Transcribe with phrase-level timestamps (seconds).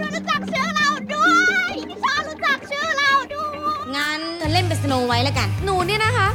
[0.00, 1.30] ด้วยรู้จักชื่อเราด้ว
[1.70, 1.72] ย
[2.04, 6.28] ชอบรู้จักชื่อเราด้วยงั้นเธอเล่นเป็นสโนไว้แล้วกัน หนูเนี่ยนะคะ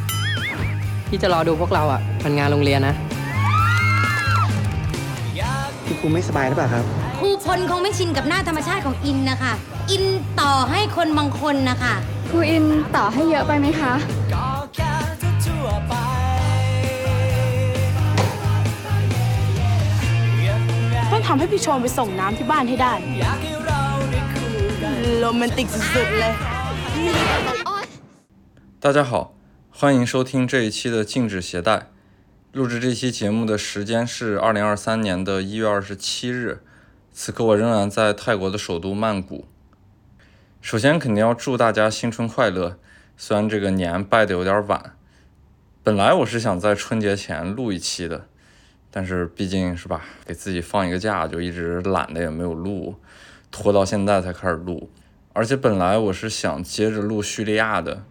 [1.09, 2.95] พี่จะรอดูพวกเราอะมันงานโรงเรียนนะ
[5.85, 6.83] คุณครูไม่สบายหรือเปล่าครับ
[7.19, 9.53] ครูพลคงไม่ชินกับหน้าธรรมชาติของอินนะคะ
[9.91, 10.03] อิน
[10.41, 11.93] ต่อให้คนบางคนนะคะ
[12.31, 13.93] ครูอินต่อให้เยอะไปไหมคะ
[21.11, 22.93] ต้องทำให้พี่ชมไปส่งน้ำที่บ้านให้ได้
[25.04, 26.32] โรแมนติกสุดๆเลย
[28.80, 29.34] 大家好，
[29.70, 31.88] 欢迎收听这一期的禁止携带。
[32.52, 36.62] 录制这期节目的时间是二零二三年的一月二十七日，
[37.12, 39.44] 此刻我仍然在泰国的首都曼谷。
[40.62, 42.78] 首先肯定要祝大家新春快乐，
[43.18, 44.96] 虽然这个年拜的有点晚，
[45.82, 48.26] 本来我是想在春节前录一期的，
[48.90, 52.96] 但是毕竟是吧，给自己放一个假，就一直懒得也没有录，
[53.50, 54.90] 拖到现在才开始录。
[55.35, 58.01] 而且本来我是想接着录叙利亚的，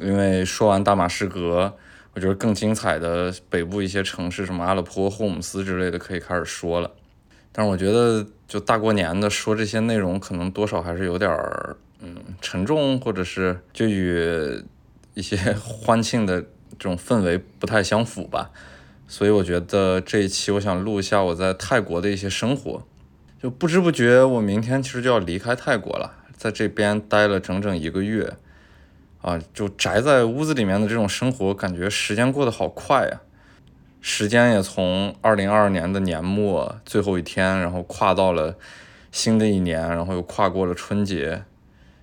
[0.00, 1.76] 因为说完大马士革，
[2.14, 6.90] 我觉得更精彩的北部一些城市，什么阿勒颇、霍姆斯之类的可以开始说了。
[7.52, 14.60] 但是我觉得就大过年的说这些内容，可能多少还是有点儿嗯沉重，或者是就与
[15.14, 16.40] 一些欢庆的
[16.76, 18.50] 这种氛围不太相符吧。
[19.06, 22.82] 所以我觉得这一期我想录一下我在泰国的一些生活。
[23.40, 28.34] 就不知不觉，我明天其实就要离开泰国了，在这边待了整整一个月，
[29.20, 33.20] 啊，就宅在屋子里面的这种生活，感觉时间过得好快呀、
[34.00, 38.56] 时间也从二零二二年的年末最后一天，然后跨到了
[39.10, 41.42] 新的一年，然后又跨过了春节，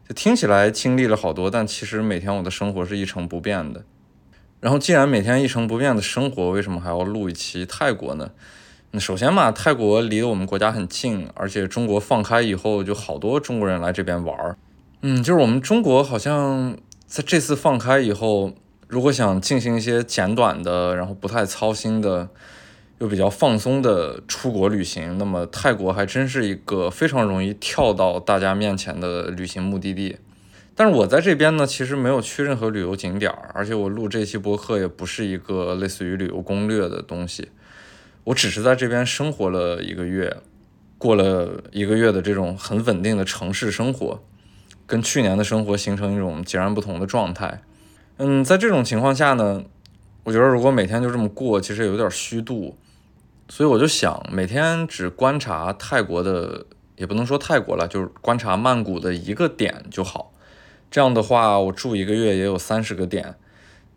[0.08, 3.86] 就听起来经历了好多，但其实每天我的生活是一成不变的。
[4.59, 8.31] 然后既然每天一成不变的生活，为什么还要录一期泰国呢？
[8.99, 14.57] 首先嘛，泰国离我们国家很近，而且中国放开以后，就好多中国人来这边玩儿。
[15.02, 18.53] 嗯，就是我们中国好像在这次放开以后，
[18.87, 22.30] 如果想进行一些简短的，然后不太操心的，
[22.99, 30.17] 又比较放松的出国旅行，那么泰国还真是一个非常容易跳到大家面前的旅行目的地。
[30.75, 37.49] 但是我在这边呢，其实没有去任何旅游景点儿，而且我录这期播客也不是一个类似于旅游攻略的东西。
[38.25, 40.37] 我只是在这边生活了一个月，
[40.97, 44.23] 过了一个月的这种很稳定的城市生活，
[44.86, 47.61] 跟去年的生活形成一种截然不同的状态。
[48.17, 49.64] 嗯，在这种情况下呢，
[50.23, 52.77] 我觉得如果每天就这么过，其实有点虚度，
[53.47, 56.65] 所以我就想每天只观察泰国的，
[56.95, 60.33] 也不能说泰国了，就是观察曼谷的一个点就好。
[60.89, 63.35] 这样的话，我住一个月也有三十个点。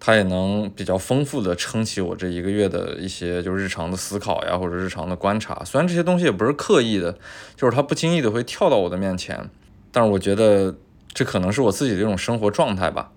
[0.01, 5.63] 它也能比较丰富的撑起我这一个月的一些就日常的思考呀，或者日常的观察。
[5.65, 7.19] 虽然这些东西也不是刻意的，
[7.57, 9.51] 就是它不经意的会跳到我的面前，
[9.91, 10.77] 但是我觉得
[11.13, 13.11] 这可能是我自己的一种生活状态吧。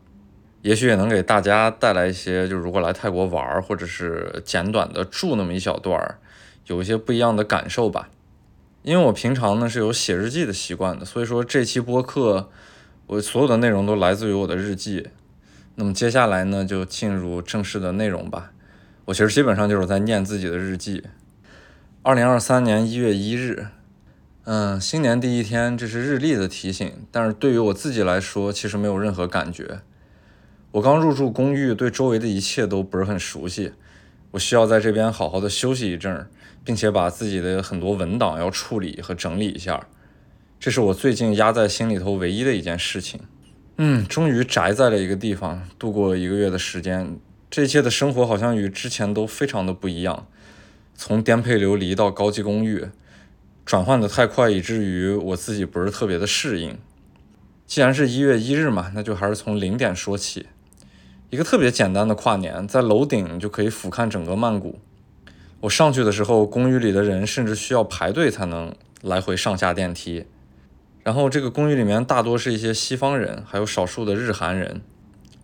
[0.64, 6.20] 也许也能给大家带来一些，就如果来泰国玩儿，或者是简短的住那么一小段儿，
[6.68, 8.10] 有一些不一样的感受吧。
[8.84, 12.50] 因为我平常呢是有写日记的习惯的，所以说这期播客
[13.06, 15.08] 我所有的内容都来自于我的日记。
[15.76, 18.52] 那么接下来呢，就进入正式的内容吧。
[19.06, 21.04] 我其实基本上就是在念自己的日记。
[22.04, 23.68] 二零二三年一月一日，
[24.44, 29.80] 嗯，新年第一天，这是日历的提醒，但是对于我自己来说，其实没有任何感觉。
[30.72, 33.74] 我刚入住公寓，对周围的一切都不是很熟悉，
[34.32, 36.30] 我需要在这边好好的休息一阵儿，
[36.64, 39.88] 并且把自己的很多文档要处理和整理一下。
[40.60, 43.20] 这是我最近压在心里头唯一的一件事情。
[43.78, 47.18] 嗯，终于宅在了一个地方，度过了一个月的时间。
[47.50, 50.28] 这一切的生活好像与之前都非常的不一样，
[50.96, 52.90] 从颠沛流离到高级公寓，
[53.66, 56.78] 转换的太快，以至于我自己不是特别的适应。
[57.66, 60.48] 既然是一月一日嘛，那就还是从零点说起。
[61.30, 64.80] 一个特别简单的跨年，在楼顶就可以俯瞰整个曼谷。
[65.62, 70.26] 我上去的时候，公寓里的人甚至需要排队才能来回上下电梯。
[71.04, 74.82] 然后这个公寓里面大多是一些西方人，还有少数的日韩人。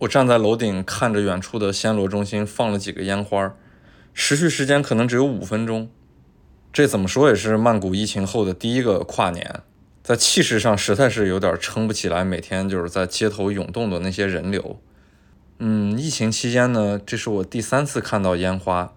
[0.00, 3.52] 我站在楼顶看着远处的暹罗中心放了几个烟花，
[4.14, 5.90] 持续时间可能只有五分钟。
[6.72, 9.62] 这怎么说也是曼谷疫情后的第一个跨年，
[10.04, 14.78] 在气势上实在是有点撑不起来，每天就是在街头涌动的那些人流。
[15.58, 18.92] 嗯，疫情期间呢，这是我第三次看到烟花，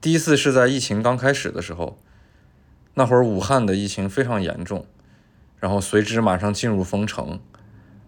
[0.00, 1.98] 第一次是在疫情刚开始的时候，
[2.94, 4.86] 那会儿武汉的疫情非常严重。
[5.58, 7.40] 然后随之马上进入封城，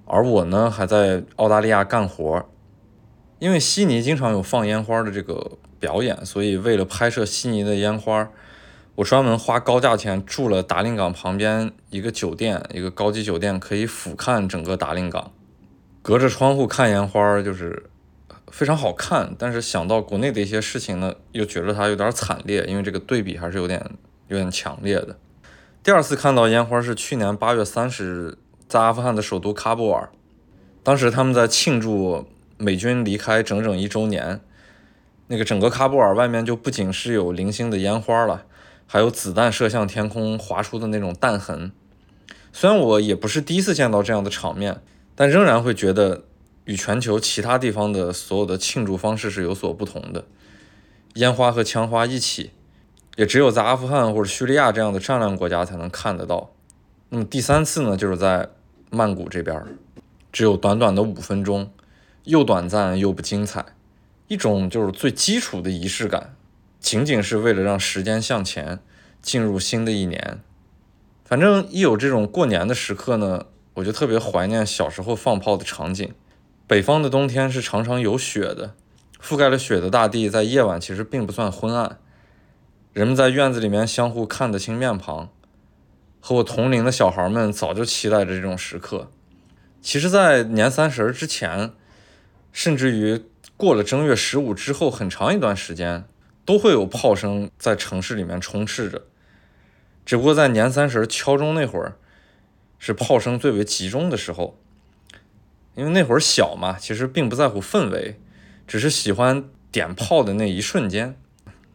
[0.05, 2.47] 而我呢还在澳大利亚干活，
[3.39, 8.29] 因为悉尼经常有放烟花的这个表演，所以为了拍摄悉尼的烟花，
[8.97, 15.33] 我专门花高价钱住了达令港旁边一个酒店，一个高级酒店，可以俯瞰整个达令港，
[16.03, 17.91] 隔着窗户看烟花，就是
[18.49, 19.35] 非常好看。
[19.39, 23.85] 但是想到国内的一些事情呢，又觉得它有点惨烈，因为这个对比还是有点
[24.27, 25.17] 有点强烈的。
[25.88, 28.38] 第二次看到烟花是去年八月三十日，
[28.69, 30.11] 在阿富汗的首都喀布尔，
[30.82, 32.26] 当时他们在庆祝
[32.58, 34.43] 美军离开整整一周年，
[35.29, 38.44] 那个整个喀布尔外面就不仅是有零星的烟花了。
[38.87, 41.73] 还有子弹射向天空划出的那种弹痕，
[42.52, 44.82] 虽然我也不是第一次见到这样的场面，
[45.14, 46.25] 但仍然会觉得
[46.67, 50.26] 与全球其他地方的所有的庆祝方式是有所不同的。
[51.14, 52.50] 烟花和枪花一起，
[53.19, 56.53] 也只有在阿富汗或者叙利亚这样的战乱国家才能看得到。
[57.09, 58.49] 那么第三次呢，就是在
[58.91, 59.61] 曼谷这边，
[60.31, 61.69] 只有短短的五分钟，
[62.23, 63.67] 又短暂又不精彩，
[64.29, 66.37] 一种就是最基础的仪式感。
[66.79, 68.79] 仅仅是为了让时间向前，
[69.20, 70.38] 进入新的一年。
[71.25, 76.15] 反正一有这种过年的时刻呢，我就特别怀念小时候放炮的场景。
[76.69, 78.75] 北方的冬天是常常有雪的，
[79.20, 81.99] 覆盖了雪的大地在夜晚其实并不算昏暗。
[82.93, 85.29] 人们在院子里面相互看得清面庞，
[86.20, 89.11] 和我同龄的小孩们早就期待着这种时刻。
[89.81, 91.73] 其实，在年三十之前，
[92.52, 93.23] 甚至于
[93.56, 96.05] 过了正月十五之后很长一段时间。
[96.44, 99.02] 都会有炮声在城市里面充斥着，
[100.06, 101.99] 只不过在年三十敲钟那会儿，
[102.79, 104.58] 是炮声最为集中的时候。
[105.75, 108.19] 因为那会儿小嘛，其实并不在乎氛围，
[108.67, 111.20] 只是喜欢点炮的那一瞬间，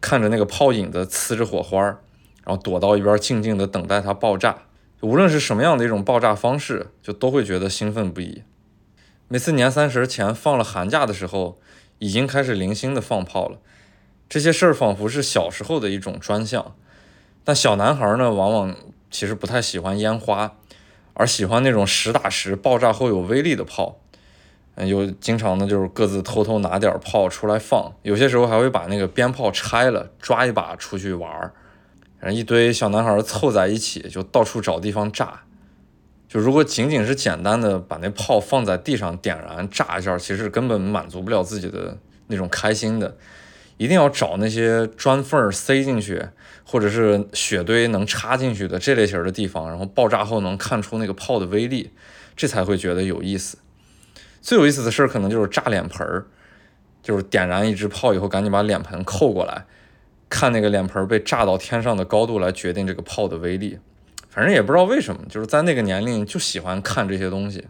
[0.04, 4.58] 看着那个炮影子呲着火花，然后躲到一边静静的等待它爆炸。
[5.00, 8.42] 无论是什么样的一种爆炸方式，就都会觉得兴奋不已。
[9.28, 11.58] 每次年三十前放了寒假的时候，
[12.00, 13.56] 已经开始零星的放炮了。
[14.28, 16.76] 这些事儿仿佛是小时候的一种专项，
[17.42, 18.76] 但小男孩呢，往往
[19.10, 20.52] 其实不太喜欢烟花，
[21.14, 23.98] 而喜欢那种实打实爆炸后有威力的炮。
[24.76, 31.52] 嗯，有经常的，就是各自偷偷拿点炮出来放，有些时候还会把那个鞭炮拆了，抓一把出去玩儿。
[32.18, 35.42] 然后一堆小男孩凑在一起，就到处找地方炸。
[36.26, 41.96] 就如果仅仅是简单的把那炮放在地上点燃炸一下，其实根本满足不了自己的
[42.26, 43.16] 那种开心的。
[43.76, 46.20] 一定要找那些砖缝塞进去，
[46.64, 51.90] 或者是雪堆能插进去的这类型的地方，然后爆炸后能看出那个炮的威力，
[52.34, 53.58] 这才会觉得有意思。
[54.44, 56.26] 最有意思的事儿可能就是炸脸盆儿，
[57.02, 59.64] 就是点燃一支炮以后，赶紧把脸盆扣过来，
[60.28, 63.78] 看那个脸盆被炸到天上的高度来决定这个炮的威力。
[64.28, 67.66] 反正也不知道为什么，就是在那个年龄就喜欢看这些东西。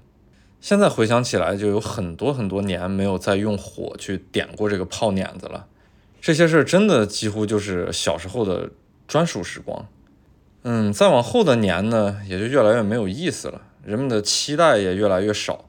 [0.61, 5.67] 现在回想起来，就有很多很多年没有再用火去点过这个炮碾子了。
[6.21, 8.71] 这些事儿真的几乎就是小时候的
[9.07, 9.87] 专属时光，
[10.63, 13.61] 嗯，再往后的年呢，也就越来越没有意思了。
[13.85, 15.67] 人们的期待也越来越少，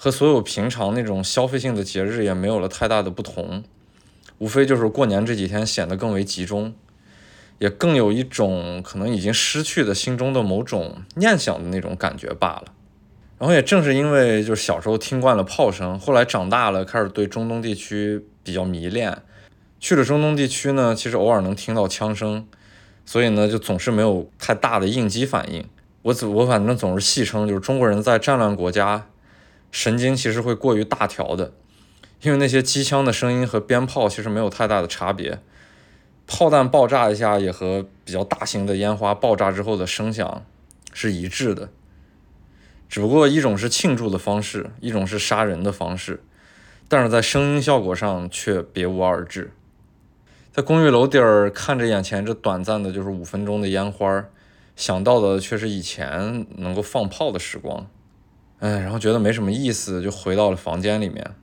[0.00, 3.64] 和所有平常那种消费性的节日也没有了太大的不同，
[4.38, 6.72] 无非就是过年这几天显得更为集中，
[7.58, 12.66] 也更有一种可能已经失去的心中的某种念想的那种感觉罢了。
[13.40, 19.18] 然后也正是因为就是小时候听惯了炮声，后来长大了开始对中东地区比较迷恋。
[19.80, 22.46] 去了中东地区呢，其实偶尔能听到枪声，
[23.04, 25.64] 所以呢，就总是没有太大的应激反应。
[26.02, 29.06] 我总我反正总是戏称，就是中国人在战乱国家，
[29.70, 31.52] 神经其实会过于大条的，
[32.22, 35.40] 因为那些机枪的声音和鞭炮其实没有太大的差别，
[36.26, 40.44] 炮弹爆炸一下也和比较大型的烟花爆炸之后的声响
[40.92, 41.68] 是一致的，
[42.88, 46.22] 只不过一种是庆祝的方式，一种是杀人的方式，
[46.88, 49.52] 但是在声音效果上却别无二致。
[50.50, 54.24] 在公寓楼顶儿看着眼前这短暂的，就是五分钟的烟花，
[54.74, 57.86] 想到的却是以前能够放炮的时光，
[58.60, 61.34] 哎，然后觉得没什么意思，就回到了房间里面。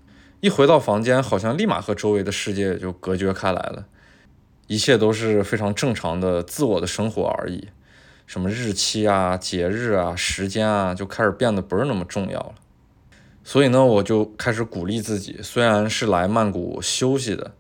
[0.41, 3.85] 一回到房间，好像立马和周围的世界就隔绝开来了，
[4.67, 7.69] 一切都是非常正常的自我的生活而已，
[8.27, 12.55] 什么日期啊、节日啊、时间啊，就开始变得不是那么重要了。
[13.43, 17.53] 所以呢，我就开始鼓励自己，虽然是来曼谷休息的。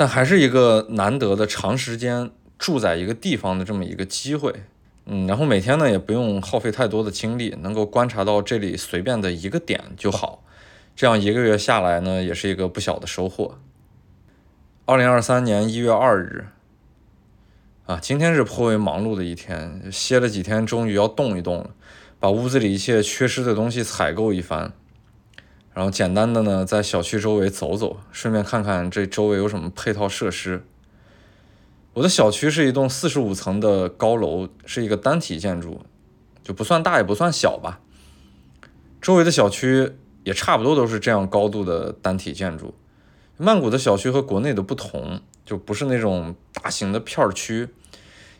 [0.00, 4.62] 但还是一个难得的长时间住在一个地方的这么一个机会，
[5.10, 10.44] 嗯，然后每天呢也不用耗费太多的精力，能够观察到这里随便的一个点就好，
[10.94, 13.58] 这样一个月下来呢也是一个不小的收获。
[14.84, 16.48] 二零二三年一月二日，
[17.86, 21.70] 啊，今天是颇为忙碌的一天，歇了几天，终于要动一动了，
[22.20, 24.74] 把屋子里一切缺失的东西采购一番。
[25.72, 30.64] 然后简单的呢，在小区周围走走，顺便看看这周围有什么配套设施。
[31.98, 35.80] 我的小区是一栋四十五层的高楼，是一个单体建筑，
[36.44, 37.80] 就不算大也不算小吧。
[39.02, 42.72] 周围的小区也差不多都是这样高度的单体建筑。
[43.36, 47.68] 曼谷的小区和国内的不同，就不是那种大型的片区，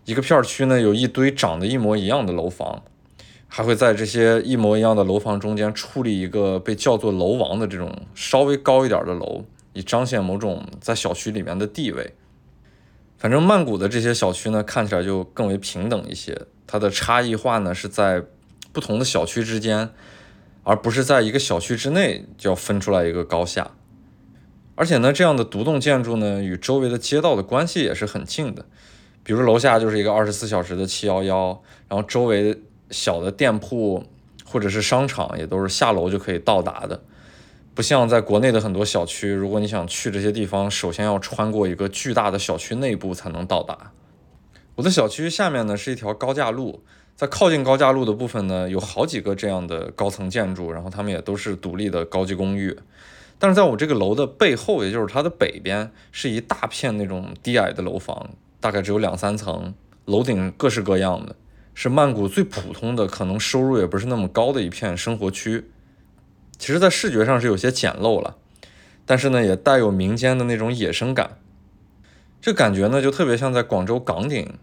[0.05, 2.85] 一个片区呢有一堆长得一模一样的楼房，
[3.49, 12.15] 还会在这些一模一样的楼房中间矗立一个被叫做楼王的这种稍微高一点的楼，以彰显某种在小区里面的地位。
[13.19, 18.23] 反正曼谷的这些小区呢，看起来就更为平等一些，它的差异化呢是在
[18.73, 19.91] 不同的小区之间，
[20.63, 23.73] 而不是在一个小区之内就要分出来一个高下。
[24.77, 28.65] 而且呢，这样的独栋建筑呢，与周围的街道的关系也是很近的。
[29.25, 34.07] 比如楼下就是一个二十四小时的七幺幺，然后周围小的店铺
[34.45, 37.03] 或者是商场也都是下楼就可以到达的。
[37.79, 43.93] 不像在国内的很多小区，如果你想去这些地方，首先要穿过一个巨大的小区内部才能到达。
[44.75, 46.83] 我的小区下面呢是一条高架路，
[47.15, 52.77] 在靠近高架路的部分呢，有好几个这样的高层建筑，然后它们也都是独立的高级公寓。
[53.39, 59.73] 但是在我这个楼的背后，也就是它的北边，是一大片那种低矮的楼房，大概只有两三层，
[60.05, 61.37] 楼顶各式各样的，
[61.75, 65.71] 是曼谷最普通的，可能收入也不是那么高的一片生活区。
[66.59, 68.37] 其实，在视觉上是有些简陋了，
[69.07, 71.39] 但是呢，也带有民间的那种野生感。
[72.41, 74.59] 这感觉呢，就特别像在广州港顶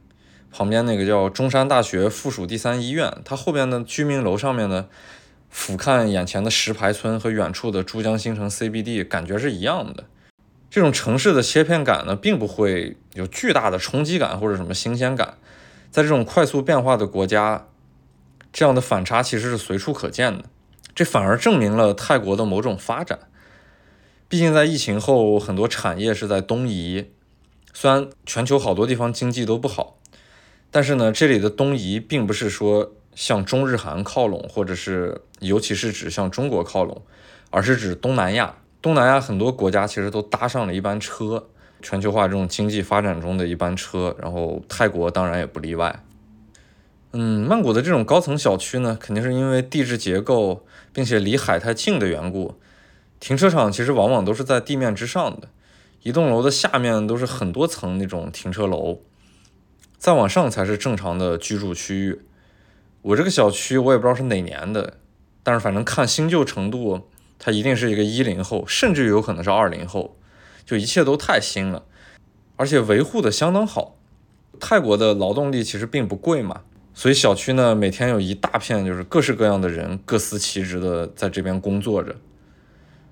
[0.52, 4.88] 旁边那个叫中山大学附属第三医院，它后边的居民楼上面呢。
[5.48, 10.04] 俯瞰眼前的石牌村和远处的珠江新城 CBD，感觉是一样的。
[10.70, 15.36] 这种城市的切片感呢，并不会有巨大的冲击感或者什么新鲜感。
[15.90, 17.68] 在这种快速变化的国家，
[18.52, 20.44] 这样的反差其实是随处可见的。
[20.96, 23.20] 这反而证明了泰国的某种发展。
[24.28, 27.12] 毕竟在疫情后，很多产业是在东移。
[27.74, 29.98] 虽然全球好多地方经济都不好，
[30.72, 32.94] 但是呢，这里的东移并不是说。
[33.16, 37.02] 向中日韩靠拢，或者是尤其是指向中国靠拢，
[37.50, 38.56] 而是指东南亚。
[38.82, 41.48] 东南亚很多国家其实都搭上了一班车，
[41.82, 44.14] 全球化这种经济发展中的一班车。
[44.22, 46.04] 然后泰国当然也不例外。
[47.18, 52.56] 嗯，曼谷的这种高层小区呢，肯定是因为地质结构，并且离海太近的缘故，
[53.22, 55.48] 停车场其实往往都是在地面之上的，
[56.04, 59.00] 一栋楼的下面都是很多层那种停车楼，
[59.98, 62.20] 再往上才是正常的居住区域。
[63.02, 64.98] 我这个小区我也不知道是哪年的，
[65.42, 67.08] 但是反正看新旧程度，
[67.40, 70.18] 它一定是一个一零后，甚至有可能是二零后，
[70.66, 71.84] 就一切都太新了，
[72.58, 73.96] 而且维护的相当好。
[74.60, 76.62] 泰国的劳动力其实并不贵嘛，
[76.98, 82.16] 所以小区呢每天有一大片就是各式各样的人各司其职的在这边工作着，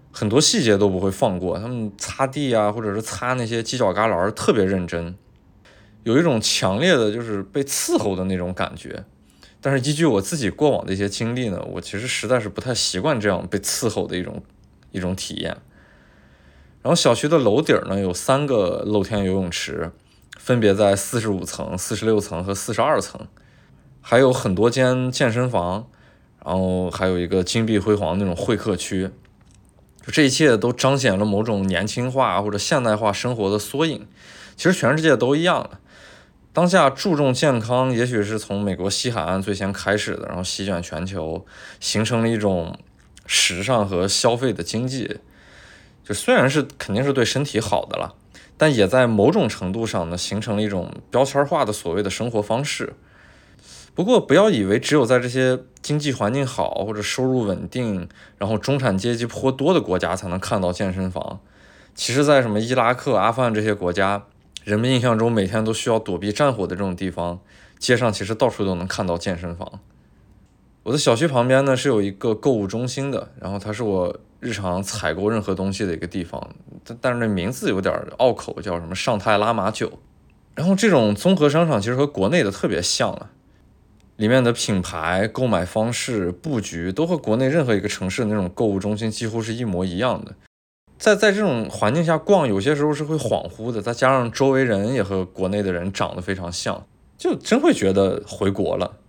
[0.09, 5.13] 很多细节都不会放过，他们擦地啊或者是擦那些犄角旮旯特别认真，
[6.03, 9.03] 有一种强烈的就是被伺候的那种感觉。
[9.59, 14.41] 但是依据我自己过往的一些经历呢，我其实实在是不太习惯这样被伺候的一种
[14.91, 15.57] 一种体验。
[16.81, 19.91] 然后小区的楼顶呢有三个露天游泳池，
[20.37, 23.25] 分别在四十五层、四十六层和四十二层，
[24.05, 25.87] 还有很多间健身房，
[26.45, 29.09] 然后还有一个金碧辉煌那种会客区，
[30.05, 34.05] 就这一切都彰显了某种年轻化或者现代化生活的缩影。
[34.57, 35.79] 其实全世界都一样的。
[36.51, 41.45] 当下注重健康，也许是从美国西海岸最先开始的，然后席卷全球，
[41.79, 42.77] 形成了一种
[43.25, 45.21] 时尚和消费的经济。
[46.03, 48.13] 就虽然是肯定是对身体好的了，
[48.57, 52.93] 但也在某种程度上呢，形成了一种标签化的所谓的生活方式。
[53.95, 58.07] 不过，不要以为只有在这些经济环境好或者收入稳定，
[58.37, 61.39] 然后中产阶级颇多的国家才能看到健身房。
[61.93, 64.23] 其实，在什么伊拉克、阿富汗这些国家。
[64.63, 67.41] 人们印象中每天都需要躲避战火的这种地方，
[67.77, 69.81] 街上其实到处都能看到健身房。
[70.83, 76.49] 我的小区旁边呢是有一个购物中心的，然后它是我日常采购任何东西的一个地方。
[76.85, 79.91] 但但是那名字有点拗口，叫什么上泰拉玛九。
[80.55, 83.31] 然后这种综合商场其实和国内的特别像啊，
[84.15, 90.35] 里面的品牌、购买方式、布局都和国内任何一个城市的那种购物中心几乎是一模一样的。
[90.97, 93.81] 在在这种环境下逛，有些时候是会恍惚的。
[93.81, 96.85] 再加上周围人也和国内的人长得非常像，
[97.17, 98.99] 就真会觉得回国了。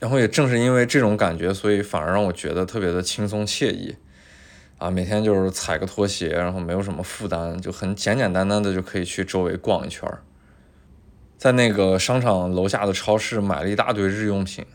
[0.00, 3.96] 然后也正是因为这种感觉，所以反而让我觉得特别的轻松惬意
[4.78, 4.90] 啊！
[4.90, 10.22] 每天就是踩个拖鞋，然后没有什么负担，就很简简单单的就可以去周围逛一圈儿。
[11.38, 14.66] 在那个商场楼下的超市买了一大堆日用品，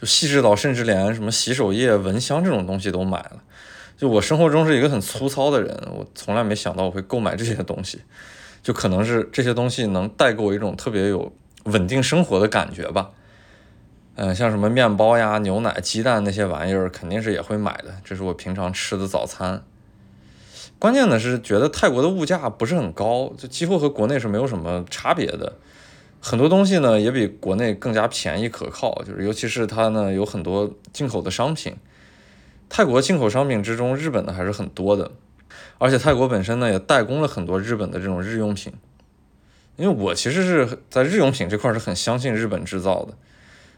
[0.00, 3.42] 就细致到甚至连什么洗手液、蚊香这种东西都买了。
[3.98, 8.00] 就我生活中是一个很粗糙的人，我从来没想到我会购买这些东西，
[8.62, 11.32] 就可能是这些东西能带给我一种特别有
[11.64, 13.10] 稳定生活的感觉吧。
[14.14, 19.62] 嗯，像什么面包呀、牛奶、鸡蛋那些玩意儿，肯定是也会买的，这是我平常吃的早餐。
[20.78, 25.54] 关键的是觉得泰国的物价不是很高，就几乎和国内是没有什么差别的。
[26.28, 31.76] 很多东西呢也比国内更加便宜可靠，就是尤其是它呢有很多进口的商品。
[32.68, 35.12] 泰国进口商品之中，日本的还是很多的，
[35.78, 38.72] 而且泰国本身呢也代工了很多日本的这种日用品。
[39.76, 43.14] 因为我其实是在日用品这块是很相信日本制造的。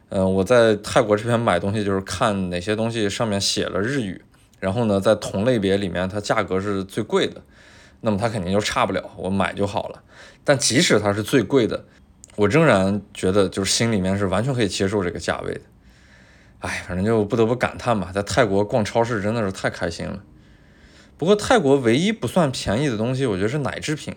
[0.09, 4.23] 嗯，我在泰国这边买东西就是看哪些东西上面写了日语，
[4.59, 7.43] 然后呢在同类别里面它价格是最贵的，
[8.01, 10.03] 那么它肯定就差不了，我买就好了。
[10.45, 11.85] 但即使它是最贵的，
[12.39, 15.61] 我仍然觉得就是心里面是完全可以接受这个价位的。
[16.61, 20.23] 哎，反正就不得不感叹吧，在泰国逛超市真的是太开心了。
[21.17, 24.15] 不过泰国唯一不算便宜的东西，我觉得是奶制品。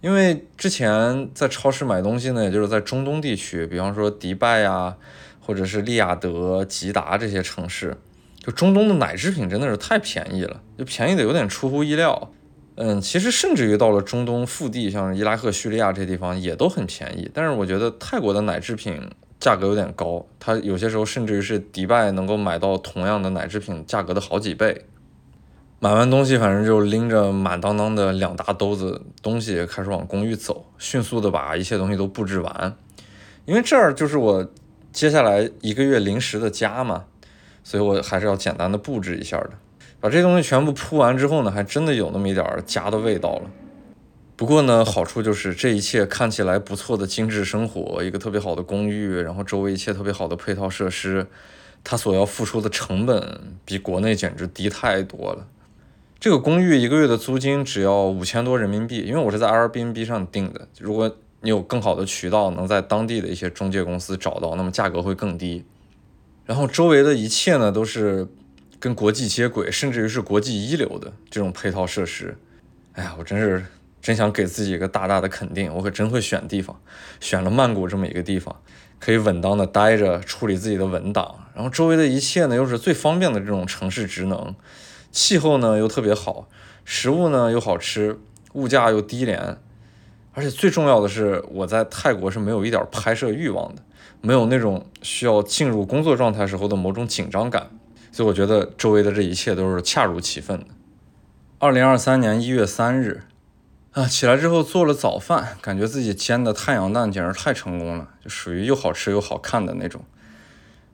[0.00, 4.96] 因为之前在超市买东西呢，也就是在中东地区，比方说迪拜呀，
[5.40, 7.98] 或者是利雅得、吉达这些城市，
[8.38, 12.32] 就中东的奶制品真的是太便宜了，就便宜的有点出乎意料。
[12.82, 17.30] 嗯，其实甚至于到了中东腹地，像伊拉克、叙利亚这地方也都很便宜。
[17.34, 18.98] 但是我觉得泰国的奶制品
[19.38, 24.86] 价格有点高，它有些时候甚至于是迪拜能够买到同样的奶制品价格的好几倍。
[25.78, 32.74] 买完东西，反正就拎着满当当的两大兜子东西，开始往公寓走，迅速的把一切东西都布置完。
[33.44, 34.50] 因为这儿就是我
[34.90, 37.04] 接下来一个月临时的家嘛，
[37.62, 39.50] 所以我还是要简单的布置一下的。
[40.00, 43.50] 把这东西全部铺完之后呢，还真的有那么一点儿家的味道了。
[44.34, 51.26] 不过呢，好处就是这一切看起来不错的精致生活，一个特别好的公寓，然后周围一切特别好的配套设施，
[51.84, 55.46] 它所要付出的成本比国内简直低太多了。
[56.18, 60.66] 这个公寓一个月的租金只要五千多人民币，因为我是在 Airbnb 上订的。
[60.78, 65.64] 如果你有更好的渠道，能在当地的一些中介公司找到，那么价格会更低。
[66.46, 68.26] 然后周围的一切呢，都是
[68.80, 72.36] 跟国际接轨，甚至于是国际一流的这种配套设施。
[72.94, 73.64] 哎呀，我真是
[74.00, 76.80] 真想给自己一个大大的肯定，我可真会选地方，
[77.20, 78.56] 选了曼谷这么一个地方，
[78.98, 81.46] 可以稳当的待着，处理自己的文档。
[81.54, 84.54] 然后周围的一切呢，又是最方便的这种城市职能。
[85.12, 86.48] 气候呢又特别好，
[86.84, 88.18] 食物呢又好吃，
[88.54, 89.58] 物价又低廉，
[90.32, 93.82] 而且最重要的是，我在泰国是没有一点拍摄欲望的，
[94.20, 97.68] 没有那种需要进入工作状态时候的某种紧张感，
[98.20, 100.66] 所以我觉得周围的这一切都是恰如其分的。
[101.58, 103.22] 二零二三年一月三日，
[103.92, 110.04] 啊，起来之后做了早饭，感觉自己煎的太阳蛋简直太成功了，就属于又好吃又好看的那种。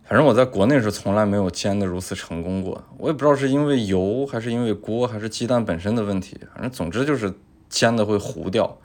[0.04, 7.34] 反正我在国内是从来没有煎的如此成功过，我也不知道是因为油还是因为锅还是鸡蛋本身的问题，反正总之就是
[7.68, 8.78] 煎的会糊掉。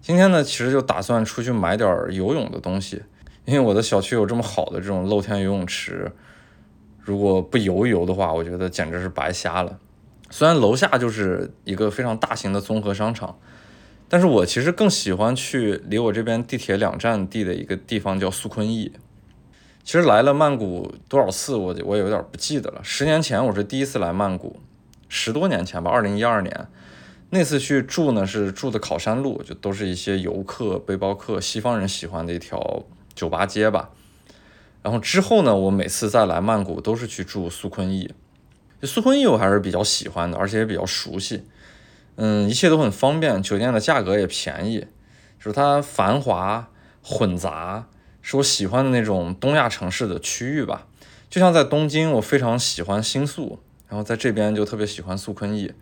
[0.00, 3.02] 今天呢，其实就打算出去买点游泳的东西，
[3.44, 6.12] 因为我的小区有这么好的这种露天游泳池，
[7.06, 9.78] 如果不游一游的话，我觉得简直是白瞎了。
[10.28, 13.38] 虽然楼下就是一个非常大型的综合商场，
[14.08, 18.90] 但是我其实更喜欢去离我这边地铁两站地的一个地方叫苏坤逸。
[19.84, 22.80] 其实来了曼谷多少次，我我也有点不记得了。
[22.82, 24.58] 十年前我是第一次来曼谷，
[25.08, 26.66] 十多年前吧，二零一二年
[27.30, 32.82] 那次去住呢，是住的考山路，就都是一些游客、背包客、西方人喜欢的一条
[33.14, 33.90] 酒吧街吧。
[34.86, 38.08] 然后之后呢，我每次再来曼谷都是去住苏坤逸。
[38.84, 41.42] 苏坤逸我还是比较喜欢的，而且也比较熟悉。
[42.14, 44.86] 嗯，一切都很方便，酒店的价格也便宜，
[45.40, 46.68] 就是它繁华
[47.02, 47.88] 混杂。
[48.22, 50.86] 是我喜欢的那种东亚城市的区域吧，
[51.28, 55.72] 就像在东京，我非常喜欢新宿，然后在这边就特别喜欢素坤逸。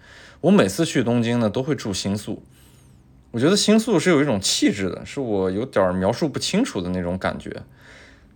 [0.40, 2.42] 我每次去东京呢，都会住新宿。
[3.32, 7.62] 我觉得新宿是有一种气质的，是我有点描述不清楚的那种感觉。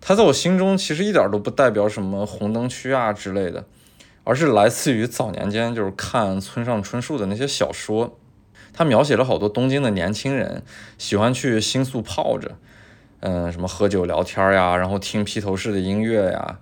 [0.01, 3.65] 它在我心中其实一点都不代表什么红灯区啊之类的，
[4.25, 8.19] 而是来自于早年间就是看村上春树的那些小说，
[8.73, 10.63] 他描写了好多东京的年轻人
[10.97, 12.57] 喜欢去新宿泡着。
[13.21, 16.61] 嗯，什么喝酒聊天呀，然后听披头士的音乐呀，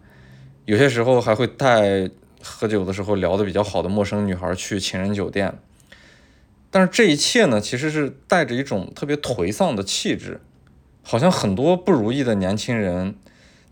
[0.65, 2.11] 有些时候还会带
[2.43, 5.59] 喝酒的时候聊得比较好的陌生女孩去情人酒店。
[6.71, 10.41] 但是这一切呢，其实是带着一种特别颓丧的气质，
[11.03, 13.17] 好像很多不如意的年轻人，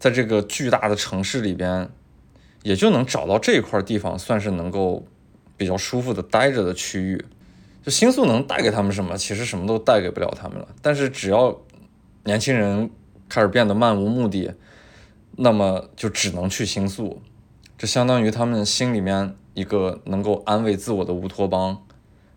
[0.05, 1.89] 在这个巨大的城市里边，
[2.63, 5.07] 也就能找到这块地方，算是能够
[5.57, 7.25] 比较舒服的待着的区域。
[7.83, 9.17] 就新宿能带给他们什么？
[9.17, 10.69] 其实什么都带给不了他们了。
[10.83, 11.59] 但是只要
[12.25, 12.91] 年轻人
[13.31, 14.53] 开始变得漫无目的，
[15.37, 17.23] 那么就只能去星宿，
[17.79, 21.83] 这相当于他们心里面一个能够安慰自我的乌托邦。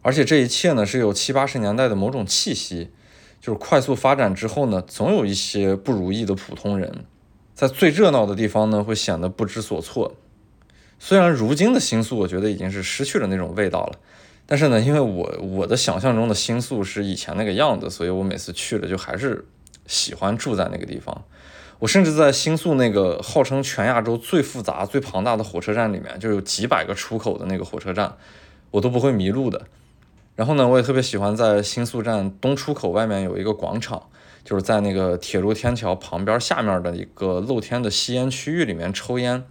[0.01, 2.91] 而且这一切呢是有七八十年代的某种气息，
[3.41, 7.03] 就是快速发展之后呢，总有一些不如意的普通人，
[7.57, 10.13] 在最热闹的地方呢会显得不知所措。
[10.99, 13.93] 虽然如今的新宿我觉得已经是失去了那种味道了，
[14.45, 19.43] 但是呢，因为我我的想象中的新宿是以前那个样子，所以我每次去了就还是
[19.87, 21.23] 喜欢住在那个地方。
[21.79, 28.15] 我甚至在新宿那个号称全亚洲最复杂、最庞大的火车站里面，就有几百个出口的那个火车站，
[28.69, 29.65] 我都不会迷路的。
[30.35, 34.03] 然后呢，我也特别喜欢在新宿站东出口外面有一个广场，
[34.47, 39.43] 就是在那个铁路天桥旁边下面的一个露天的吸烟区域里面抽烟。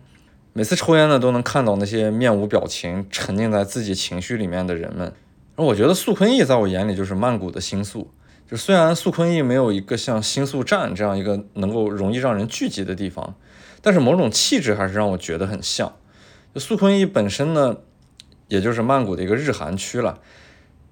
[0.55, 5.13] 每次抽烟呢，都能看到那些面无表情、沉浸在自己情绪里面的人们。
[5.55, 8.11] 而我觉得素坤驿在我眼里就是曼谷的新宿。
[8.51, 13.35] 就虽然素坤驿没有一个像新宿站这样一个能够容易让人聚集的地方，
[13.83, 15.95] 但是某种气质还是让我觉得很像。
[16.55, 17.77] 就素坤驿本身呢，
[18.49, 20.21] 也就是曼谷的一个日韩区了。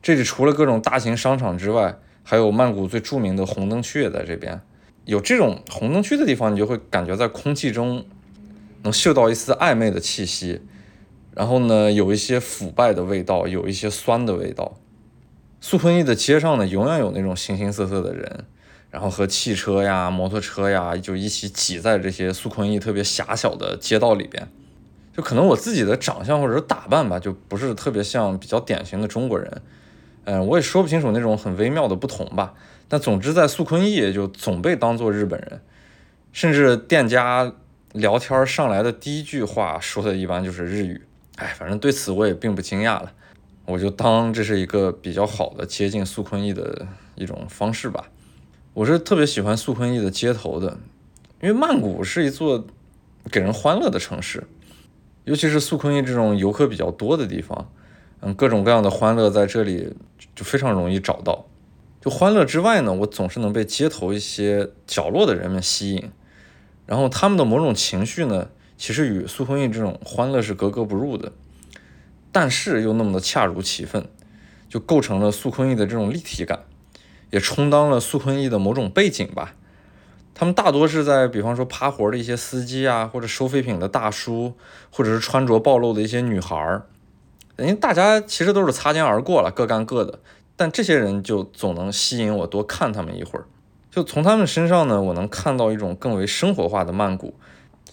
[0.03, 4.61] 这里除了各种大型商场之外，还有曼谷最著名的红灯区也在这边。
[5.05, 8.05] 有这种红灯区的地方，你就会感觉在空气中
[8.83, 10.63] 能嗅到一丝暧昧的气息，
[11.35, 14.77] 然后呢，有一些腐败的味道，有一些酸的味道。
[15.61, 18.47] 素坤驿的街上呢，永远有那种形形色色的人，
[18.91, 24.49] 然后和汽车呀、摩托车呀，就一起挤在这些素坤驿特别狭小的街道里边。
[25.15, 29.63] 就可能我自己的长相或者打扮吧，就不是特别像比较典型的中国人。
[30.25, 32.55] 嗯，我也说不清楚那种很微妙的不同吧。
[32.89, 35.61] 但总之，在素坤驿就总被当作日本人，
[36.33, 37.53] 甚至店家
[37.93, 41.01] 聊天上来的第一句话说的一般就是日语。
[41.37, 43.13] 哎，反正对此我也并不惊讶了。
[43.67, 48.09] 我就当这是一个比较好的接近素坤驿的一种方式吧。
[48.75, 50.77] 我是特别喜欢素坤驿的街头的，
[51.41, 52.67] 因为曼谷是一座
[53.31, 54.45] 给人欢乐的城市，
[55.25, 57.71] 尤其是素坤驿这种游客比较多的地方，
[58.27, 59.95] 嗯，各种各样的欢乐在这里
[60.35, 61.45] 就非常容易找到。
[62.01, 66.11] 就欢乐之外呢，我总是能被街头一些角落的人们吸引，
[66.87, 71.33] 然后他们的某种情绪呢，其实与苏坤义这种欢乐是格格不入的。
[72.33, 74.09] 但是又那么的恰如其分，
[74.69, 76.61] 就构成了苏坤义的这种立体感，
[77.31, 79.55] 也充当了苏坤义的某种背景吧。
[80.35, 84.55] 他们大多是在，比方说趴活的一些司机啊，或者收废品的大叔，
[84.91, 86.87] 或者是穿着暴露的一些女孩儿。
[87.59, 90.19] 因为大家其实都是擦肩而过了，各干各的。
[90.57, 93.45] 但这些人就总能吸引我多看他们一会儿。
[93.91, 97.35] 就从他们身上呢，我能看到一种更为生活化的曼谷，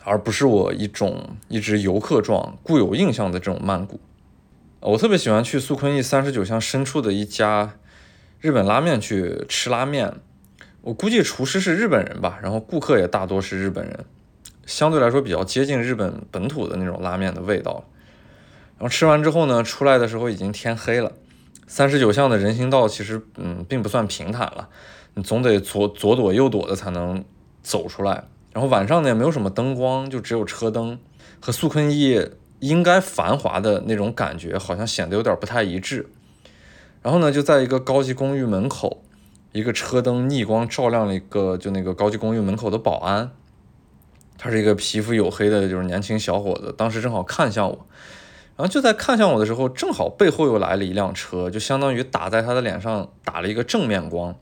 [0.03, 3.99] 而不是我一种一直游客状、固有印象的这种曼谷。
[4.79, 7.73] 我特别喜欢去素坤驿三十九巷深处的一家
[8.39, 10.15] 日本拉面去吃拉面。
[10.81, 14.05] 我估计厨师是日本人吧，然后顾客也大多是日本人，
[14.65, 17.83] 相对来说比较接近日本本土的那种拉面的味道。
[18.81, 21.11] 然后吃完之后呢，出来的时候已经天黑了。
[21.67, 24.69] 三十九巷的人行道其实嗯并不算平坦了，
[25.13, 27.23] 你总得左左躲右躲的才能
[27.61, 28.23] 走出来。
[28.51, 30.97] 然后晚上呢也没有什么灯光，就只有车灯
[31.39, 32.31] 和素坤驿。
[32.59, 36.07] 应该繁华的那种感觉，好像显得有点不太一致。
[37.01, 39.01] 然后呢，就在一个高级公寓门口，
[39.51, 43.31] 一个车灯逆光照亮了一个就那个高级公寓门口的保安，
[44.37, 46.71] 他是一个皮肤黝黑的，就是年轻小伙子。
[46.77, 47.87] 当时正好看向我，
[48.61, 54.35] 然后就在看向我的时候，正好背后又来了一辆车，就相当于打在他的脸上打了一个正面光。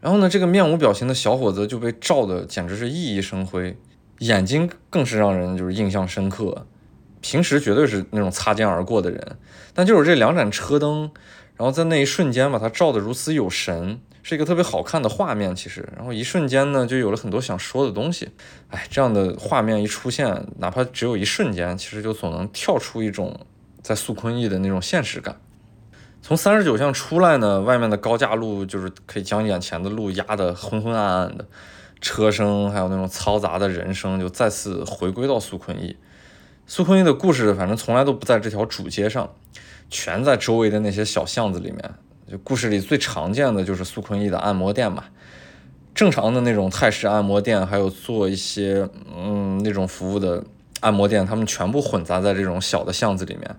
[0.00, 3.76] 然后呢，这个面无表情的小伙子就被照的简直是熠熠生辉，
[4.20, 6.68] 眼睛更是让人就是印象深刻。
[7.20, 9.36] 平时绝对是那种擦肩而过的人，
[9.74, 11.10] 但就是这两盏车灯，
[11.56, 15.56] 然后在那一瞬间把他照得如此有神，是一个特别好看的画面。
[15.56, 18.28] 其实，然后一瞬间呢，就有了很多想说的东西。
[18.68, 23.40] 哎，这样的画面一出现，哪怕只有一瞬间，其实就总能跳出一种
[23.80, 25.40] 在素坤驿的那种现实感。
[26.20, 31.46] 从三十九巷出来呢，外面的高架路就是可以将眼前的路压得昏昏暗暗的，
[32.02, 35.96] 车声还有那种嘈杂的人声就再次回归到素坤驿。
[36.66, 39.30] 苏坤驿的故事，反正从来都不在这条主街上，
[39.88, 41.94] 全在周围的那些小巷子里面。
[42.30, 45.04] 就故事里最常见的就是苏坤义的按摩店嘛，
[45.94, 48.86] 正常的那种泰式按摩店，还有做一些
[49.16, 50.44] 嗯那种服务的
[50.80, 53.56] 按摩店，他们全部混杂在这种小的巷子里面。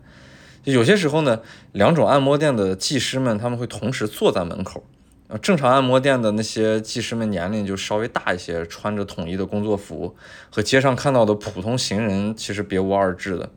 [0.66, 1.40] 有些时候呢，
[1.72, 4.84] 两种按摩店的技师们他们会同时坐在门口。
[5.30, 10.16] 呃，正常按摩店的那些技师们年龄就稍微大一些，穿着统一的工作服，
[10.52, 13.50] 和街上看到的普通行人其实别无二致的。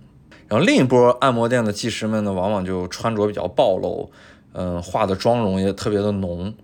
[0.48, 4.10] 然后另一波按摩店的技师们呢，往往就穿着比较暴露，
[4.52, 6.54] 嗯，化的妆容也特别的浓。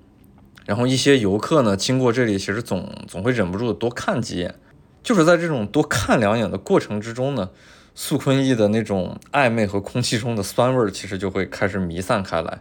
[0.66, 4.54] 然后一些游客呢，经过这里，其实总总会忍不住的多看几眼。
[5.02, 7.48] 就是在这种多看两眼的过程之中呢，
[7.94, 12.60] 素坤义的那种暧昧和空气中的酸味儿，其实就会开始弥散开来。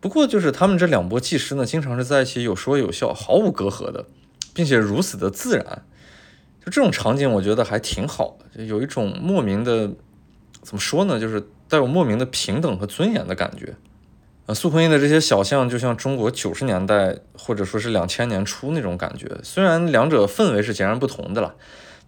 [0.00, 4.04] 不过，就是他们这两波技师呢，经常是在一起有说有笑，毫无隔阂的，
[4.52, 5.82] 并且如此的自然。
[6.62, 9.90] 就这种场景，我觉得还挺好的，就有一种莫名的，
[10.62, 13.74] 怎么说呢，就是带有莫名的平等和尊严的感觉。
[14.50, 19.30] 呃，素坤义的这些小巷，就像中国九十年代或者说是两千年初那种感觉。
[19.44, 21.54] 虽然两者氛围是截然不同的了，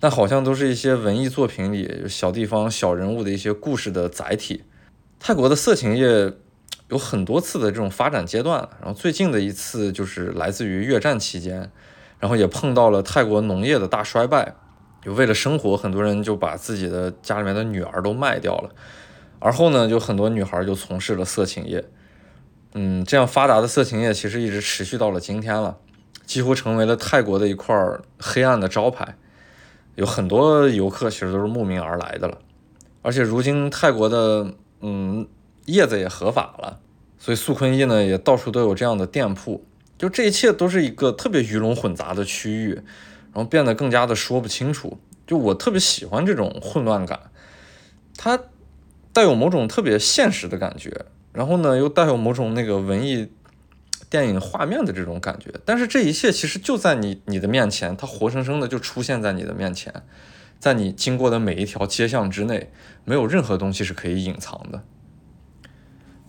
[0.00, 4.64] 但好像都是一些文艺作品里小地方小人物的一些故事的载体。
[5.20, 6.32] 泰国的色情业。
[6.88, 11.70] 有很多次的这种发展阶段，然后最近的一次就是来自于越战期间，
[12.18, 14.54] 然后也碰到了泰国农业的大衰败，
[15.02, 18.68] 就为了生活，很多人就把自己的家里面的女儿都卖掉了，
[19.38, 21.82] 而后呢，就很多女孩就从事了色情业，
[22.74, 25.76] 嗯，这样发达的色情业其实一直持续到了今天了，
[26.24, 27.76] 几乎成为了泰国的一块
[28.18, 29.16] 黑暗的招牌，
[29.94, 32.38] 有很多游客其实都是慕名而来的了，
[33.02, 35.26] 而且如今泰国的嗯
[35.66, 36.80] 叶子也合法了。
[37.18, 39.64] 所以素坤义呢，也到处都有这样的店铺，
[39.96, 42.74] 就这一切都是一个特别鱼龙混杂的区域，
[43.32, 44.98] 然后变得更加的说不清楚。
[45.24, 47.20] 就我特别喜欢这种混乱感，
[48.16, 48.40] 它
[49.12, 53.32] 带有某种特别现实的感觉，然后呢又带有某种那个文艺
[54.10, 55.50] 电影画面的这种感觉。
[55.64, 60.02] 但是这一切其实就在你你的面前，它活生生的就出现在你的面前，
[60.58, 62.70] 在你经过的每一条街巷之内，
[63.04, 64.82] 没有任何东西是可以隐藏的。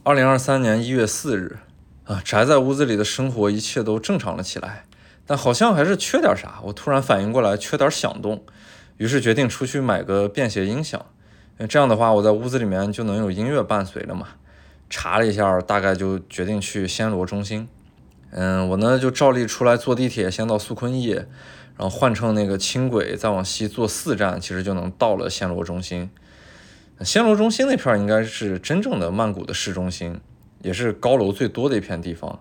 [0.04, 1.60] 二零二三年一月四日，
[2.06, 4.86] 啊，宅在屋子里的生活一切都正常了起来，
[5.26, 6.60] 但好像还是缺点啥。
[6.64, 8.44] 我突然反应过来，缺点响动，
[8.98, 11.06] 于是决定出去买个便携音响。
[11.70, 14.28] 这样的话，我在屋子里面就能有音乐伴随了嘛。
[14.96, 17.68] 查了一下，大概就决定去暹罗中心。
[18.30, 26.12] 嗯，我呢就照例出来坐地铁，先到素坤义，然后换乘那个轻轨，再往西坐四站，其实就能到了暹罗中心。
[27.00, 30.20] 暹罗中心那片应该是真正的曼谷的市中心，
[30.62, 32.40] 也是高楼最多的一片地方。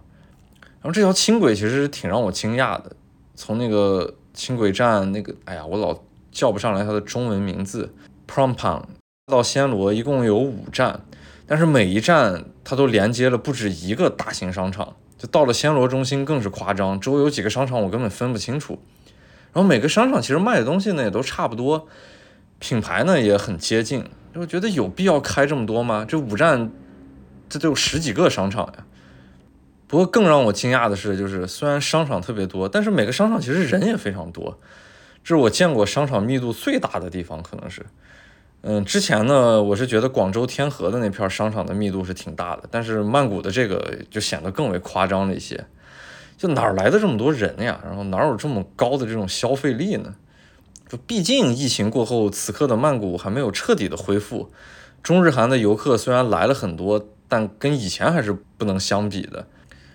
[0.60, 2.94] 然后这条轻轨其实挺让我惊讶的，
[3.34, 5.98] 从那个轻轨站那个，哎呀，我老
[6.30, 7.94] 叫不上来它的中文名字
[8.26, 8.86] p r o m p a n
[9.26, 11.00] 到暹罗一共有五站，
[11.52, 14.96] 但是每一站它都连接了不止一个大型商场。
[15.18, 18.82] 就到了暹罗中心更是夸张，周围有几个商场我根本分不清楚。
[19.52, 21.86] 然后每个商场其实卖的东西呢也都差不多，
[22.58, 24.02] 品牌呢也很接近。
[24.32, 26.06] 我觉得有必要开这么多吗？
[26.08, 26.70] 这五站，
[27.50, 28.86] 这都有十几个商场呀。
[29.86, 34.58] 不过更让我惊讶的是，就是虽然商场特别多，但是每个商场其实人也非常多。
[35.22, 37.84] 这是我见过商场密度最大的地方，可能是。
[38.62, 45.64] 嗯，之前呢，我是觉得广州天河的那片商场的密度是挺大的，但是曼谷的这个就显得更为夸张了一些。
[46.38, 47.80] 就哪来的这么多人呀？
[47.84, 50.14] 然后哪有这么高的这种消费力呢？
[50.88, 54.52] 就毕竟疫情过后，此刻的曼谷还没有彻底的恢复。
[55.02, 59.46] 中日韩的游客虽然来了很多，但跟以前还是不能相比的。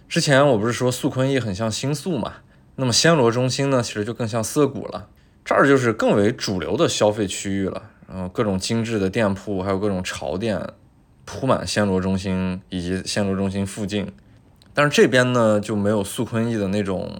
[0.09, 2.33] 之前我不是说素坤义很像新宿嘛？
[2.75, 5.07] 那么暹罗中心呢，其实就更像涩谷了。
[5.45, 10.61] 这儿就是更为主流的消费区域了，然后各种精致的店铺，还有各种潮店
[11.25, 14.11] 铺满暹罗中心以及暹罗中心附近。
[14.73, 17.11] 但是这边呢，就没有素坤义的那种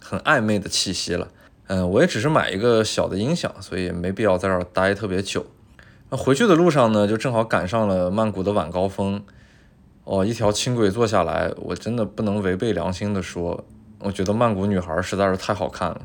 [0.00, 1.28] 很暧昧的气息了。
[1.68, 5.46] 嗯，我也只是买一个小的音响，所以没必要在这儿待特别久。
[6.10, 9.22] 那回去的路上呢，就正好赶上了曼谷的晚高峰。
[10.04, 13.64] 哦，一条轻轨坐下来，我真的不能违背良心的说，
[14.00, 16.02] 我觉得曼谷女孩实在是太好看了。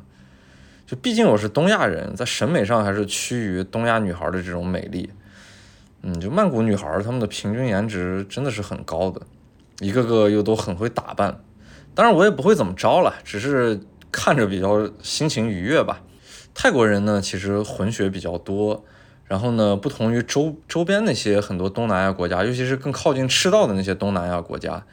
[0.89, 5.07] 就毕竟我是东亚人，在审美上还是趋于东亚女孩的这种美丽。
[6.01, 9.21] 嗯，就曼谷女孩她们的平均颜值真的是很高的，
[9.81, 11.43] 一个个又都很会打扮。
[11.93, 13.79] 当然我也不会怎么着了，只是。
[14.11, 16.01] 看着比较心情愉悦吧。
[16.55, 18.83] 泰国人呢，其实混血比较多。
[19.25, 24.83] 然后呢，不同于周周边那些很多东南亚国家，尤其是更靠近赤道的那些东南亚国家，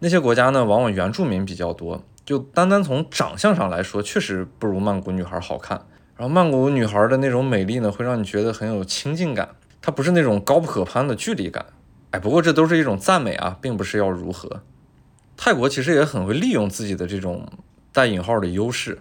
[0.00, 2.02] 那些国家呢，往往原住民比较多。
[2.24, 5.86] 就单单从长相上来说，确实不如曼谷女孩好看。
[6.16, 11.66] 然后曼谷女孩的那种美丽呢，会让你觉得很有亲近感，它不是那种高不可攀的距离感。
[12.10, 14.62] 哎，不过这都是一种赞美啊，并不是要如何。
[15.36, 17.46] 泰国其实也很会利用自己的这种。
[17.92, 18.98] 带引号的优势，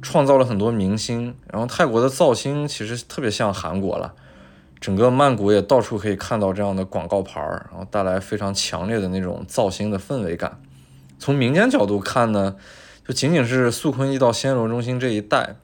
[0.00, 1.34] 创造了很多明星。
[1.50, 4.14] 然后泰国的造星其实特别像韩国了，
[4.78, 10.60] 整个曼谷也到处可以看到这样的广告牌儿，然后带来非常强烈的那种造星的氛围感。
[11.18, 12.56] 从民间角度看呢，
[13.06, 15.56] 就仅仅是素坤一到暹罗中心这一带，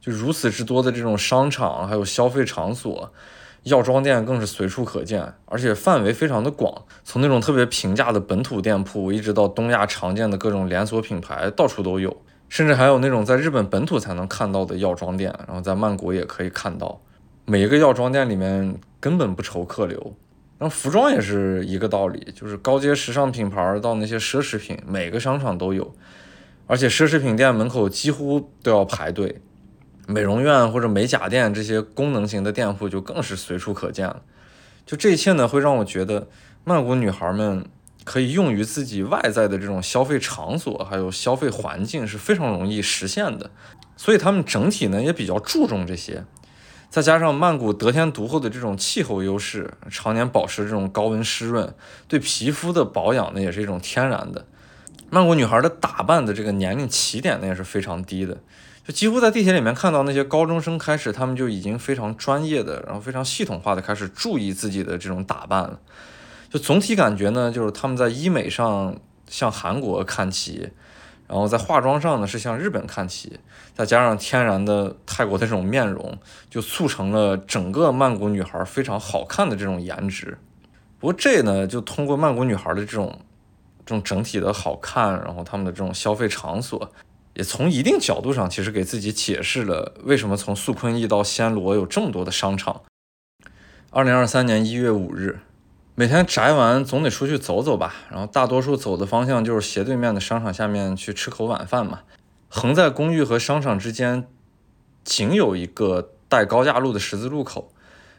[0.00, 3.12] 就如此之多的这种商场，还有消费场所。
[3.64, 12.16] 药妆店更是随处可见，而且范围非常的广，从那种特别平价的本土店铺，一直到东亚常见的各种连锁品牌，到处都有。
[12.48, 17.00] 甚至还有那种在日本本土才能看到的药妆店，然后在曼谷也可以看到。
[17.46, 20.14] 每一个药妆店里面根本不愁客流。
[20.62, 25.92] 然后服装也是一个道理，就是高阶时尚品牌到那些奢侈品，每个商场都有，
[26.68, 29.40] 而且奢侈品店门口几乎都要排队。
[30.06, 34.22] 美容院或者美甲店这些功能型的店铺就更是随处可见了。
[34.86, 36.28] 就这一切呢，会让我觉得
[36.62, 37.66] 曼谷女孩们
[38.04, 43.50] 可以用于自己外在的这种消费场所，还有消费环境是非常容易实现的。
[43.96, 46.24] 所以他们整体呢也比较注重这些。
[46.92, 51.72] 再加上曼谷得天独厚的这种气候优势，常年保持这种高温湿润，
[52.06, 54.44] 对皮肤的保养呢也是一种天然的。
[55.08, 58.36] 曼谷女孩的打扮的这个年龄起点呢也是非常低的，
[58.86, 65.80] 就几乎在地铁里面看到那些高中生开始，他们就已经非常专业的，然后非常系统化的开始注意自己的这种打扮了。
[66.50, 68.94] 就总体感觉呢，就是他们在医美上
[69.30, 70.68] 向韩国看齐。
[71.32, 73.40] 然后在化妆上呢，是向日本看齐，
[73.72, 76.18] 再加上天然的泰国的这种面容，
[76.50, 80.36] 就促成了整个曼谷女孩非常好看的这种颜值。
[81.00, 83.18] 不过这呢，就通过曼谷女孩的这种
[83.86, 86.92] 这种整体的好看，然后他们的这种消费场所，
[87.32, 92.82] 也从一定角度上其实给自己解释了为什么从素坤驿到暹罗有这么多的商场。
[93.88, 95.38] 二零二三年一月五日。
[95.94, 102.00] 每天宅完总得出去走走吧，然后大多数走的方向就是斜对面的商场下面去吃口晚饭嘛。
[102.48, 104.26] 横在公寓和商场之间，
[105.04, 107.70] 仅有一个带高架路的十字路口。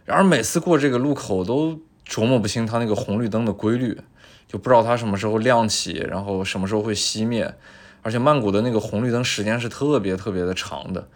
[0.06, 4.00] 然而每次过这个路口都琢磨不清它那个红绿灯的规律，
[4.48, 7.56] 就不知道它什么时候亮起，然后什么时候会熄灭。
[8.04, 11.08] 而且曼谷的那个红绿灯时间是特别特别的长的。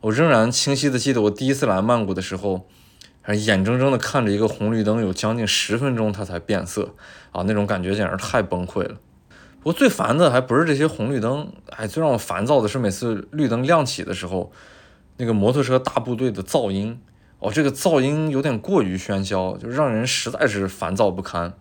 [0.00, 2.66] 我仍然清晰的记得我第一次来曼谷的时候。
[3.22, 6.94] 还眼睁睁地看着一个红绿灯有将近十分钟它才变色
[7.32, 8.96] 啊，那种感觉简直太崩溃了。
[9.58, 14.50] 不过最烦的还不是这些红绿灯，哎，最让我烦躁的是每次绿灯亮起的时候，
[15.18, 16.98] 那个摩托车大部队的噪音
[17.40, 21.52] 哦，这个噪音有点过于喧嚣，就让人实在是烦躁不堪。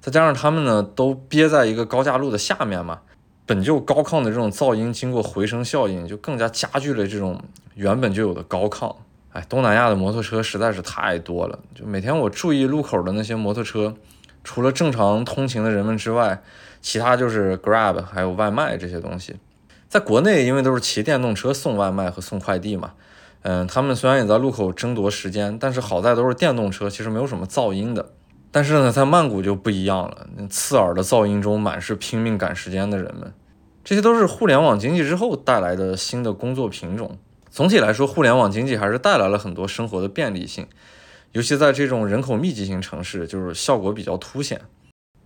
[0.00, 3.00] 再加上他们呢都憋在一个高架路的下面嘛，
[3.46, 7.42] 本就高亢的这种噪音，经过回声效应，就更加加剧了这种
[7.74, 8.94] 原本就有的高亢。
[9.32, 11.58] 哎，东南亚的摩托车实在是太多了。
[11.74, 13.94] 就每天我注意路口的那些摩托车，
[14.42, 16.42] 除了正常通勤的人们之外，
[16.80, 19.36] 其他就是 Grab 还有外卖这些东西。
[19.88, 22.92] 在国内，因为都是骑电动车送外卖和送快递嘛，
[23.42, 28.10] 嗯，他们虽然也在路口争夺时间，但是好在都是电动车，其实没有什么噪音的。
[28.52, 33.32] 但是呢，在曼谷就不一样了，刺耳的噪音中满是拼命赶时间的人们。
[33.84, 37.16] 这些都是互联网经济之后带来的新的工作品种。
[37.50, 40.68] 总体来说，互联网经济还是带来了很多生活的便利性，
[41.32, 44.60] 尤其在这种人口密集型城市，就是效果比较凸显。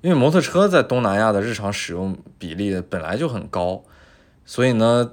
[0.01, 3.83] 因为摩托车在东南亚的日常使用比例本来就很高，
[4.47, 5.13] 所以呢，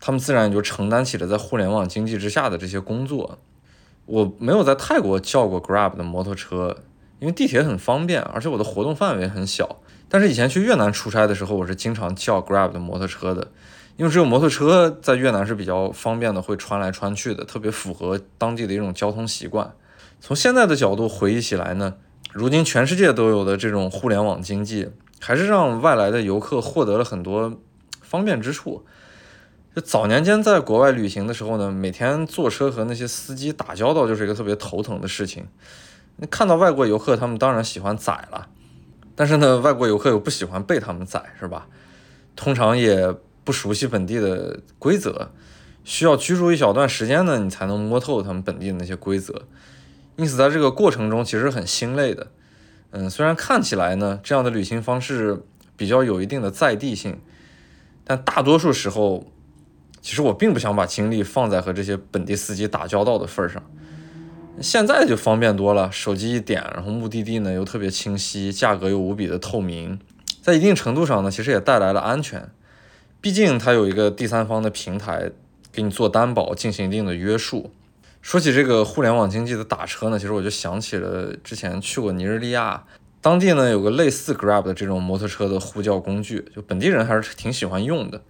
[0.00, 3.38] 他们自然也就承担起了在互联网经济之下的这些工作。
[4.06, 6.76] 我没有在泰国叫过 Grab 的摩托车，
[7.20, 9.80] 因为地铁很方便，而且我的活动范围很小。
[10.08, 13.48] 但是以前去越南出差的时候，我是经常叫 Grab 的摩托车的。
[13.98, 19.74] 因为只有摩托车在越南是比较方便的，会穿来穿去的，特别符合当地的一种交通习惯。
[20.20, 21.94] 从现在的角度回忆起来呢，
[22.32, 27.60] 如今全世界都有的这种互联网经济，还是让外来的游客获得了很多
[28.00, 28.86] 方便之处。
[29.74, 35.48] 就早年间在国外旅行的时候呢，每天坐车和那些司机打交道就是一个特别头疼的事情。
[36.18, 38.46] 那看到外国游客，他们当然喜欢宰了，
[39.16, 41.66] 但是呢，外国游客又不喜欢被他们宰，是吧？
[42.36, 43.12] 通常也。
[43.48, 45.30] 不熟悉本地的规则，
[45.82, 49.46] 需要居住一小段时间呢，你才能摸透他们本地的那些规则。
[50.16, 52.26] 因此，在这个过程中其实很心累的。
[52.90, 55.42] 嗯，虽然看起来呢，这样的旅行方式
[55.78, 57.18] 比较有一定的在地性，
[58.04, 59.24] 但大多数时候，
[60.02, 63.62] 其实我并不想把精力放在和这些本地司机打交道的份儿上。
[64.60, 69.98] 现在就方便多了，手机一点，然后目的地呢又特别清晰，价格又无比的透明，
[70.42, 72.50] 在一定程度上呢，其实也带来了安全。
[73.20, 75.30] 毕竟它有一个第三方的平台
[75.72, 77.72] 给你做担保，进行一定的约束。
[78.22, 82.84] 说起这个互联网经济的打车呢，其实我就想起了之前去过尼日利亚，
[83.20, 88.22] 当地呢有个类似 Grab 的这种摩托车的呼叫工具，就本地人还是挺喜欢用的。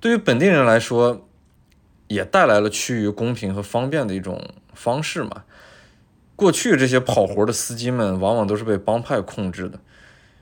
[0.00, 1.26] 对于本地人来说，
[2.08, 4.40] 也带来了趋于公平和方便的一种
[4.74, 5.44] 方式嘛。
[6.34, 9.80] 过去这些跑活的司机们往往都是被帮派控制的。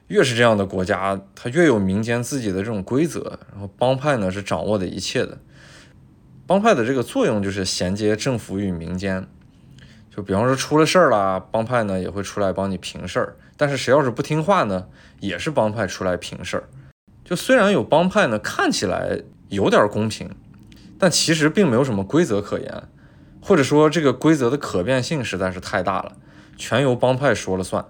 [0.08, 5.38] 越是这样的国家，它越有民间自己的这种规则，然后帮派呢是掌握的一切的。
[6.46, 9.26] 帮派的这个作用就是衔接政府与民间，
[10.14, 13.36] 就比方说出了事儿啦，帮派呢也会出来帮你平事儿。
[13.56, 14.86] 但是谁要是不听话呢，
[15.20, 16.68] 也是帮派出来平事儿。
[17.24, 20.30] 就虽然有帮派呢，看起来有点公平，
[20.98, 22.82] 但其实并没有什么规则可言。
[23.40, 26.12] 或者说这个规则的可变性实在是太大了，
[26.56, 27.84] 全由帮派说了算。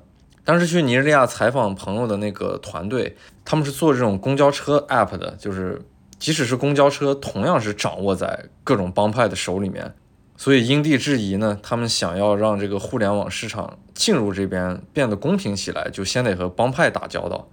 [0.45, 5.81] 当时去尼日利亚采访朋友的那个团队，他们是做这种公交车 app 的，就是
[6.19, 9.95] 即使是公交车，同样是掌握在各种帮派的手里面。
[10.37, 17.49] 所以因地制宜呢，他们想要让这个互联网市场进入这边变得公平起来，就先得和帮派打交道。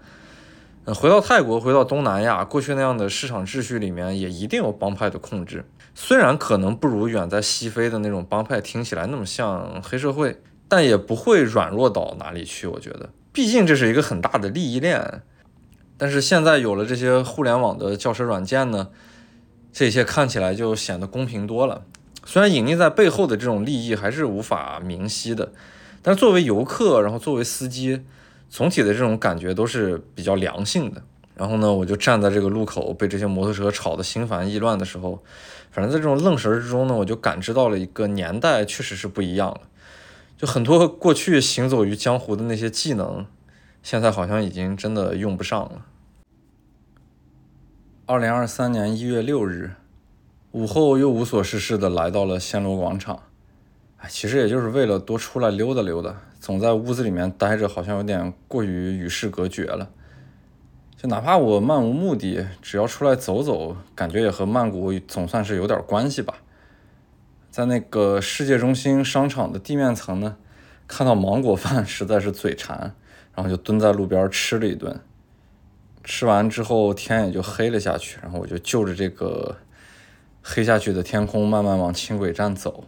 [0.84, 5.64] 呃，回到泰国，回到东南亚，过去那样的市场秩序里面，也一定有帮派的控制。
[5.94, 12.66] 虽然可能不如远在西非的那种帮派听起来那么像黑社会，但也不会软弱到哪里去。
[12.66, 15.22] 我觉得，毕竟这是一个很大的利益链。
[15.98, 18.88] 但是现在有了这些互联网的轿车软件呢，
[19.74, 21.84] 这些看起来就显得公平多了。
[22.24, 25.52] 虽然隐匿在背后的这种利益还是无法明晰的，
[26.02, 28.06] 但作为游客，然后作为司机。
[28.50, 31.02] 总体的这种感觉都是比较良性的。
[31.36, 35.22] 然后呢，我就站在这个路口，被这些摩托车吵得心烦意乱的时候，
[35.70, 39.62] 反正在这种愣神之中呢，我就感知到了一个年代确实是不一样了。
[40.42, 43.28] 就很多过去行走于江湖的那些技能，
[43.84, 45.86] 现在好像已经真的用不上了。
[48.08, 49.76] 二零二三年一月六日
[50.50, 53.22] 午后，又无所事事的来到了暹罗广场。
[53.98, 56.20] 哎，其实也就是为了多出来溜达溜达。
[56.40, 59.92] 总在屋子里面待着，好像有点过于与世隔绝了。
[60.98, 66.34] 就哪怕我漫无目的，只要出来走走，感觉也和曼谷总算是有点关系吧。
[67.52, 70.38] 在那个世界中心商场的地面层呢，
[70.88, 72.96] 看到芒果饭 实在是嘴馋，
[73.36, 75.00] 然后就蹲在路边吃了一顿。
[76.04, 79.58] 吃完之后天也就黑了下去，然后我就就着这个
[80.42, 82.86] 黑下去的天空，慢慢往轻轨站走。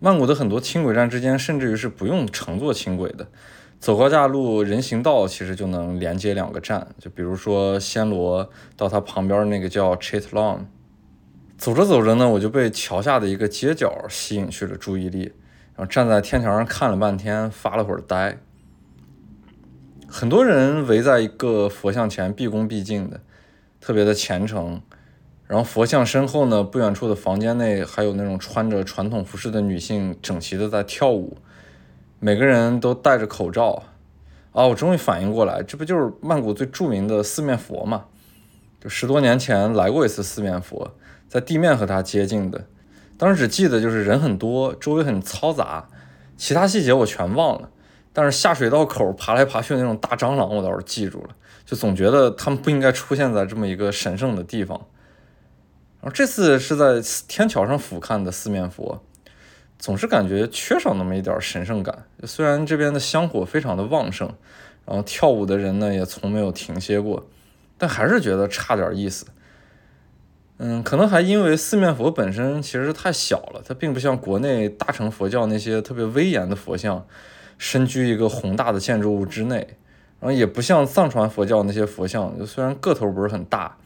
[0.00, 3.28] 曼谷的很多轻轨站之间，甚至于是不用乘坐轻轨的，
[3.78, 6.88] 走高架路、人行道其实就能连接两个站。
[6.98, 10.60] 就比如说暹罗到它旁边那个叫 Chittagong，
[11.64, 15.32] 走着走着呢，我就被桥下的一个街角吸引去了注意力，
[15.74, 18.36] 然后站在天桥上看了半天，发了会儿呆。
[20.06, 23.18] 很多人围在一个佛像前毕恭毕敬的，
[23.80, 24.82] 特别的虔诚。
[25.46, 31.38] 然后佛像身后呢，不远处的房间内还有那种穿着传统服饰的女性，整齐的在跳舞，
[32.20, 33.84] 每个人都戴着口罩。
[34.52, 38.04] 啊，我终于反应过来，这不就是曼谷最著名的四面佛吗？
[38.78, 40.94] 就十多年前来过一次四面佛，
[41.34, 42.64] 在地面和它接近的，
[43.18, 45.88] 当时只记得就是人很多，周围很嘈杂，
[46.36, 47.68] 其他细节我全忘了。
[48.12, 51.30] 但是下水道口爬来爬去的那种大蟑螂，我倒是记住了，
[51.66, 54.78] 就总觉得他们不应该出现在这么一个神圣的地方。
[56.00, 59.02] 然后这次是在天桥上俯瞰的四面佛，
[59.76, 62.04] 总是感觉缺少那么一点神圣感。
[62.22, 64.32] 虽然这边的香火非常的旺盛，
[64.86, 67.26] 然后跳舞的人呢也从没有停歇过，
[67.76, 69.26] 但还是觉得差点意思。
[70.58, 77.04] 嗯，可能还因为四面佛本身其实太小了，它并不像国内大乘佛教那些特别威严的佛像，
[77.58, 79.56] 身居一个宏大的建筑物之内，
[80.20, 83.76] 然后也不像藏传佛教那些佛像，虽然个头不是很大。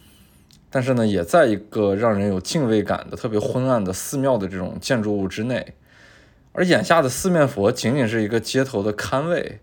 [0.71, 5.75] 但是呢，也在一个让人有敬畏感的特别昏暗的寺庙的这种建筑物之内，
[6.53, 9.61] 而眼下的四面佛仅仅是一个街头的龛位，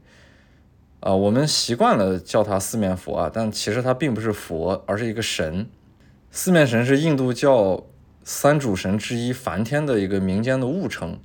[1.01, 5.69] 啊，我们习惯了叫它四面佛啊，但其实它并不是佛，而是一个神。
[6.37, 7.85] 四面神是印度教
[8.25, 11.17] 三主神之一梵天的一个民间的物称。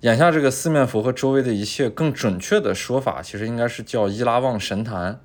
[0.00, 5.20] 眼下这个四面佛和周围的一切，更准确的说法，其实应该是叫伊拉旺神坛。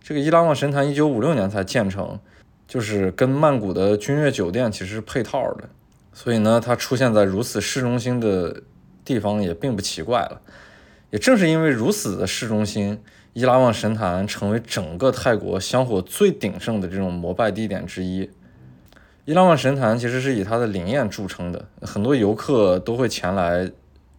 [0.00, 2.16] 这个伊拉旺神坛一九五六年才建成。
[2.68, 5.68] 就是跟曼谷的君悦酒店其实是配套的，
[6.12, 8.62] 所以呢，它出现在如此市中心的
[9.04, 10.40] 地方也并不奇怪了。
[11.10, 13.02] 也正是因为如此的市中心，
[13.38, 18.28] 伊拉旺神坛成为整个泰国香火最鼎盛的这种膜拜地点之一。
[19.24, 23.70] 伊拉旺神坛其实是以它的灵验著称的，很多游客都会前来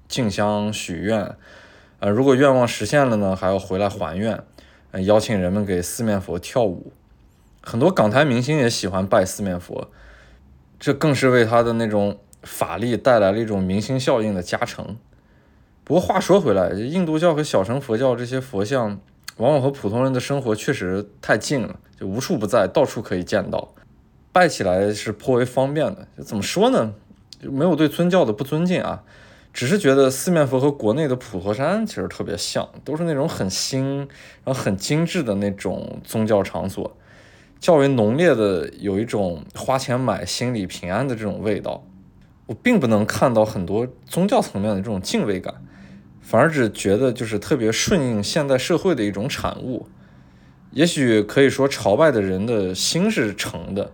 [0.07, 1.36] 敬香许愿，
[1.99, 4.41] 呃，如果愿望实现了呢，还要回来还愿，
[4.91, 6.93] 呃，邀请人们给四面佛跳舞。
[7.61, 9.89] 很多港台明星也喜欢拜四面佛，
[10.80, 14.95] 这更是为他的那种法力带来了一种明星效应的加成。
[15.84, 19.01] 不过话说回来，印度教和小乘佛教这些佛像，
[19.39, 23.73] 往往和普通人的生活确实太近了，就无处不在，到处可以见到，
[24.33, 26.07] 拜起来是颇为方便的。
[26.17, 26.93] 就怎么说呢？
[27.41, 29.01] 没有对尊教的不尊敬啊，
[29.53, 33.99] 只是觉得四面佛和国内的普陀山其实特别像，都是那种很新，
[34.43, 36.97] 然后很精致的那种宗教场所。
[37.61, 41.85] 较为浓烈的有一种花钱买心理平安的这种味道，
[42.45, 45.55] 我并不能看到很多宗教层面的这种敬畏感，
[46.30, 49.88] 反而只觉得就是特别顺应现代社会的一种产物。
[50.69, 53.91] 也许可以说朝拜的人的心是诚的，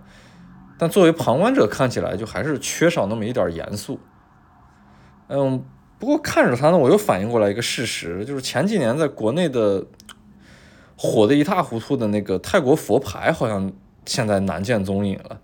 [0.77, 4.01] 但作为旁观者看起来就还是缺少那么一点严肃。
[5.29, 5.63] 嗯，
[5.97, 9.86] 不过看着它呢，我又反应过来一个事实，就是前几年在国内的
[10.97, 13.71] 火得一塌糊涂的那个泰国佛牌，好像
[14.05, 15.39] 现在难见踪影了。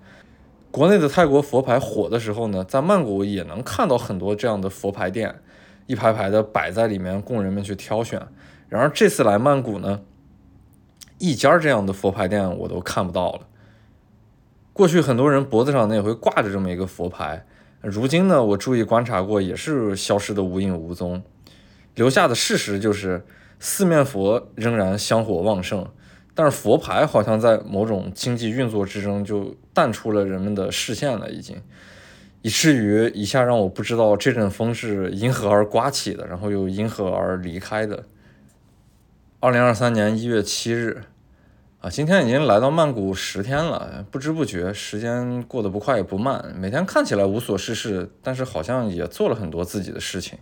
[0.70, 5.34] 国内的泰国佛牌火的时候呢，在曼谷也能看到很多这样的佛牌店，
[5.86, 8.22] 一排排的摆在里面供人们去挑选。
[8.70, 10.02] 然而这次来曼谷呢，
[11.18, 13.42] 一家这样的佛牌店我都看不到了。
[14.74, 17.46] 过去很多人脖子上呢也会挂着这么一个佛牌，
[17.82, 21.22] 如今呢我注意观察过，也是消失的无影无踪。
[21.96, 23.26] 留下的事实就是
[23.60, 25.88] 四面佛仍然香火旺盛。
[26.34, 31.62] 但是佛牌好像在某种经济运作之中就淡出了人们的视线了，已经，
[32.42, 38.04] 以至于一下让我不知道这阵风是因何而刮起的，然后又因何而离开的。
[39.40, 41.04] 二零二三年一月七日，
[41.80, 50.38] 啊，今天已经来到曼谷十天了，不知不觉时间过得不快也不慢，每天看起来无所事事，但是好像也做了很多自己的事情。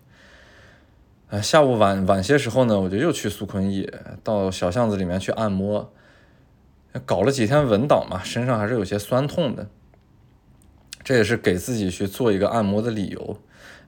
[1.30, 3.90] 啊，下午晚晚些时候呢，我就又去苏坤逸，
[4.24, 5.94] 到小巷子里面去按摩，
[7.06, 9.68] 搞了几天文档嘛，身上还是有些酸痛的。
[11.10, 13.36] 这也是给自己去做一个按摩的理由。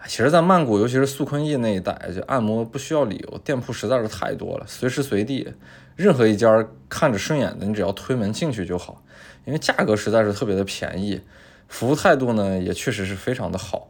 [0.07, 5.53] 其实，在曼谷，尤其是素坤逸那一带，就按摩不需要理由，店铺实在是太多了，随时随地，
[5.95, 9.03] 任何一家看着顺眼的，你只要推门进去就好，
[9.45, 11.21] 因为价格实在是特别的便宜，
[11.67, 13.89] 服务态度呢也确实是非常的好。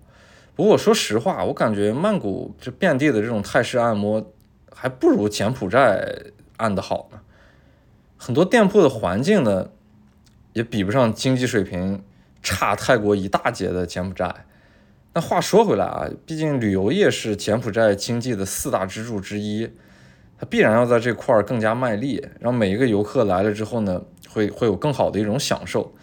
[0.54, 4.30] 不过说实话，我感觉曼谷这遍地的这种泰式按摩，
[4.74, 6.06] 还不如柬埔寨
[6.58, 7.22] 按的好呢。
[8.18, 9.70] 很多店铺的环境呢，
[10.52, 12.04] 也比不上经济水平
[12.42, 14.46] 差泰国一大截的柬埔寨。
[15.14, 19.70] 那话说回来啊，毕竟旅游业是柬埔寨经济的四大支柱之一，
[20.40, 25.94] 它必然要在这块儿更加卖力，让每一个游客来了之后呢，会会有更好的一种享受。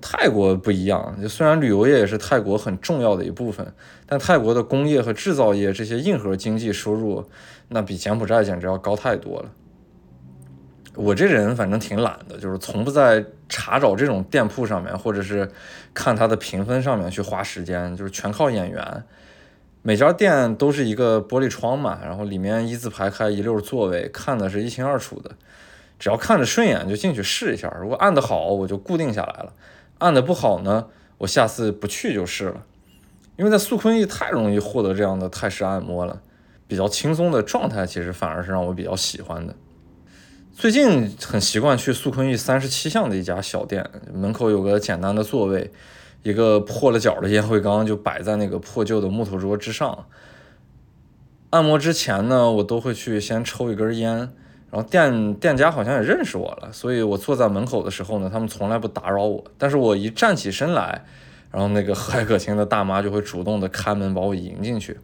[0.00, 3.72] 泰国不一样，就虽然旅游业也是泰国很重要的一部分，
[4.06, 7.24] 但泰国的工业和制造业这些硬核经济收入，
[7.68, 9.52] 那比柬埔寨简直要高太多了。
[10.94, 15.50] 我这人反正挺懒的，就是从不在查找这种店铺上面，或者是
[15.92, 19.04] 看它的评分上面去花时间，就是全靠眼缘。
[19.82, 25.30] 每家店都是一个玻璃窗嘛，然后里面一字排开一溜座位，看的是一清二楚的。
[25.98, 29.52] 只要看着顺眼就进去试一下，如果按的好，我就固定下来了。
[29.98, 30.86] 按的不好呢，
[31.18, 32.62] 我下次不去就是了。
[33.36, 36.20] 因为在素坤逸太容易获得这样的泰式按摩了，
[36.66, 39.54] 比较轻松的状态，其实反而是让我比较喜欢的。
[40.56, 45.72] 最近很习惯去素坤逸三十七巷的一家小店，门口有个简单的座位，
[46.22, 50.06] 一个破了角的烟灰缸就摆在那个破旧的木头桌之上。
[51.50, 54.32] 按摩之前呢，我都会去先抽一根烟。
[54.70, 59.44] 然后店店家好像也认识我了，所以我坐在门口的时候呢，他们从来不打扰我。
[59.58, 61.04] 但是我一站起身来，
[61.50, 64.98] 然后那个和蔼可亲的大妈就会主动的开门把我迎进去。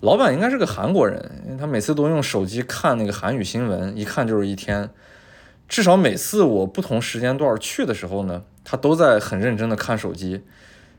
[0.00, 4.90] 老板应该是个韩国人，他每次都用手机看那个韩语新闻，一看就是一天。
[5.68, 10.42] 至少每次我不同时间段去的时候呢，他都在很认真的看手机。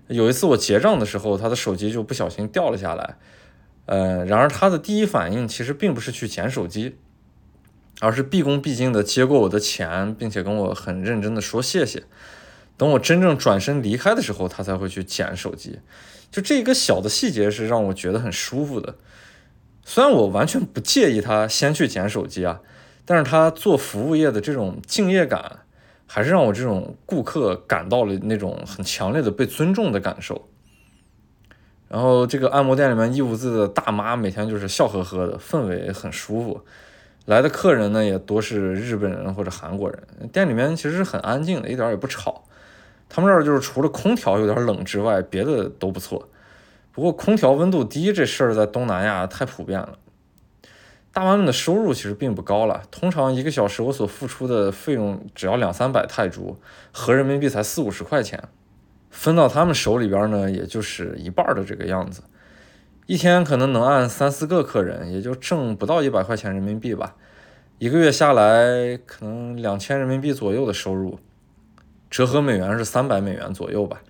[0.07, 3.15] 有一次我结账的时候，他的手机就不小心掉了下来。
[3.87, 6.97] 呃，然而他的第一反应其实并不是去捡手机。
[7.99, 12.03] 而是毕恭毕敬地接过我的钱，并且跟我很认真地说谢谢。
[12.75, 15.79] 等我真正转身离开的时候，他才会去捡手机。
[16.31, 18.95] 就这一个小的细节是让我觉得很舒服的。
[19.83, 22.61] 虽然我完全不介意他先去捡手机啊，
[23.03, 25.59] 但是他做服务业的这种敬业感，
[26.07, 30.47] 还是让我这种顾客感到了那种很强烈的被尊重的感受。
[31.89, 36.61] 然后这个按摩店里面一屋子的大妈，每天就是笑呵呵的，氛围很舒服。
[37.25, 42.45] 来的客人呢也多是日本人或者韩国人，店里面其实很安静的，一点也不吵。
[43.13, 46.29] 他们这儿就是除了空调有点冷之外，别的都不错。
[46.93, 49.97] 不过空调温度低这事儿在东南亚太普遍了。
[51.11, 56.57] 大妈们的收入其实并不高了，通常一个小时我所付出的费用只要两三百泰铢，
[56.93, 58.41] 合人民币才四五十块钱，
[59.09, 62.23] 分到他们手里边呢，也就是一半的这个样子。
[63.07, 67.15] 一天可能能按三四个客人，也就挣不到一百块钱人民币吧。
[67.77, 71.19] 一个月下来，可能两千人民币左右的收入，
[72.11, 74.01] 折合美元是三百美元左右吧。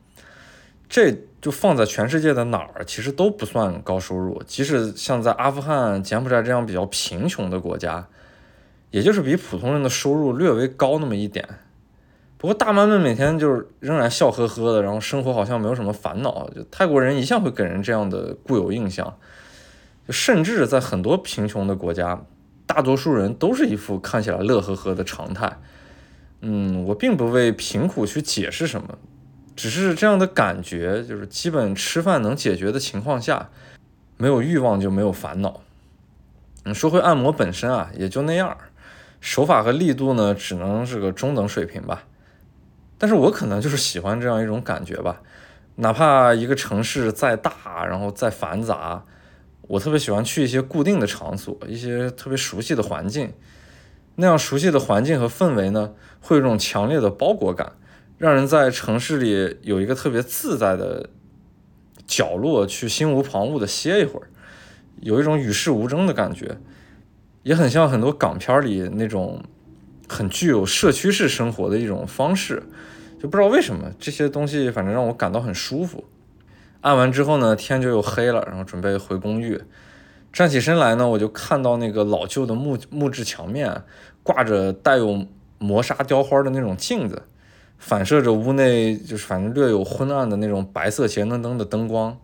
[0.90, 4.44] 这就放在全世界的哪儿，其实都不算高收入。
[4.46, 8.06] 即使像在阿富汗、柬埔寨这样比较贫穷的国家，
[8.90, 11.48] 也就是比普通人的收入略微高那么一点。
[12.38, 16.50] 不过大妈们每天就是仍然笑呵呵的，然后生活好像没有什么烦恼。
[16.50, 19.16] 就泰国人一向会给人这样的固有印象，
[20.06, 22.26] 就甚至在很多贫穷的国家，
[22.66, 25.58] 大多数人都是一副看起来乐呵呵的常态。
[26.42, 28.98] 嗯，我并不为贫苦去解释什么，
[29.56, 33.50] 只是这样的感觉，就是基本吃饭能解决的情况下，
[34.18, 35.62] 没有欲望就没有烦恼。
[36.66, 38.58] 嗯，说回按摩本身啊，也就那样，
[39.20, 42.04] 手法和力度呢，只能是个中等水平吧。
[42.98, 45.22] 但是我可能就是喜欢这样一种感觉吧，
[45.76, 49.04] 哪怕一个城市再大，然后再繁杂，
[49.62, 53.32] 我特别喜欢去一些固定的场所，一些特别熟悉的环境。
[54.22, 57.74] 那样熟悉的环境和氛围呢，会有一种强烈的包裹感，
[58.20, 61.10] 让人在城市里有一个特别自在的
[62.06, 64.30] 角落，去心无旁骛的歇一会儿，
[65.00, 66.60] 有一种与世无争的感觉，
[67.42, 69.44] 也很像很多港片里那种
[70.08, 72.62] 很具有社区式生活的一种方式。
[73.20, 76.06] 就不知道为什么这些东西，反正让我感到很舒服。
[76.82, 79.60] 按完之后呢，天就又黑了，然后准备回公寓。
[80.32, 83.84] 站起身来呢，我就看到那个老旧的木木质墙面
[84.24, 85.26] 挂着带有
[85.60, 87.24] 磨砂雕花的那种镜子，
[87.78, 92.18] 反射着屋内就是反正略有昏暗的那种白色节能灯的灯光。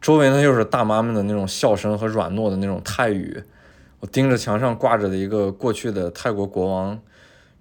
[0.00, 3.44] 周围呢又是大妈们的那种笑声和软糯的那种泰语。
[4.00, 6.98] 我盯着墙上挂着的一个过去的泰国国王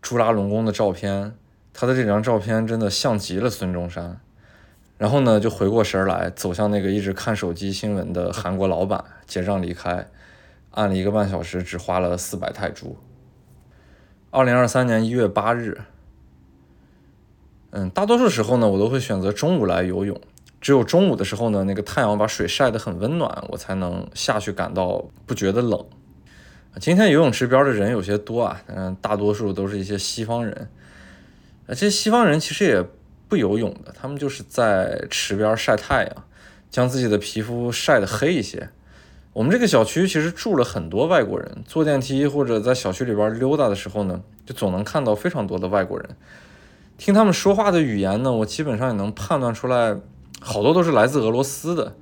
[0.02, 1.36] 朱拉隆功的照片。
[1.74, 4.20] 他的这张照片真的像极了孙中山，
[5.02, 10.08] 然后呢，就回过神来，走向那个一直看手机新闻的韩国老板，结账离开，
[10.70, 12.96] 按了一个半小时，只花了四百泰铢。
[14.30, 15.82] 二零二三年一月八日，
[17.72, 20.22] 嗯，大多数时候呢，我都会选择中午来游泳，
[20.62, 25.84] 只有中午的时候呢，那个太阳把水晒得很温暖，我才能下去感到不觉得冷。
[26.80, 30.70] 今天游泳池边的人有些多啊，嗯，大多数都是一些西方人。
[31.70, 32.86] 这些西方人其实也
[33.32, 36.24] 不游泳的，他们就是在池边晒太阳，
[36.70, 38.68] 将自己的皮肤晒得黑一些。
[39.32, 46.10] 我们这个小区其实住了很多外国人，坐电梯或者在小区里边溜达的时候呢，就总能看到非常多的外国人。
[46.98, 49.96] 听他们说话的语言呢，我基本上也能判断出来，
[50.42, 51.96] 好多都是来自俄罗斯的。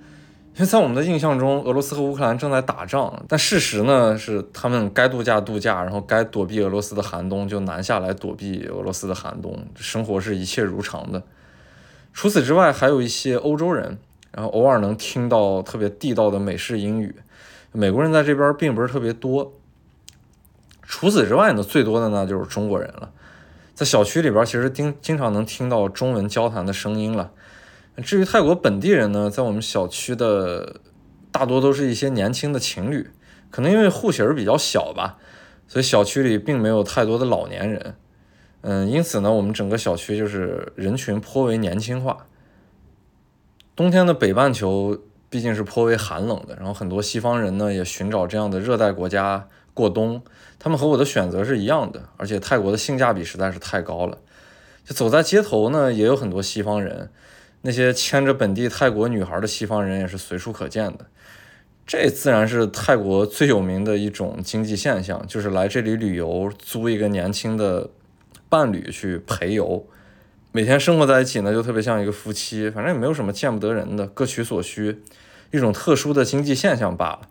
[0.60, 11.24] 因为在我们的印象中，俄罗斯和乌克兰正在打仗，但事实呢是他们该度假度假，然后该躲避俄罗斯的寒冬就南下来躲避俄罗斯的寒冬，生活是一切如常的。
[12.12, 13.98] 除此之外，还有一些欧洲人，
[14.34, 17.16] 然后偶尔能听到特别地道的美式英语。
[17.72, 19.54] 美国人在这边并不是特别多。
[20.84, 23.10] 除此之外呢，最多的呢就是中国人了，
[23.74, 27.32] 在小区里边其实经经常能听到中文交谈的声音了。
[28.04, 30.80] 至于泰国本地人呢，在我们小区的
[31.32, 33.10] 大多都是一些年轻的情侣，
[33.52, 35.18] 可能因为户型比较小吧，
[35.68, 37.96] 所以小区里并没有太多的老年人。
[38.62, 42.26] 嗯，因此呢，我们整个小区就是人群颇为年轻化。
[43.76, 44.98] 冬天的北半球
[45.30, 50.22] 毕竟是颇为寒冷的，然后很多西方人呢也寻找这样的热带国家过冬，
[50.58, 54.18] 他们和我的选择是一样的，而且泰国的性价比实在是太高了。
[54.86, 57.10] 就走在街头呢，也有很多西方人。
[57.62, 61.06] 那些牵着本地泰国女孩的西方人也是随处可见的，
[61.86, 67.90] 这自然是泰国最有名的一种经济现象，就是来这里旅游，租一个年轻的
[68.48, 69.86] 伴侣去陪游，
[70.52, 75.02] 每天生活在一起呢，就特别像一个夫妻，反正也没有什么见不得人的，各取所需，
[75.52, 77.22] 一种特殊的经济现象罢了。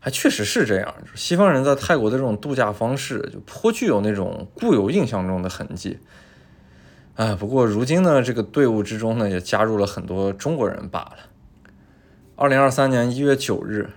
[0.00, 5.98] 还确实是这样，西方人在泰国的这种度假方式，就颇具有那种固有印象中的痕迹。
[7.18, 11.16] 哎，不过如今呢，这个队伍之中呢，也加入了很多中国人罢了。
[12.36, 13.90] 二零二三年一月九日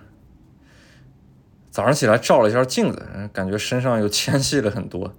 [1.70, 5.14] 早上起来照了一下镜子，感觉身上又 纤细了很多。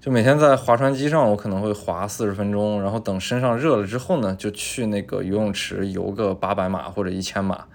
[0.00, 7.66] 就每天在划船机上，我可能会划四十分钟，然后等身上热了之后呢，就去那个游泳池游个八百码或者一千码，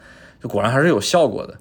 [0.41, 1.55] 就果然还是有效果的。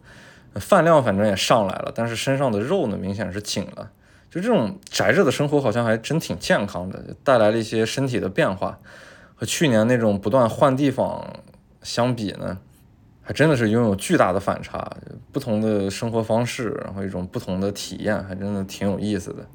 [0.58, 3.90] 饭量反正也上来了，但是身上的肉呢，明显是紧了。
[4.30, 8.78] 就这种宅着的生活好像还真挺健康的，带来了一些身体的变化。
[9.34, 11.22] 和去年那种不断换地方
[11.82, 12.58] 相比呢，
[13.22, 14.90] 还真的是拥有巨大的反差。
[15.30, 19.46] 不同的生活方式，然后一种不同的体验，还真的挺有意思的。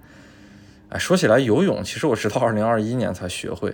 [0.89, 3.73] 哎，说起来游泳，其实我直到二零二一年才学会。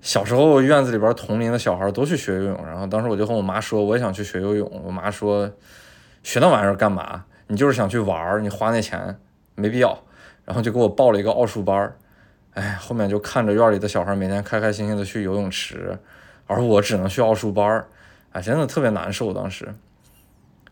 [0.00, 4.70] 小时候院子里边同龄的小孩都去学游泳，然后当时我就和我妈说我也想去学游泳。
[4.84, 5.50] 我妈说
[6.22, 7.24] 学那玩意儿干嘛？
[7.48, 9.18] 你就是想去玩儿，你花那钱
[9.54, 9.98] 没必要。
[10.44, 11.96] 然后就给我报了一个奥数班儿，
[12.54, 15.98] 哎，后面就看着院里的小孩每天开开心心的去游泳池，
[16.46, 17.88] 而我只能去奥数班儿，
[18.32, 19.32] 哎，真的特别难受。
[19.32, 19.74] 当时，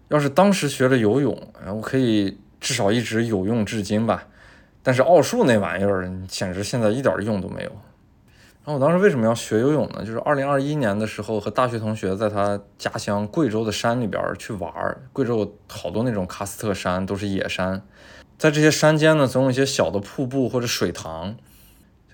[0.09, 1.37] 要是当时学了游泳，
[1.67, 4.25] 我可以至少一直有用至今吧。
[4.83, 7.71] 但是奥数那玩意儿，简直现在一点用都没有。
[8.67, 10.05] 然后我当时为什么要学游泳呢？
[10.05, 17.83] 就是二零二一年的时候，和大学同学在他家乡贵州的山里边去玩儿，贵州有好多那种喀斯特山，都是野山。
[18.39, 21.37] 在这些山间呢，总有一些小的瀑布或者水塘。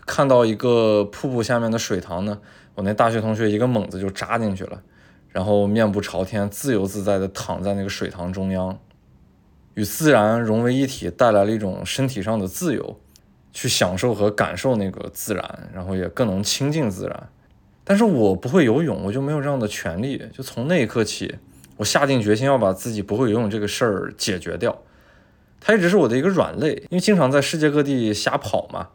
[0.07, 2.41] 看到一个瀑布下面的水塘呢，
[2.75, 4.83] 我那大学同学一个猛子就扎进去了，
[5.29, 8.77] 然后面部朝天，自由自在地躺在那个水塘中央，
[9.75, 12.99] 与自然融为一体，带来了一种身体上的自由，
[13.53, 17.29] 去享受和感受那个自然，然后也更能亲近自然。
[17.85, 20.21] 但是我不会游泳，我就没有这样的权利。
[20.33, 21.37] 就从那一刻起，
[21.77, 24.77] 我下定决心要把自己不会游泳这个事儿解决掉。
[25.61, 28.89] 它一直是我的一个软肋，因为经常在世界各地瞎跑嘛，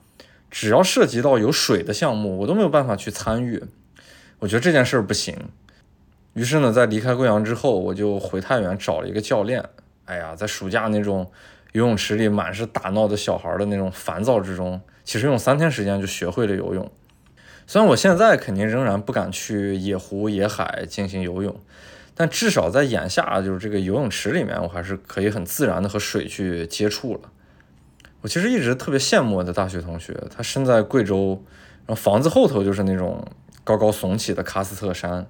[0.49, 3.63] 只要涉及到有水的项目，我都没有办法去参与。
[4.39, 5.37] 我觉得这件事儿不行。
[6.33, 9.63] 于是呢，在离开贵阳之后，我就回太原找了一个教练。
[10.05, 11.31] 哎呀，在暑假那种
[11.71, 16.91] 游泳池里满是打闹的小孩的那种烦躁之中，其实用三天时间就学会了游泳。
[17.67, 21.55] 虽然我现在肯定仍然不敢去野湖野海进行游泳，
[22.15, 27.19] 但至少在眼下就是这个游泳池里面，我还是可以很自然的和水去接触了。
[28.21, 31.43] 我其实一直特别羡慕我的大学同学，他身在贵州，
[31.85, 33.23] 然后房子后头就是那种
[33.63, 35.27] 高高耸起的喀斯特山，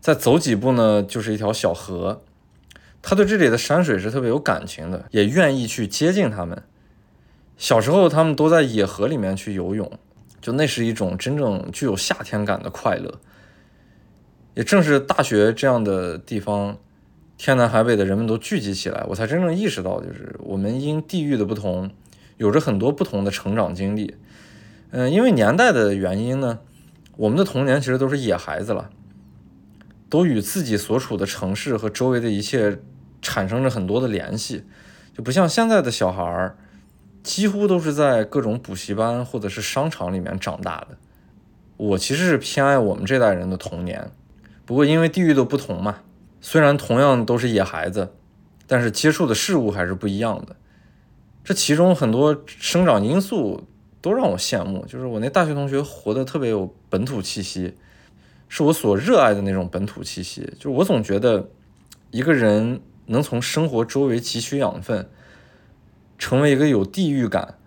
[0.00, 2.22] 再走几步呢就是一条小河，
[3.02, 6.62] 他对这里的山水是特别有感情的，也愿意去接近他们。
[7.56, 9.90] 小时候他们都在野河里面去游泳。
[10.40, 13.14] 就那是一种真正具有夏天感的快乐，
[14.54, 16.78] 也正是大学这样的地方，
[17.36, 21.90] 天南海北的人们都聚集起来，我才真正意识到，就是我们因地域的不同，
[22.36, 24.14] 有着很多不同的成长经历。
[24.90, 26.60] 嗯，因为年代的原因呢，
[27.16, 28.90] 我们的童年其实都是野孩子了，
[30.08, 32.78] 都与自己所处的城市和周围的一切
[33.20, 34.64] 产生着很多的联系，
[35.16, 36.56] 就不像现在的小孩儿。
[37.24, 40.98] 几乎都是在各种补习班或者是商场里面长大的。
[41.78, 44.10] 我其实是偏爱我们这代人的童年，
[44.66, 46.00] 不过因为地域的不同嘛，
[46.40, 48.12] 虽然同样都是野孩子，
[48.66, 50.56] 但是接触的事物还是不一样的。
[51.42, 53.66] 这其中很多生长因素
[54.00, 57.74] 都让我羡慕，就是我那大学同学活得特别有本土气息，
[58.48, 60.52] 是我所热爱的那种本土气息。
[60.58, 61.50] 就我总觉得
[62.10, 65.08] 一个人能从生活周围汲取养分。
[66.16, 67.58] 成为一个有地域感，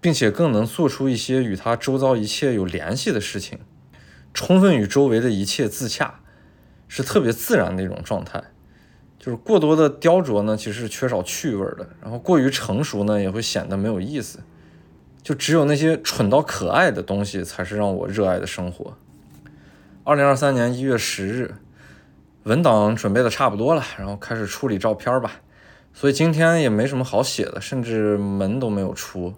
[0.00, 3.58] 并且更能做出一些与他周遭一切有联系的事情，
[4.32, 6.20] 充分与周围的一切自洽，
[6.90, 8.42] 是特别自然的一种状态。
[9.16, 14.40] 就是过多的雕琢呢，其实是缺少趣味的；然后过于成熟呢，也会显得没有意思。
[15.22, 18.96] 就只有那些蠢到可爱的东西，才是让我热爱的生活。
[20.02, 21.54] 二零二三年一月十日，
[22.44, 25.32] 文档准备的差不多了，然后开始处理照片吧。
[25.92, 29.34] 所以今天也没什么好写的，甚至门都没有出，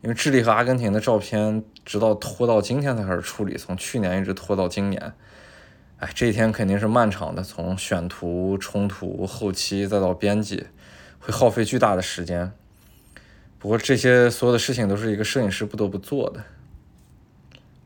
[0.00, 5.12] 因为智利和阿根廷的照片直到拖到今天才开始处理，从去年一直拖到今年。
[5.98, 10.66] 哎，这一天肯定是漫长的，从选图、冲图、后期再到编辑，
[11.18, 12.52] 会耗费巨大的时间。
[13.58, 16.44] 不过这些所有的事情都是一个摄影师不得不做的。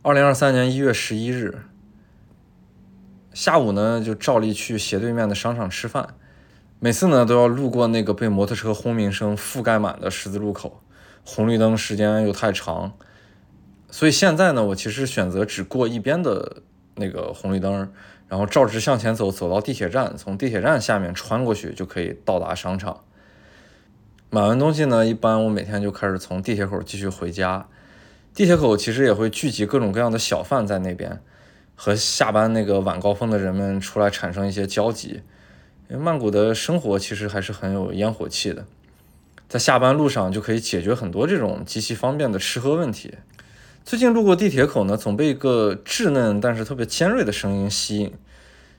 [0.02, 1.62] 二零二三年一月十一日
[3.32, 6.14] 下午呢，就照例去斜对面的商场吃饭。
[6.80, 10.82] 每次呢都要路过那个被摩托车轰鸣声覆盖满的十字路口，
[11.24, 12.94] 红绿灯时间又太长，
[13.88, 16.62] 所以现在呢我其实选择只过一边的
[17.01, 17.90] 那个红绿灯，
[18.28, 23.03] 然后照直向前走，走到地铁站，从地铁站下面穿过去就可以到达商场。
[24.30, 27.66] 买完东西呢，一般我每天就开始从地铁口继续回家。
[28.32, 31.20] 地铁口其实也会聚集各种各样的小贩在那边，
[31.74, 35.22] 和下班那个晚高峰的人们出来产生一些交集。
[35.88, 38.64] 因为曼谷的生活其实还是很有烟火气的，
[39.48, 43.14] 在下班路上就可以解决很多这种极其方便的吃喝问题。
[43.85, 48.12] 最近路过地铁口呢，总被一个稚嫩但是特别尖锐的声音吸引。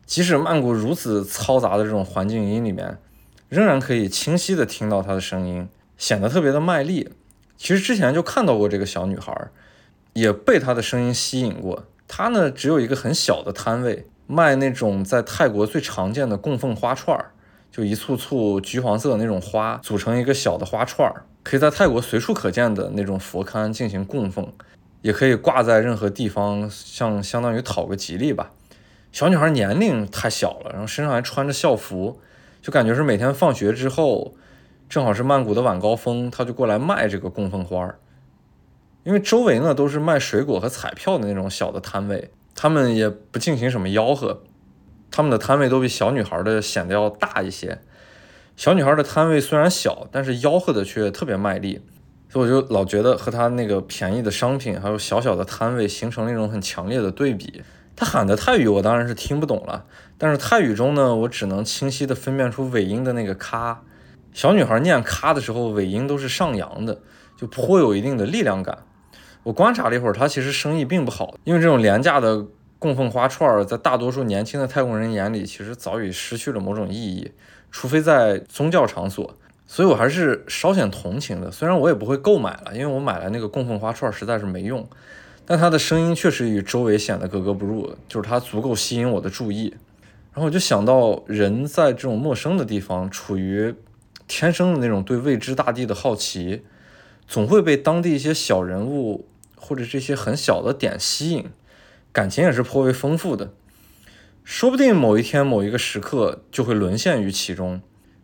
[0.05, 2.97] 即使曼谷如此嘈杂的这种环境音里面，
[3.49, 7.09] 仍然可以清晰的听到她的声音，显得特别的卖力。
[7.57, 9.33] 其实之前就看到过这个小女孩，
[10.13, 11.85] 也被她的声音吸引过。
[12.07, 14.07] 她呢，只有一个很小的摊位。
[14.27, 17.31] 卖那种在泰国最常见的供奉花串儿，
[17.69, 24.49] 就一簇簇橘黄色那种花组成一个小的花串儿，可以在泰国随处可见的那种佛龛进行供奉，
[25.01, 28.51] 也可以挂在任何地方，像相当于讨个吉利吧。
[29.11, 32.19] 小女孩年龄太小了，然后身上还穿着校服，
[32.61, 34.35] 就感觉是每天放学之后，
[34.87, 37.99] 正好是曼谷的晚高峰，她就过来卖这个供奉花儿。
[39.03, 42.31] 因为周围呢都是卖水果和彩票的那种小的摊位。
[42.53, 44.43] 他们也不进行什么吆喝，
[45.09, 47.79] 他们的摊位都比小女孩的显得要大一些。
[48.55, 51.81] 小女孩的摊位虽然小，但是吆喝的却特别卖力，
[52.31, 57.61] 所以我就老觉得和他那个便宜的商品还有小小的摊位形成了一种很强烈的对比。
[57.93, 59.83] 他喊的泰语我当然是听不懂了，
[60.17, 63.81] 但是泰语中呢，我只能清晰的分辨出尾音的那个咔。
[64.31, 67.01] 小女孩念咔的时候，尾音都是上扬的，
[67.35, 68.77] 就颇有一定的力量感。
[69.43, 72.45] 我观察了一会儿，他其实生意并不好，因为这种廉价的
[72.79, 77.33] 供奉花串儿在大多数年轻的泰国人眼里，其实早已失去了某种意义，
[77.69, 79.35] 除非在宗教场所。
[79.73, 81.49] 所以我还是稍显同情的。
[81.49, 84.85] 虽然我也不会购买了，因为我买来那个供奉花串实在是没用。
[85.45, 89.73] 但它的声音确实与周围显得格格不入，就是它足够吸引我的注意。
[90.33, 93.73] 然后我就想到，人在这种陌生的地方，处于
[94.27, 96.63] 天生的那种对未知大地的好奇，
[97.25, 101.45] 总会被当地一些小人物或者这些很小的点吸引。
[102.11, 103.53] 感情也是颇为丰富的，
[104.43, 107.81] 说不定某一天某一个时刻就会沦陷于其中，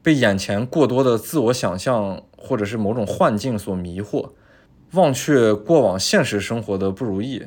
[0.07, 4.29] 被眼前过多的自我想象或者是某种幻境所迷惑，
[4.93, 7.43] 忘却过往现实生活的不如意。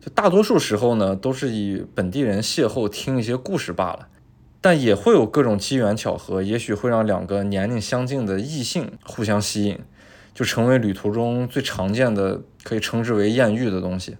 [0.00, 4.08] 就大多数时候呢，都是以本地人邂逅听一些故事罢了，
[4.60, 9.78] 但也会有各种机缘巧合，也许会让两个年龄相近的异性互相吸引，
[10.34, 14.16] 就成为旅途中最常见的可以称之为艳遇的东西。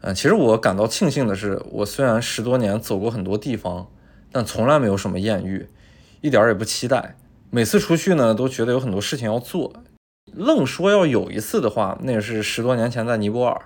[0.00, 3.88] 嗯，其实我感到庆幸的是，我虽然十多年走过很多地方，
[4.32, 5.66] 但从来没有什么艳遇，
[6.24, 7.16] 一点儿也不期待。
[7.50, 9.74] 每次出去呢，都觉得有很多事情要做。
[10.32, 13.60] 愣说要有一次的话，那也是十多年前在尼泊尔，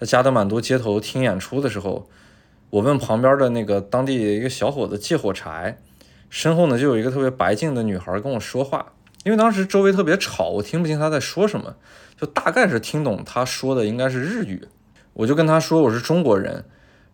[0.00, 2.08] 在加德满都街头听演出的时候，
[2.70, 5.76] 我问旁边的那个当地一个小伙子借火柴，
[6.30, 11.76] 身后呢就有一个特别白净的女孩跟我说话，因为当时周围特别吵，我听不清她在说什么，
[12.18, 14.66] 就大概是听懂她说的应该是日语。
[15.12, 16.64] 我就跟她说我是中国人，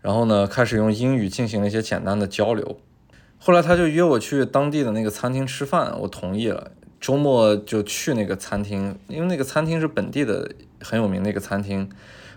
[0.01, 2.79] 然后呢，开始用英语进行了一些简单的交流。
[3.39, 6.73] 后来他就约我去当地的那个餐厅吃饭，我同意了。
[7.01, 11.89] 周末就去那个餐厅，因为那个餐厅是本地的很有名的一个餐厅，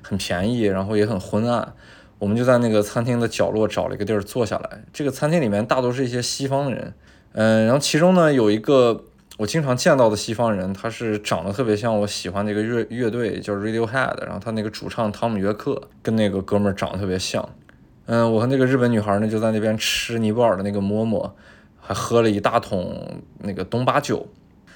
[0.01, 1.73] 很便宜，然后也很昏暗。
[2.19, 4.83] 我们就在那个餐厅的角落找了一个地儿坐下来。
[4.93, 6.93] 这个餐厅里面大多是一些西方人，
[7.33, 9.05] 嗯，然后其中呢有一个。
[9.37, 14.23] 我经常见到的西方人，他是长得特别像我喜欢的一个乐乐队，叫 Radiohead。
[14.23, 17.49] 然后他那个主唱汤姆约克跟那个哥们儿长得特别像。
[18.11, 21.33] 嗯，我和那个日本女孩呢就在那边吃尼泊尔的那个馍馍，
[21.79, 24.27] 还喝了一大桶那个东巴酒。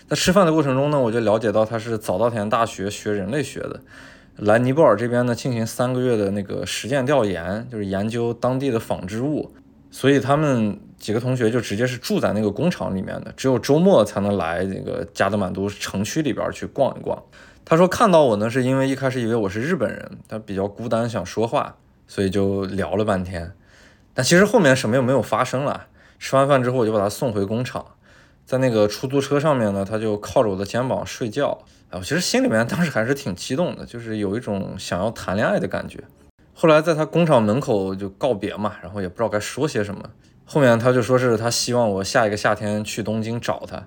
[0.07, 3.81] 在吃饭的过程中呢，我就了解到他是早稻田大学学人类学的，
[4.37, 9.51] 来尼泊尔这边呢进行三个月的那个实践调研，就是研究当地的纺织物。
[9.91, 17.21] 所以他们几个同学就直接是住在那个工厂里面的，只有周末才能来那个加德满都城区里边去逛一逛。
[17.65, 21.75] 他说看到我呢，是因为一开始以为我是日本人，他比较孤单想说话，
[22.07, 23.51] 所以就聊了半天。
[24.13, 25.87] 但其实后面什么也没有发生了。
[26.17, 27.85] 吃完饭之后，我就把他送回工厂，
[28.45, 31.59] 在那个出租车上面呢，他就靠着我的肩膀睡觉。
[31.89, 36.01] 哎，我其实心里面当时还是挺激动的，就是有一种想要谈恋爱的感觉。
[36.53, 40.01] 后来在他工厂门口就告别嘛，然后也不知道该说些什么。
[40.45, 43.83] 后面他就说是他希望我下一个夏天去东京找他，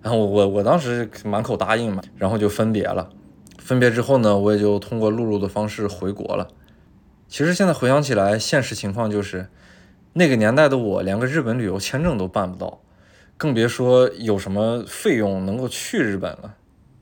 [0.00, 3.10] 然后我我我当时满口答应嘛，然后就分别了。
[3.58, 6.46] 分别之后呢，我也就通过陆路的方式回国了。
[7.34, 9.48] 其实现在回想起来，现实情况就是
[10.12, 12.80] 那个年代的我连个日本旅游签证都办不到，
[13.36, 16.54] 更别说有什么费用能够去日本了。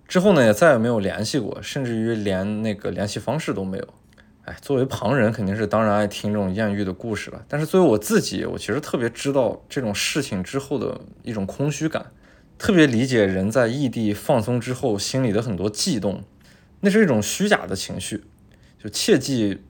[0.09, 3.87] 之后呢，也再也没有联系过，甚至于连那个联系方式都没有。
[4.47, 7.45] 哎，作为旁人肯定是当然爱听这种艳遇的故事了。
[7.47, 12.07] 但是作为我自己，我其实特别知道这种事情之后的一种空虚感，
[12.57, 16.25] 特别理解人在异地放松之后心里的很多悸动，
[16.81, 18.25] 那是一种虚假的情绪。
[18.83, 19.63] 就切记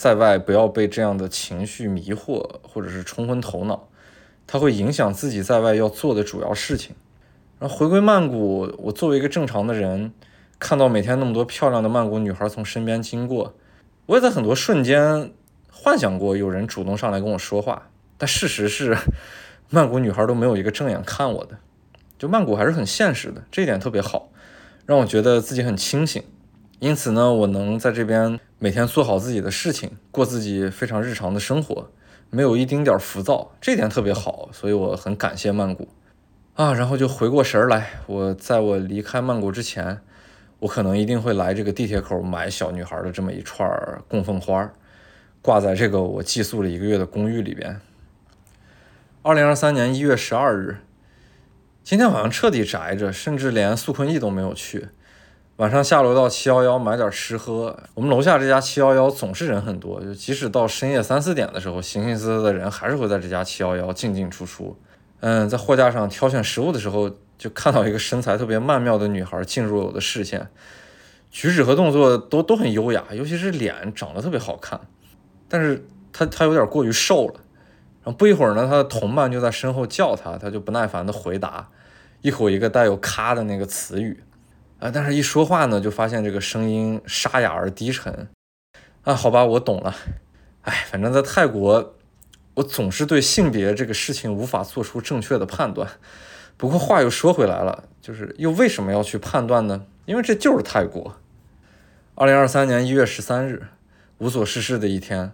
[0.00, 3.86] 在外不要被这样的情绪迷惑，或者是冲昏头脑，
[4.46, 6.96] 它会影响自己在外要做的主要事情。
[7.58, 10.14] 然后回归曼谷，我作为一个正常的人，
[10.58, 13.54] 看到每天那么多漂亮的曼谷女孩从身边经过。
[14.06, 15.34] 我也在很多瞬间
[15.70, 18.96] 幻想过有人主动上来跟我说话，但事实是，
[19.68, 21.58] 曼谷女孩都没有一个正眼看我的。
[22.18, 24.30] 就曼谷还是很现实的，这一点特别好，
[24.86, 26.22] 让我觉得自己很清醒。
[26.80, 31.90] 因此呢，我能在这边每天做好自己的事情，过自己非常日常的生活，
[32.30, 35.88] 没有一丁点浮躁，这点特别好，所以我很感谢曼谷
[36.54, 36.74] 啊。
[36.74, 40.00] 然后就回过神来，我在我离开曼谷之前。
[40.60, 43.66] 我可能一定会来这个地铁口买小女孩的这么一串
[44.06, 44.70] 供奉花，
[45.40, 47.80] 挂在这个我寄宿了一个月的公寓里边。
[49.22, 50.76] 二零二三年一月十二日，
[51.82, 54.88] 今天晚上彻底宅着，甚至连素坤驿都没有去。
[55.60, 57.78] 晚上下楼到七幺幺买点吃喝。
[57.92, 64.74] 我们楼下这家七幺幺总是人很多，就即使到深夜三四点的时候，形形色色的人还是会在这家七幺幺进进出出。
[65.20, 67.10] 嗯，在货架上挑选食物的时候。
[67.40, 70.46] 就看到一个身材特别曼妙的女孩进入了我的视线，
[71.30, 74.78] 举止和动作都都很优雅，尤其是脸长得特别好看，
[75.48, 75.82] 但是
[76.12, 77.34] 她她有点过于瘦了。
[78.04, 81.70] 然后不一会儿呢，她的同伴就在身后叫她，她就不耐烦的回答，
[82.20, 84.22] 一口一个带有“咔”的那个词语，
[84.80, 88.28] 啊，但是一说话呢，就发现这个声音沙哑而低沉。
[89.04, 89.94] 啊，好吧，我懂了，
[90.62, 91.94] 哎，反正在泰国，
[92.54, 95.88] 我总是对性别这个事情无法做出正确的判断。
[96.56, 99.86] 不过话又说回来了，就是又为什么要去判断呢？
[100.06, 101.16] 因为这就是泰国。
[102.14, 103.68] 二零二三年一月十三日，
[104.18, 105.32] 无所事事的一天，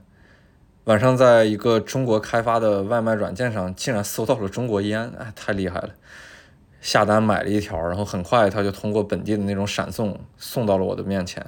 [0.84, 5.90] 晚上在一个中国开发的外卖软件上，竟然搜到了中国烟，哎，太厉害了！
[6.86, 11.44] 下单买了一条，然后很快他就通过本地的那种闪送送到了我的面前。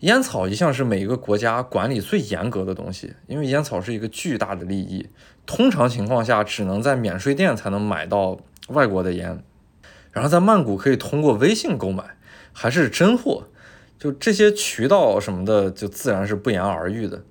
[0.00, 5.06] 烟草一向是每一个国家管理最严格的东西，因为烟草是一个巨大的利益，
[5.44, 9.44] 通常情况下只能在免税店才能买到外国的烟，
[10.12, 12.02] 然后在曼谷可以通过微信购买，
[12.54, 13.44] 还是真货。
[13.98, 17.22] 就这些渠道什么的，就自然是不言而喻的。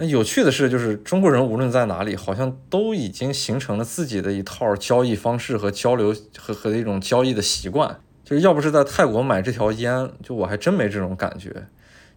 [0.00, 7.98] 那有趣的是，就是中国人无论在哪里，好像都已经形成了自己的一套交易方式和交流和和一种交易的习惯。
[8.24, 11.66] 就是要不是在泰国买这条烟，就我还真没这种感觉。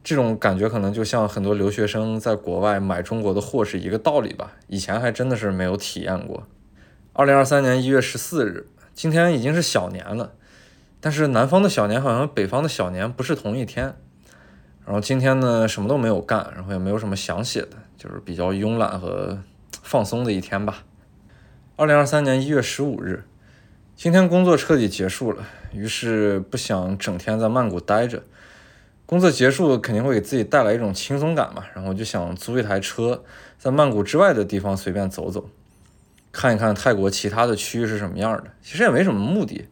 [0.03, 4.51] 这种感觉可能就像很多留学生在国外买中国的货是一个道理吧。
[4.67, 6.43] 以前还真的是没有体验过。
[7.13, 10.33] 二零二三年一月十四日，今天已经是小年了。
[10.99, 13.95] 但是南方的小年好像北方的小年不是同一天，
[14.91, 19.41] 然后今天呢什么都没有干，然后也没有什么想写的，就是比较慵懒和
[19.81, 20.83] 放松的一天吧。
[21.77, 23.23] 二零二三年一月十五日，
[23.95, 28.21] 今天工作彻底结束了，于是不想整天在曼谷待着。
[29.05, 33.23] 工作结束肯定会给自己带来一种轻松感嘛，然后就想租一台车，
[33.57, 35.49] 在曼谷之外的地方随便走走，
[36.33, 38.51] 看一看泰国其他的区域是什么样的。
[38.61, 39.69] 其实也没什么目的。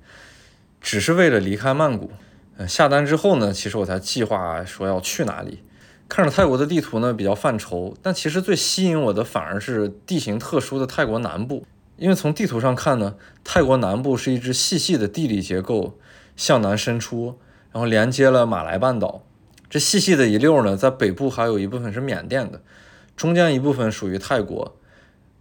[0.79, 2.09] 只是为了离开曼谷，
[2.61, 5.63] 嗯，下单之后呢，其实我才计划说要去哪里。
[6.09, 11.65] 看着泰国的地图呢，比较犯愁，但其实最吸引我的反而是地形特殊的泰国南部。
[11.95, 15.97] 因为从地图上看呢，泰国南部是一支细细的地理结构
[16.35, 17.37] 向南伸出，
[17.71, 19.23] 然后连接了马来半岛。
[19.69, 22.61] 这细细的一溜呢，在北部还有一部分是缅甸的，
[23.15, 24.75] 中间一部分属于泰国，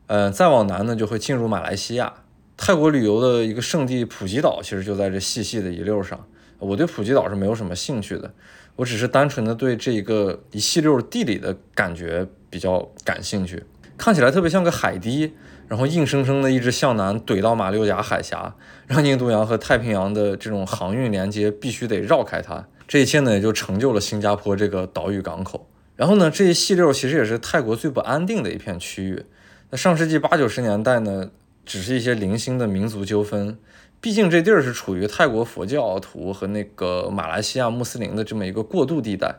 [0.07, 2.13] 呃，再往南呢就会进入马来西亚。
[2.57, 6.25] 泰国旅游的一个圣地普吉岛，其实就在这细细的一溜上。
[6.59, 8.33] 我对普吉岛是没有什么兴趣的，
[8.77, 13.63] 我只是单纯的对这一个一细溜地理的感觉比较感兴趣。
[13.97, 15.33] 看起来特别像个海堤，
[15.69, 18.55] 然后硬生生的一直向南怼到马六甲海峡，
[18.87, 22.67] 让印度洋和太平洋的这种航运连接必须得绕开它。
[22.87, 25.69] 这一切呢，也就成就了新加坡这个岛屿港口。
[25.97, 29.25] 然后呢，这一细溜其实也是泰国最不安定的一片区域。
[29.71, 31.31] 那上世纪八九十年代呢？
[31.67, 33.59] 只是一些零星的民族纠纷，
[34.01, 39.35] 毕竟这地儿是处于泰国佛教徒和那个马来西亚穆斯林的这么一个过渡地带，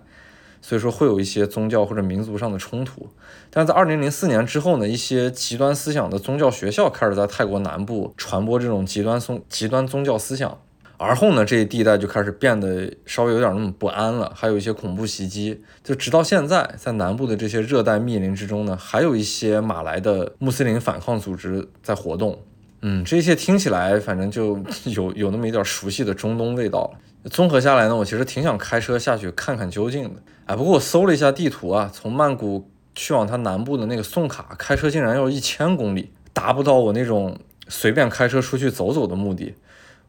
[0.61, 3.07] 所以说会有一些宗教或者民族上的冲突。
[3.49, 10.59] 但在二零零四年之后呢，一些极端思想的宗教学校开始在泰国南部传播这种极端宗极端宗教思想。
[10.97, 15.63] 而后呢，这一地带就开始变得稍微有点那么不安了，还有一些恐怖袭击。
[15.81, 22.37] 就直到现在，在南部的这些热带密林之中呢，还有一些马来的穆斯林反抗组织在活动。
[22.81, 27.29] 嗯，这些听起来反正就 有有那么一点熟悉的中东味道了。
[27.29, 30.21] 综合下来呢，我其实挺想开车下去看看究竟的。
[30.45, 39.53] 哎，不过我搜了一下地图啊，从曼谷去往它南部的那个宋卡，开车竟然要一千公里，达不到我那种随便开车出去走走的目的。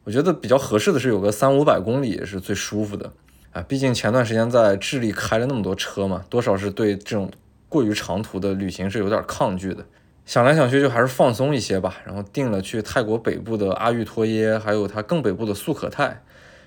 [0.05, 3.11] 我觉得比较合适的是有个三五百公里是最舒服的
[3.51, 7.29] 啊，毕竟前段时间在智利开了那么多车嘛，多少是对这种
[7.67, 9.85] 过于长途的旅行是有点抗拒的。
[10.31, 16.21] 想来想去就还是放松一些吧，然后定了去泰国北部的阿育托耶，还有它更北部的素可泰，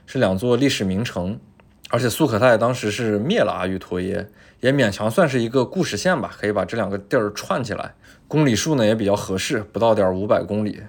[0.04, 1.40] 是两座历史名城。
[1.88, 4.28] 而且素可泰当时是灭了阿育托耶，
[4.60, 7.94] 也勉强算是一个故事线吧，可以把这两个地儿串起来。
[8.28, 10.82] 公里数呢也比较合适，不到点五百公里。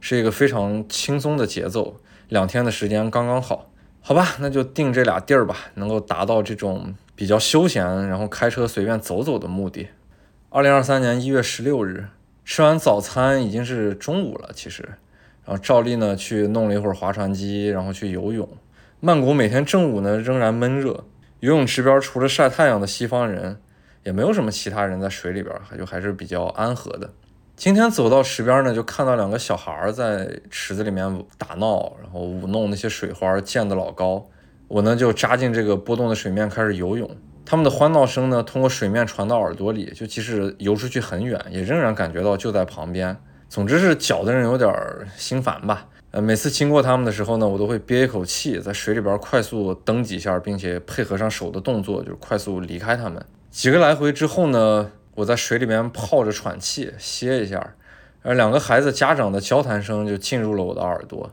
[0.00, 2.00] 是一个非常轻松的节奏，
[2.30, 3.68] 两天的时间刚刚好，
[4.00, 9.88] 好吧，那就定这俩地儿吧，能够达到这种比较休闲，然后开车随便走走的目的。
[10.54, 12.06] 二零二三年一月十六日，
[12.44, 14.84] 吃完早餐已经是中午了，其实，
[15.44, 18.48] 然后照例呢去弄了一会儿划船机，然后去游泳。
[19.00, 21.06] 曼谷每天正午呢仍然闷热，
[21.40, 23.56] 游泳池边除了晒太阳的西方人，
[24.04, 27.10] 也没有什么其他人在水里边，就还是比较安和的。
[27.56, 34.24] 今天走到池边呢，就看到两个小孩在池子里面打闹，然后舞弄那些水花，溅得老高。
[34.68, 37.10] 我呢就扎进这个波动的水面开始游泳。
[37.44, 43.16] 他们的欢闹声呢，通过水面传到耳朵里，就即使游出去很远，也仍然感觉到就在旁边。
[43.48, 44.72] 总之是搅得人有点
[45.16, 45.86] 心烦吧。
[46.10, 53.24] 呃，每次经过他们的时候呢，我都会憋一口气，在水里边快速蹬几下，并且配合上手的动作，就是快速离开他们。
[53.50, 54.90] 几个来回之后呢。
[55.16, 57.74] 我在水里面泡着喘气歇一下，
[58.22, 61.30] 而两个孩子家长的交谈声就进入了我的耳朵，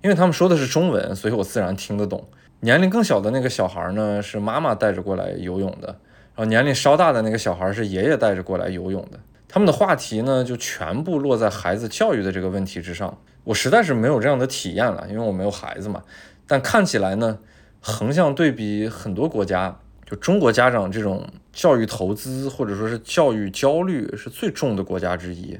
[0.00, 2.24] 因为他们说的是中文，所以我自然听得懂。
[2.60, 9.18] 年龄更小的那个小孩呢，是妈妈带着过来游泳的，然后年龄稍大的那个小孩是爷爷带着过来游泳的。
[9.48, 13.16] 他们的话题呢，就全部落在孩子教育的这个问题之上。
[13.44, 16.02] 我实在是没有这样的体验了，因为我没有孩子嘛。
[16.46, 17.38] 但看起来呢，
[17.80, 25.58] 横向对比很多国家，就中国家长这种教育投资或者说是教育焦虑是最重的国家之一。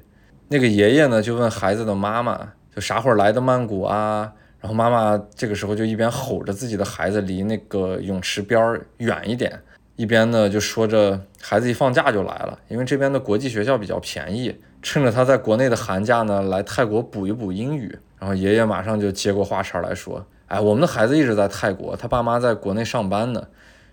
[0.49, 4.33] 那个爷爷呢，就问孩子的妈妈，就啥会儿来的曼谷啊？
[4.61, 9.61] 然后妈妈这个时候就一边吼着自己的孩子离那个泳池边儿远一点，
[9.97, 14.55] 一边呢就说着孩子一放假就来了，因为这边的国际学校比较便宜。
[14.83, 17.99] 趁着他在国内的寒假呢，来泰国补一补英语。
[18.19, 23.47] 然后爷爷马上就接过话茬来说：“哎，我们的孩子一直在泰国，他爸妈在国内上班呢。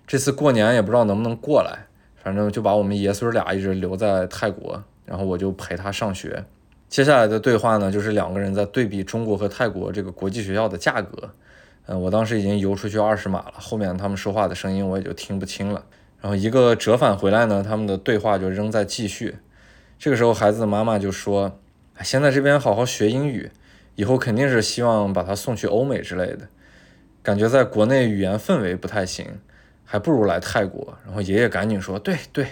[0.05, 1.87] 这次过年也不知道能不能过来，
[2.23, 6.43] 反正就把我们爷孙俩一直留在泰国，然后我就陪他上学。
[6.93, 11.31] 接下来的对话呢，就是两个人在对比中国和泰国这个国际学校的价格。
[11.87, 15.83] 嗯，我当时已经游出去二十码了，后面他们说话的声音我也就听不清了。
[16.21, 19.37] 然后一个折返回来呢，他们的对话就仍在继续。”
[19.97, 21.57] 这个时候，孩子的妈妈就说
[22.03, 23.49] ：“先在这边好好学英语，
[23.95, 26.47] 以后肯定是希望把他送去欧美之类的。
[27.23, 29.39] 感觉在国内语言氛围不太行，
[29.83, 32.45] 还不如来泰国。”然后爷爷赶紧说：“对对，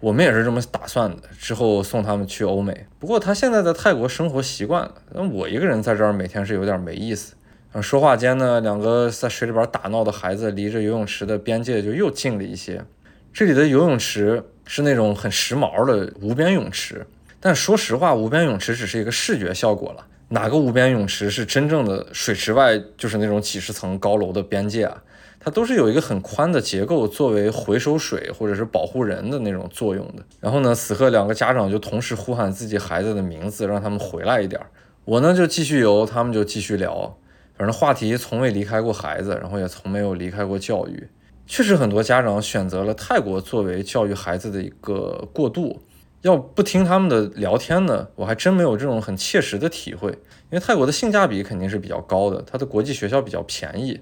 [0.00, 2.86] 我们也是这么打算的，之后送他们去欧美。
[2.98, 7.34] 不过他现在在泰国生活习惯了，那我一个人在这儿每天是有点没意思。”
[7.80, 12.84] 说话间呢，两个在水里边打闹的孩子离着游泳池的边界就又近了一些。
[13.32, 14.42] 这里的游泳池。
[14.72, 17.04] 是那种很时髦的无边泳池，
[17.40, 20.06] 但说实话，无边泳池只是一个视觉效果了。
[20.28, 25.02] 哪个无边泳池是真正的水池外就是那种几十层高楼的边界啊？
[25.42, 30.22] 它都是有一个很宽的结构作为回收水或者是保护人的那种作用的。
[30.38, 34.60] 然后呢，此刻两个家长就同时呼喊自己孩子的名字，让他们回来一点。
[35.06, 37.16] 我呢就继续游，他们就继续聊，
[37.56, 41.08] 反正话题从未离开过孩子，然后也从没有离开过教育。
[41.46, 45.80] 确实，很多家长选择了泰国作为教育孩子的一个过渡。
[46.22, 50.10] 要不听他们的聊天呢，我还真没有这种很切实的体会。
[50.10, 53.98] 因为泰国的性价比肯定是比较高的，它的国际学校比较便宜。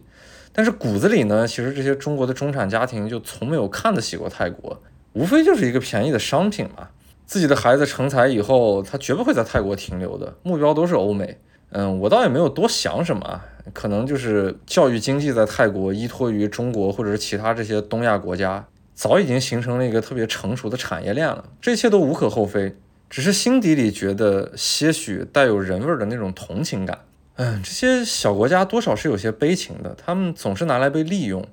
[0.59, 4.83] 但是骨子里呢，其实这些中国的中产家庭就从没有看得起过泰国，
[5.13, 6.89] 无非就是一个便宜的商品嘛。
[7.27, 11.39] 自己的孩子成才以后，他绝不会在泰国停留的，目标都是欧美。
[11.71, 13.41] 嗯，我倒也没有多想什么，
[13.73, 22.75] 可能就是教育经济在泰国依托于中国或者是其他这些东亚国家，早已经形成了一个特别成熟的产业链了，这一切都无可厚非，
[23.09, 26.99] 只是心底里觉得些许带有人味的那种同情感。
[27.39, 31.47] 嗯，这些小国家多少是有些悲情的，他们总是拿来被利用。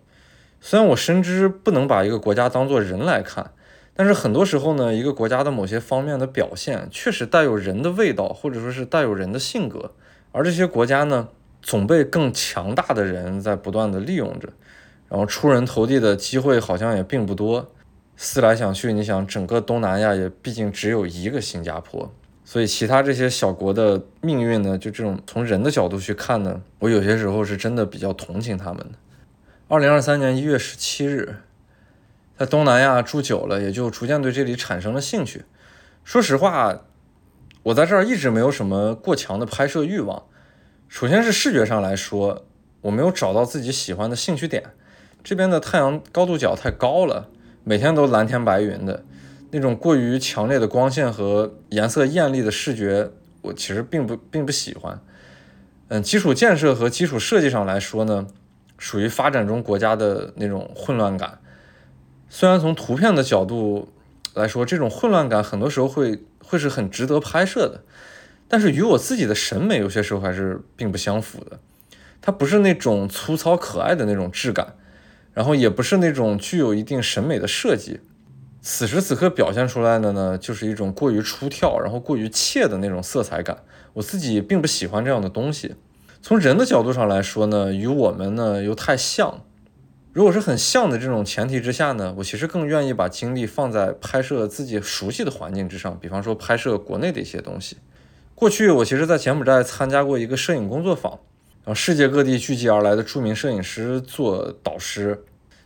[0.60, 3.52] 虽然我深知不能把一个国家当做人来看。
[3.98, 9.94] 但是很多时候呢，一个国家的某些方面的表现确实带有人的味道，或者说是带有人的性格，
[10.34, 11.30] 而这些国家呢，
[11.62, 14.50] 总被更强大的人在不断的利用着，
[15.08, 17.72] 然后出人头地的机会好像也并不多。
[18.18, 22.14] 思来想去，你想整个东南亚也毕竟只有一个新加坡，
[22.46, 28.92] 所以其他这些小国的命运呢，就这种从人的角度去看呢，我有些时候是真的比较同情他们的。
[29.68, 31.40] 二零二三年一月十七日。
[32.38, 35.46] 在东南亚住久了，也就逐渐对这里产生了兴趣。
[36.04, 36.82] 说实话，
[37.64, 40.22] 我在这儿一直没有什么过强的拍摄欲望。
[40.90, 42.46] 首先是视觉上来说，
[42.82, 44.62] 我没有找到自己喜欢的兴趣点。
[45.24, 47.30] 这边的太阳高度角太高了，
[47.64, 49.06] 每天都蓝天白云的，
[49.56, 53.10] 那种过于强烈的光线和颜色艳丽的视觉，
[53.42, 55.00] 我其实并不并不喜欢。
[55.88, 58.28] 嗯，基础建设和基础设计上来说呢，
[58.78, 61.40] 属于发展中国家的那种混乱感。
[62.28, 63.88] 虽然从图片的角度
[64.34, 67.82] 来说，这种混乱感很多时候会会是很值得拍摄的，
[68.50, 71.62] 但是与我自己的审美有些时候还是并不相符的。
[72.22, 74.76] 它不是那种粗糙可爱的那种质感，
[75.34, 78.02] 然后也不是那种具有一定审美的设计。
[78.68, 83.56] 此时此刻表现出来的呢，就是一种过于出挑，然后过于怯的那种色彩感。
[83.94, 85.76] 我自己并不喜欢这样的东西。
[86.20, 89.44] 从人的角度上来说呢，与我们呢又太像。
[90.14, 97.78] 如果是很像的这种前提之下呢，我其实更愿意把精力放在拍摄自己熟悉的环境之上，比方说拍摄国内的一些东西。
[98.34, 101.12] 过去我其实，在柬埔寨参加过一个摄影工作坊，
[101.64, 105.24] 然后世界各地聚集而来的著名摄影师做导师。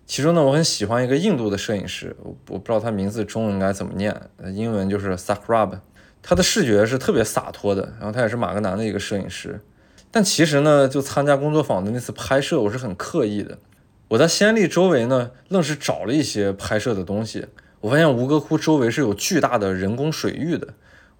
[0.09, 4.19] 其中呢，我很喜欢一个印度的摄影师，我我不知道他名字中文应该怎么念，
[4.55, 5.81] 英文就是 Sakrab。
[6.23, 9.61] 他的视觉是特别洒脱的，然后他也是马格南的一个摄影师。
[10.09, 13.59] 但其实呢，就参加工作坊的那次拍摄，我是很刻意的。
[14.07, 17.45] 我在暹粒周围呢，愣是找了一些拍摄的东西。
[17.81, 20.69] 我发现吴哥窟周围是有巨大的人工水域的，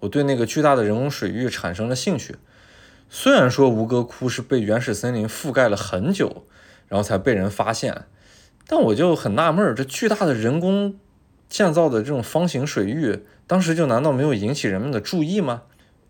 [0.00, 2.34] 我对那个巨大的人工水域产生了兴趣。
[3.08, 6.44] 虽然说吴哥窟是被原始森林覆盖了很久，
[6.88, 8.06] 然后才被人发现，
[8.72, 10.94] 但我就很纳闷儿，这巨大的人工
[11.48, 13.18] 建造的这种方形水域，
[13.48, 15.62] 当时就难道没有引起人们的注意吗？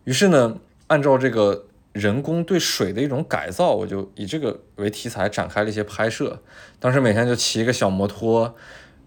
[0.04, 0.58] 于是呢，
[0.88, 1.64] 按照这个
[1.94, 6.38] 人工对水的一种改造，我就以这个为题材展开了一些拍摄。
[6.78, 8.54] 当时每天就骑一个小摩托，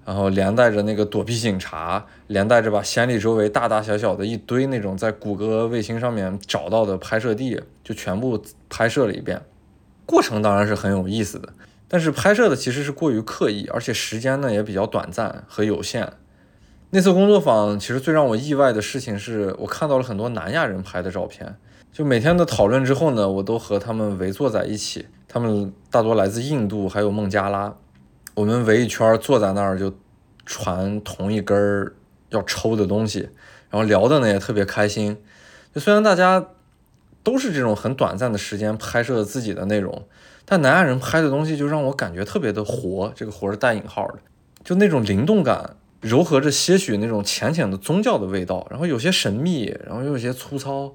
[0.03, 9.39] 然后连带着那个躲避警察，连带着把仙里周围大大小小的一堆那种在谷歌卫星上面找到的拍摄地，就全部拍摄了一遍。
[10.07, 11.53] 过程当然是很有意思的，
[11.93, 16.11] 但是拍摄的其实是过于刻意，而且时间呢也比较短暂和有限。
[16.89, 21.55] 那次工作坊其实最让我意外的事情是我看到了很多南亚人拍的照片。
[21.91, 27.75] 就每天的讨论之后呢，我都和他们围坐在一起，他们大多来自印度还有孟加拉。
[28.33, 29.93] 我们围一圈坐在那儿就
[30.47, 31.93] 传同一根儿
[32.29, 33.29] 要抽的东西，
[33.69, 35.15] 然后聊的呢也特别开心。
[35.75, 36.43] 就虽然大家
[37.21, 40.07] 都是这种很短暂的时间拍摄自己的内容，
[40.45, 44.19] 但南亚人拍的东西就让我感觉特别的活，这个活是带引号的，
[44.63, 50.93] 就那种灵动感，糅合着些许那种浅浅的宗教的味道，然后有些神秘，然后又有些粗糙，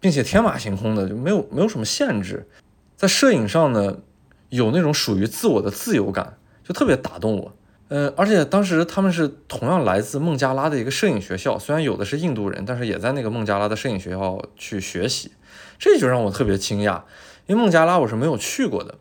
[0.00, 2.48] 并且天马行空的，就没有没有什么限制。
[2.96, 3.98] 在摄影上呢，
[4.50, 6.38] 有那种属于自我的自由感。
[6.64, 7.52] 就特别打动我，
[7.88, 15.32] 呃，而且当时他们是同样来自孟加拉的一个摄影学校，虽然有的是印度人，但是也在那个孟加拉的摄影学校去学习，
[15.76, 17.00] 这就让我特别惊讶，
[17.46, 18.94] 因为孟加拉我是没有去过的，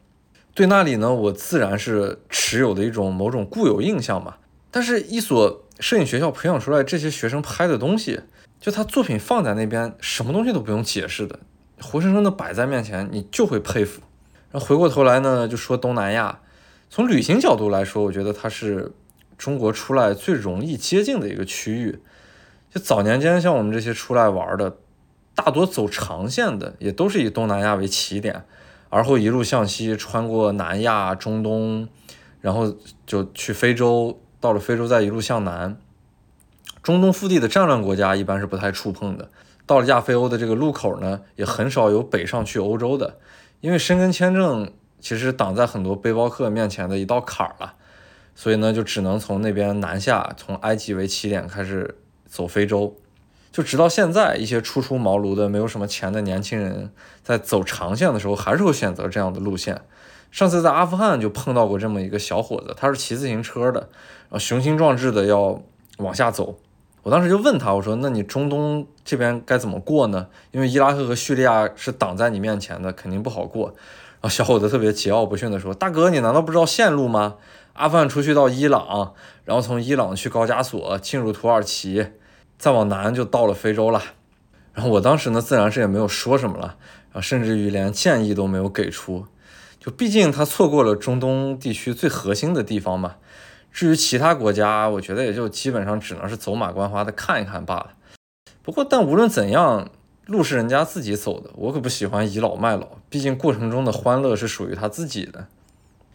[0.53, 4.35] 对那里呢，我自然是持有的一种某种固有印象嘛。
[4.69, 8.21] 但是，一所摄影学校培养出来这些学生拍的东西，
[8.59, 11.39] 就他作品放在那边，什么东西都不用解释的，
[11.81, 14.01] 活生生的摆在面前，你就会佩服。
[14.51, 16.39] 然后回过头来呢，就说东南亚。
[16.89, 18.91] 从旅行角度来说，我觉得它是
[19.37, 21.99] 中国出来最容易接近的一个区域。
[22.73, 24.77] 就早年间，像我们这些出来玩的，
[25.41, 28.43] 大多走长线的，也都是以东南亚为起点，
[28.89, 31.87] 而后一路向西，穿过南亚、中东，
[32.41, 32.75] 然后
[33.07, 35.75] 就去非洲，到了非洲再一路向南。
[36.83, 39.29] 中东腹地的战乱国家一般是不太触碰的。
[39.65, 43.17] 到了亚非欧的这个路口呢，也很少有北上去欧洲的，
[43.61, 44.71] 因为申根签证。
[44.99, 47.73] 其实挡在很多背包客面前的一道坎儿了，
[48.35, 51.97] 所以呢，就只能从那边南下，从埃及为起点开始
[52.27, 52.95] 走非洲，
[53.51, 56.91] 就直到现在，一些初出茅庐的、没有什么钱的年轻人，
[57.21, 59.81] 在走长线的时候，还是会选择这样的路线。
[60.31, 65.61] 上次在阿富汗就碰到过这么一个小伙子，他是骑自行车的，然后雄心壮志的要
[65.97, 66.57] 往下走。
[67.03, 70.27] 我当时就问他，我说：“那你中东这边该怎么过呢？
[70.51, 73.73] 因为伊拉克和叙利亚是挡在你面前的，肯定不好过。”
[74.21, 77.37] 然后小伙子特别桀骜不驯地说：“大哥，你难道不知道线路吗？
[77.73, 79.13] 阿富汗出去到伊朗，
[79.43, 82.05] 然后从伊朗去高加索，进入土耳其，
[82.61, 84.01] 再往南就到了非洲了。”
[84.73, 86.77] 然后我当时呢，自然是也没有说什么了，
[87.11, 89.25] 然后甚至于连建议都没有给出。
[89.79, 93.15] 就毕竟他错过了中东地区最核心的地方嘛。
[93.71, 97.93] 至于其他国家，我觉得也就基本上只能是走马观花的看一看罢了。
[98.61, 99.89] 不过，但无论怎样。
[100.27, 102.87] 路是人家自己走的，我可不喜欢倚老卖老。
[103.09, 105.47] 毕竟过程中的欢乐是属于他自己的。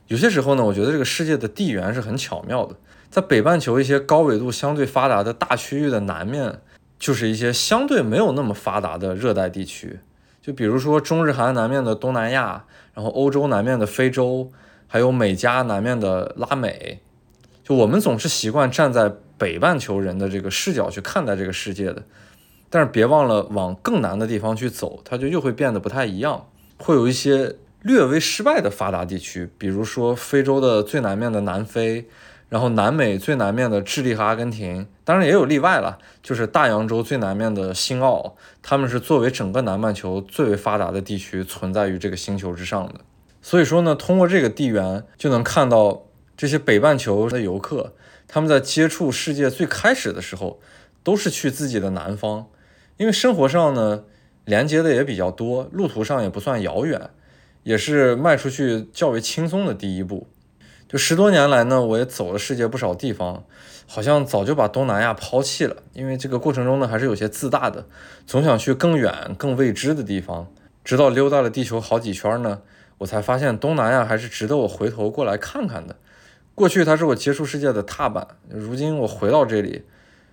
[0.06, 2.77] 有些时候呢，我觉得这个世界的地缘是很巧妙的。
[3.16, 6.60] 在北半球一些高纬度相对发达的大区域的南面，
[6.98, 10.01] 就是一些相对没有那么发达的热带地区。
[10.43, 14.52] 就比如说中日韩南面的东南亚，然后欧洲南面的非洲，
[14.86, 17.01] 还有美加南面的拉美。
[17.64, 22.02] 就我们总是习惯站在北半球人的这个视角去看待这个世界的。
[22.68, 26.47] 但是别忘了往更南的地方去走，它就又会变得不太一样。
[26.76, 32.06] 会有一些略微失败的发达地区，比如说非洲的最南面的南非，
[32.48, 43.01] 然后南美最南面的智利和阿根廷，当然也有例外了，就是大洋洲最南面的新奥，他们是作为整个南半球最为发达的地区存在于这个星球之上的。
[43.43, 46.05] 所以说呢，通过这个地缘就能看到
[46.36, 47.94] 这些北半球的游客，
[48.28, 50.60] 他们在接触世界最开始的时候，
[51.02, 52.47] 都是去自己的南方。
[52.97, 54.05] 因为生活上呢，
[54.44, 57.10] 连接的也比较多，路途上也不算遥远，
[57.64, 60.28] 也是迈出去较为轻松的第一步。
[60.88, 63.44] 就十多年来呢，我也走了世界不少地方，
[63.86, 65.76] 好像早就把东南亚抛弃了。
[65.92, 67.86] 因为这个过程中呢，还是有些自大的，
[68.26, 70.46] 总想去更远、更未知的地方。
[70.84, 72.60] 直到溜达了地球好几圈呢，
[72.98, 75.96] 我才发现东南亚还是值得我回头过来看看的。
[76.54, 79.84] 过去它是我接触世界的踏板，如今我回到这里。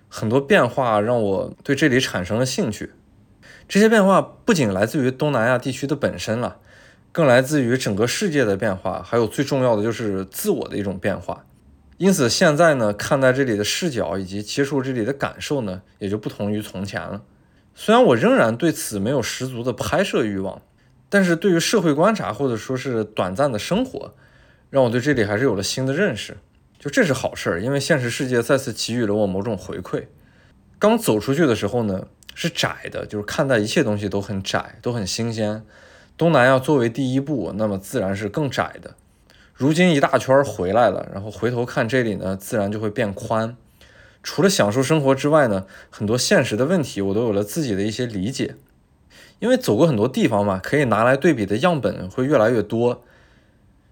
[0.08, 2.92] 很多变化让我对这里产生了兴趣。
[3.66, 6.58] 这些变化不仅来自于东南亚地区的本身了，
[7.14, 11.46] 更来自于整个世界的变化，还有最重要的就是自我的一种变化。
[11.96, 17.22] 因此，现在呢，看待这里的视角以及接触这里的感受呢，也就不同于从前了。
[17.72, 20.60] 虽然我仍然对此没有十足的拍摄欲望，
[21.08, 24.12] 但是对于社会观察或者说是短暂的生活，
[24.68, 26.36] 让我对这里还是有了新的认识。
[26.80, 30.06] 就这是好事儿，因为现实世界再次给予了我某种回馈。
[30.80, 35.64] 刚走出去的时候呢，是窄的，就是看待一切东西都很窄，都很新鲜。
[36.16, 38.94] 东南亚作为第一步，那么自然是更窄的。
[39.52, 43.56] 如今一大圈回来了，然后回头看这里呢，自然就会变宽。
[44.22, 48.54] 除了享受生活之外呢，很多现实的问题我都有了自己的一些理解。
[49.40, 53.02] 因为走过很多地方嘛，可以拿来对比的样本会越来越多。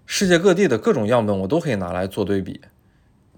[0.05, 2.61] 世界各地的各种样本我都可以拿来做对比。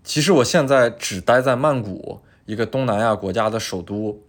[0.03, 4.21] 其实我现在只待在曼谷，一个东南亚国家的首都。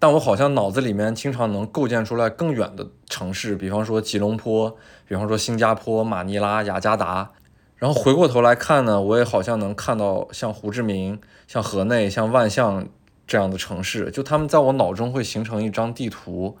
[0.00, 7.30] 但我好像脑子里面经常能构建出来更远的城市，比方说吉隆坡，比方说新加坡、马尼拉、雅加达。
[7.76, 12.88] 然后回过头来看呢，我也好像能看到像胡志明、像河内、像万象
[13.26, 16.56] 这样的城市，就他们在我脑中会形成一张地图。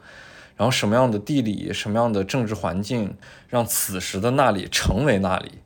[0.56, 3.16] 然后什么样的地理、什么样的政治环境，
[3.48, 5.60] 让此时的那里成为那里？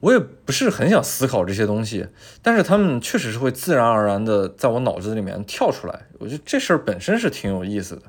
[0.00, 2.06] 我也不是很想思考这些东西，
[2.40, 6.06] 但是他们确实是会自然而然的在我脑子里面跳出来。
[6.18, 8.02] 我觉得这事儿本身是挺有意思的，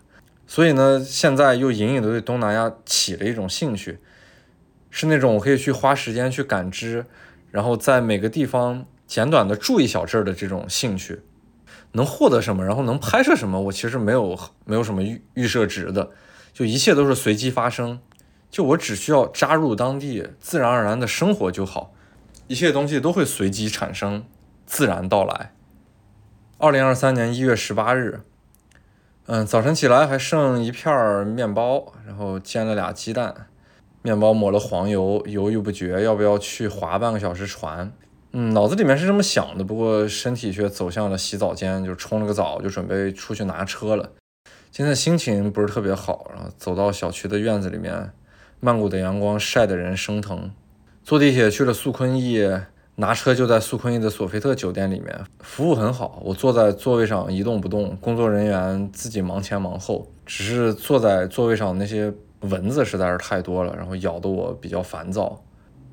[0.45, 3.99] 所以呢，现在又隐隐的对东南亚起了一种兴趣，
[4.90, 7.06] 是那种我可以去花时间去感知，
[7.52, 11.22] 然后在每个地方简短的住一小阵儿的这种兴趣。
[11.94, 16.11] 能获得什么，然后能拍摄什么，我其实没有没有什么预预设值的，
[16.53, 17.99] 就一切都是随机发生。
[18.51, 21.93] 就我只需要扎入当地，自然而然的生活就好，
[22.47, 24.26] 一切东西都会随机产生，
[24.65, 25.53] 自然到来。
[26.57, 28.21] 二零二三年一月十八日，
[29.27, 33.47] 嗯，早晨起来还剩一片面包，然后煎了俩鸡蛋，
[34.01, 37.91] 面包抹了黄油，犹豫不决要不要去划半个小时船。
[38.31, 44.11] 嗯，脑子里面是这么想的，不过身体却走向了洗澡间，就冲了个澡，就准备出去拿车了。
[44.71, 48.11] 现在心情不是特别好，然后走到小区的院子里面。
[48.60, 50.52] 曼谷的阳光晒得人生疼。
[51.03, 52.45] 坐地铁去了素坤逸，
[52.95, 56.22] 拿车就在素坤逸的索菲特酒店里面，服务很好。
[56.23, 60.11] 我坐在座位上一动不动，工作人员自己忙前忙后。
[60.26, 65.41] 只是坐在座位上那些蚊子实在是太多了，然后咬得我比较烦躁。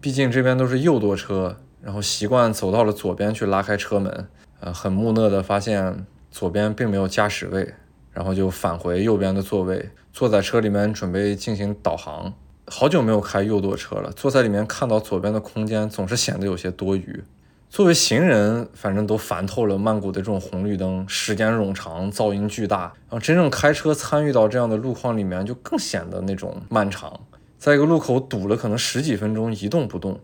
[0.00, 4.28] 毕竟这边都是右舵车，然后习惯走到了左边去拉开车门，
[4.60, 7.72] 呃，很木讷的发现左边并没有驾驶位，
[8.12, 12.34] 然后就返回右边的座位，坐在车里面准备进行导航。
[12.68, 17.22] 好久没有开右舵车了，坐在里面看到左边的空间总是显得有些多余。
[17.68, 22.92] 作为行人，反正都烦透了曼谷的这种红绿灯，时间冗长，噪音巨大。
[23.08, 27.20] 然后真正开车参与到这样的路况里面，就更显得那种漫长。
[27.58, 30.18] 在一个路口堵了可能十几分钟，一动不动，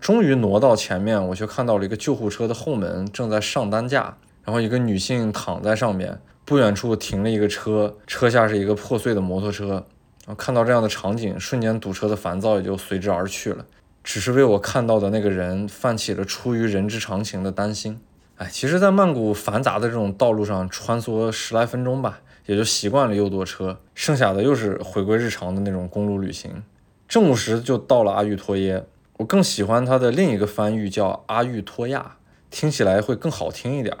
[0.00, 9.86] 终于挪到前面，我却看到了一个救护车的后门正在上担架，然后一个女性躺在上面，不远处停了一个车，车下是一个破碎的摩托车。
[10.34, 13.64] 看到这样的场景，瞬间堵车的烦躁也就随之而去了。
[14.04, 18.00] 只是为我看到的那个人泛起了出于人之常情的担心。
[18.36, 26.62] 哎，其实，在曼谷繁杂的这种道路上穿梭十来分钟吧，也就习惯了右舵车，剩下的又是回归日常的那种公路旅行。
[27.08, 28.84] 正午时就到了阿育托耶，
[29.16, 32.16] 我更喜欢它的另一个翻译叫阿育托亚，
[32.50, 33.96] 听起来会更好听一点。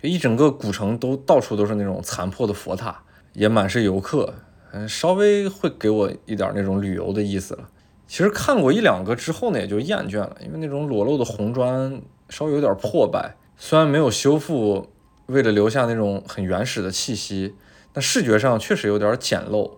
[0.00, 4.32] 一整个古城都到处都是那种残破的佛塔，也满是游客。
[4.72, 7.68] 嗯，稍微会给我一点那种旅游的意思了。
[8.06, 14.90] 其实看过一两个之后呢，也就厌倦了，因为那种裸露的红砖稍微有点破败，虽然没有修复，
[15.26, 17.54] 为了留下那种很原始的气息，
[17.92, 19.70] 但视觉上确实有点简陋。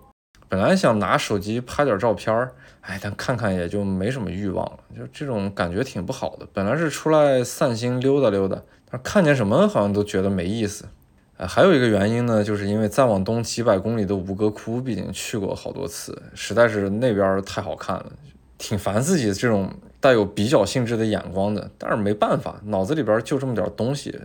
[0.48, 2.52] 本来想拿手机拍点照片儿，
[2.82, 6.46] 哎，但看看也就没什么欲望了，就这种感觉挺不好的。
[6.52, 8.60] 本来是出来散心溜达溜达，
[8.90, 10.86] 但看见什么好像都觉得没意思。
[11.36, 18.12] 呃，还有一个原因呢，就是因为再往东几百公里的吴哥窟，毕竟去过好多次，实在是那边太好看了，
[18.56, 19.68] 挺烦自己这种
[20.00, 21.68] 带有比较性质的眼光的。
[21.76, 24.16] 但是没办法，脑子里边就这么点东西，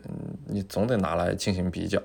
[0.45, 1.99] 你总得拿来进行比较。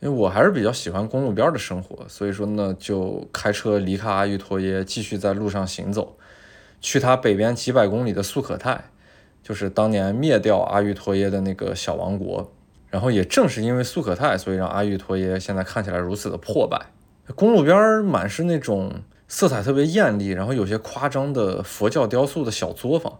[0.00, 6.16] 因为我还是比较喜欢公路边的生活，所以说呢，就开车离开阿育陀耶，继续在路上行走，
[6.80, 8.84] 去它北边几百公里的素可泰，
[9.42, 12.52] 就是当年灭掉阿育陀耶的那个小王国。
[12.94, 16.80] 然后也正是因为苏可泰，所以让阿育陀耶现在看起来如此的破败。
[17.34, 18.92] 公路边满是那种
[19.26, 23.18] 色彩特别艳丽，然后有些夸张的佛教雕塑的小作坊，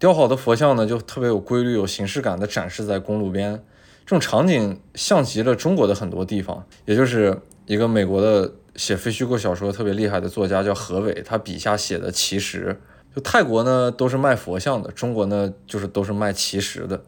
[0.00, 3.62] 雕好的佛像呢就特别有规律、有形式感的展示在公路边。
[4.04, 12.80] 这种场景像极了中国的很多地方，也就是一个美国的写非虚构小说特别厉害的作家叫何伟，他笔下写的奇石。
[13.14, 17.00] 就泰国呢都是卖佛像的，中国呢就是都是卖奇石的。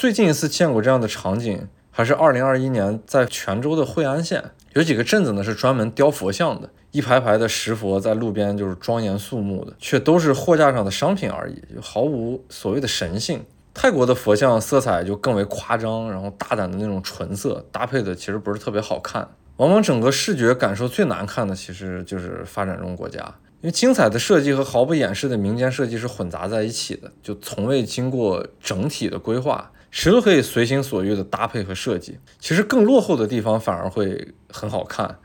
[0.00, 13.44] 最近一次见过这样的场景，还是二零二一年在泉州的惠安县，有几个镇子呢是专门雕佛像的，一排排的石佛在路边就是庄严肃穆的，却都是货架上的商品而已，就毫无所谓的神性。
[13.74, 23.18] 泰国的佛像色彩就更为夸张，然后大胆的那种纯色搭配的其实不是特别好看，往往整个视觉感受最难看的其实就是发展中国家，
[23.62, 32.18] 因为精彩的设计和毫不掩饰的民间设计是混杂在一起的，就从未经过整体的规划，谁都可以随心所欲的搭配和设计。
[32.38, 35.18] 其实更落后的地方反而会很好看，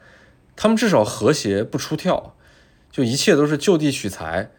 [0.56, 2.36] 他们至少和谐不出跳，
[2.92, 4.52] 就一切都是就地取材，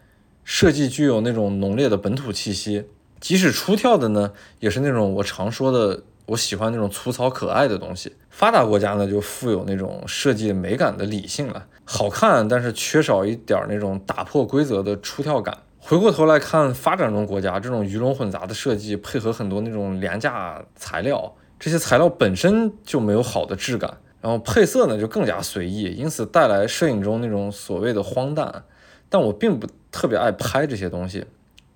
[0.43, 2.85] 设计具有那种浓烈的本土气息。
[3.19, 8.13] 即使出跳的呢，也是那种我常说的，我喜欢那种粗糙可爱的东西。
[8.29, 15.57] 发达国家呢，就富有那种设计美感的理性了，好看，但是缺少一点那种打破规则的出跳感。
[15.87, 28.63] 回过头来看发展中国家这种鱼龙混杂的设计，配合很多那种廉价材料，这些材料本身就没有好的质感，然后配色呢就更加随意，因此带来摄影中那种所谓的荒诞。
[29.09, 31.27] 但我并不特别爱拍这些东西，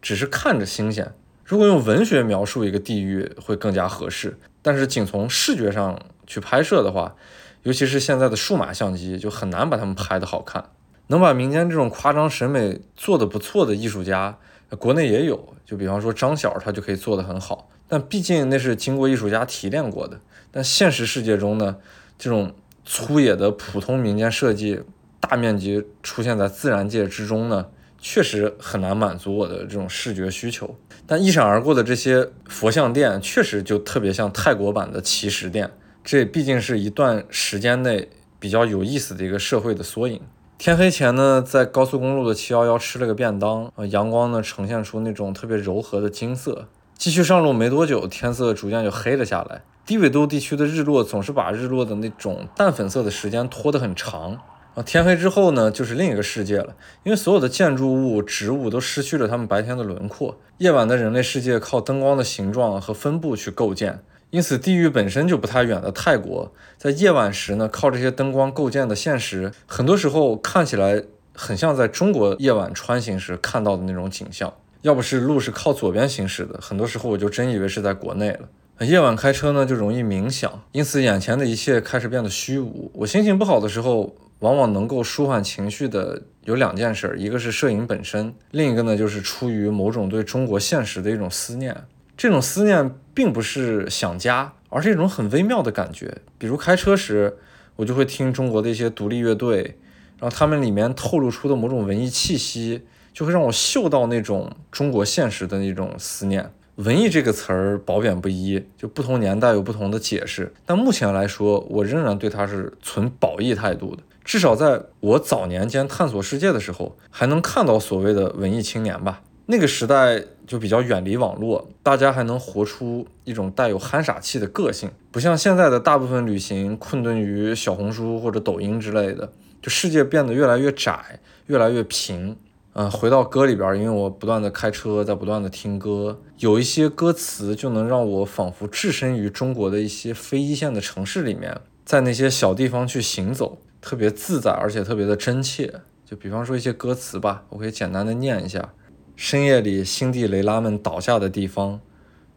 [0.01, 1.13] 只是看着新鲜。
[1.45, 7.15] 如果用文学描述一个地域会更加合适，但是仅从视觉上去拍摄的话，
[7.61, 10.65] 尤其是现在的数码相机，就很难把它们拍得好看。
[11.09, 14.37] 能把民间这种夸张审美做得不错的艺术家，
[14.77, 17.69] 国内也有，就比方说张晓，他就可以做得很好。
[17.87, 20.19] 但毕竟那是经过艺术家提炼过的。
[20.51, 21.77] 但现实世界中呢，
[22.17, 22.53] 这种
[22.85, 24.81] 粗野的普通民间设计，
[25.19, 27.65] 大面积出现在自然界之中呢？
[28.01, 30.73] 确实很难满足我的这种视觉需求，
[31.05, 35.69] 但一闪而过的这些佛像店确实就特别像泰国版的奇石店，
[36.01, 38.07] 这毕竟是一段时间内
[38.39, 40.21] 比较有意思的一个社会的缩影。
[40.59, 46.67] 天黑前呢，在高速公路的七幺幺吃了个便当，呃，阳光呢呈现出那种特别柔和的金色。
[46.97, 49.61] 继续上路没多久，天色逐渐就黑了下来。
[49.85, 54.37] 低纬度地区的日落总是把日落的那种淡粉色的时间拖得很长
[54.75, 54.83] 啊。
[54.83, 60.37] 天黑之后呢，就是另一个世界了，因为所有的建筑物、植物都失去了它们白天的轮廓。
[60.57, 71.03] 夜晚的人类世界靠灯光的形状和分布去构建，因此地域本身就不太远的泰国，在夜晚时呢，靠这些灯光构建的现实，很多时候看起来
[71.33, 74.53] 很像在中国夜晚穿行时看到的那种景象。
[74.81, 78.85] 要不是路是靠左边行驶的，很多时候我就真以为是在国内了。
[78.85, 82.91] 夜晚开车呢，就容易冥想，因此眼前的一切开始变得虚无。
[82.93, 84.15] 我心情不好的时候。
[84.39, 91.75] 往往能够舒缓情绪的有两件事，一个是摄影本身，另一个呢就是出于某种对中国现实的一种思念。
[92.19, 96.17] 这种思念并不是想家，而是一种很微妙的感觉。
[96.37, 97.37] 比如开车时，
[97.77, 99.77] 我就会听中国的一些独立乐队，
[100.19, 102.81] 然后他们里面透露出的某种文艺气息，
[103.13, 106.51] 就会让我嗅到那种中国现实的那种思念。
[106.75, 110.51] 文艺这个词儿褒贬不一，就不同年代有不同的解释。
[110.65, 114.03] 但目前来说，我仍然对它是存褒义态度的。
[114.25, 119.21] 至少在我早年间探索世界的时候，还能看到所谓的文艺青年吧。
[119.51, 132.37] 那个时代就比较远离网络，大家还能活出一种带有憨傻气的个性，不像现在的大部分旅行困顿于小红书或者抖音之类的，就世界变得越来越窄，越来越平。
[132.73, 143.57] 嗯，回到歌里边，因为我不断的开车，在不断的听歌，有一些歌词就能让我仿佛置身于中国的一些非一线的城市里面，在那些小地方去行走。
[143.81, 145.73] 特别自在，而且特别的真切。
[146.05, 148.73] 就比方说一些歌词吧，我可以简单的念一下：
[149.21, 151.81] 深夜里，辛蒂雷拉们倒下的地方，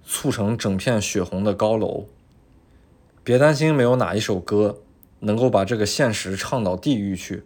[0.05, 2.09] 促成整片血红的高楼。
[3.23, 4.81] 别担心，没有哪一首歌
[5.21, 7.45] 能够把这个现实唱到地狱去。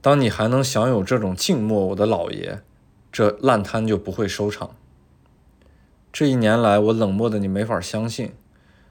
[0.00, 2.62] 当你还能享有这种静默，我的老爷，
[3.12, 4.74] 这烂摊就不会收场。
[6.10, 8.32] 这一年来，我冷漠的你没法相信。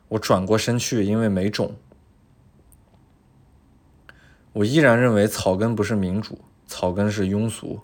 [0.10, 1.74] 我转过身去，因为没种。
[4.53, 6.38] 我依然认为草根不是民主，
[6.68, 7.80] 草根是庸俗。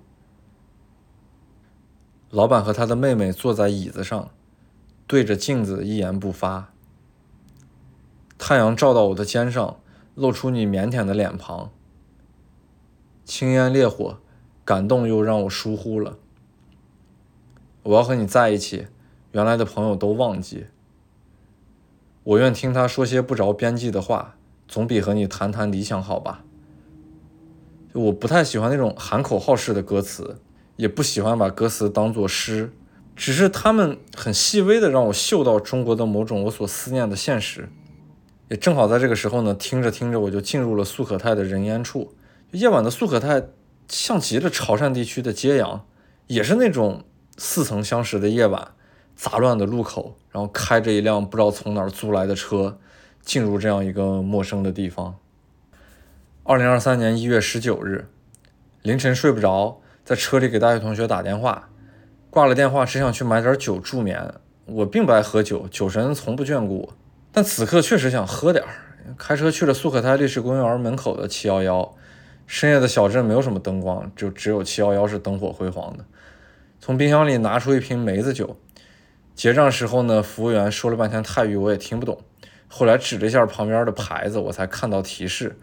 [2.36, 4.30] 老板和他的妹妹坐在椅子上，
[5.08, 6.74] 对着镜子一言不发。
[8.38, 9.80] 太阳照到我的肩上，
[10.16, 11.72] 露出你腼腆的脸庞。
[13.24, 14.18] 青烟烈火，
[14.66, 16.18] 感动又让我疏忽了。
[17.84, 18.88] 我要和你在一起，
[19.32, 20.66] 原来的朋友都忘记。
[22.26, 24.36] 我愿听他说些不着边际的话，
[24.68, 26.44] 总比和你谈谈理想好吧。
[27.94, 30.42] 我不太喜欢那种喊口号式的歌词，
[30.76, 32.72] 也不喜欢把歌词当作诗，
[33.16, 37.70] 只是他们很细微的让我嗅到中国的某种我所思念的现实。
[38.50, 42.14] 也正好在这个时候呢，听着听着我就进入了素可泰的人烟处。
[42.52, 43.44] 夜晚的素可泰
[43.88, 45.86] 像极了潮汕地区的揭阳，
[46.28, 47.04] 也是那种
[47.38, 48.68] 似曾相识的夜晚，
[49.16, 52.78] 杂乱的路口，然后开着一辆不知道从哪儿租来的车，
[53.24, 55.16] 进入这样一个陌生的地方。
[56.44, 58.08] 二零二三年一月十九日
[58.84, 61.68] 凌晨睡不着，在车里给大学同学打电话，
[62.30, 66.94] 挂了电话只想去买点酒助眠，我并不爱喝酒，酒神从不眷顾我，
[67.32, 68.70] 但此刻确实想喝点儿。
[69.18, 71.96] 开车去了素可泰历史公园门口的七幺幺，
[72.46, 76.06] 深夜的小镇没有什么灯光，就只有七幺幺是灯火辉煌的。
[76.80, 78.56] 从冰箱里拿出一瓶梅子酒，
[79.34, 82.22] 结账时候呢，服务员说了半天泰语，我也听不懂。
[82.68, 85.58] 后来指了一下旁边的牌子，我才看到提示，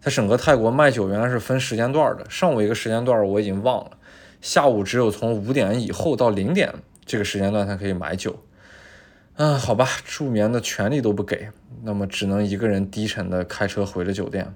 [0.00, 2.24] 在整个泰国卖酒原来是分时间段的。
[2.30, 3.90] 上午一个时间段我已经忘了，
[4.40, 6.72] 下午只有从五点以后到零点
[7.04, 8.38] 这个时间段才可以买酒。
[9.36, 11.50] 嗯，好吧，助眠的权利都不给，
[11.82, 14.52] 那么只能一个人低沉的开车回了酒店。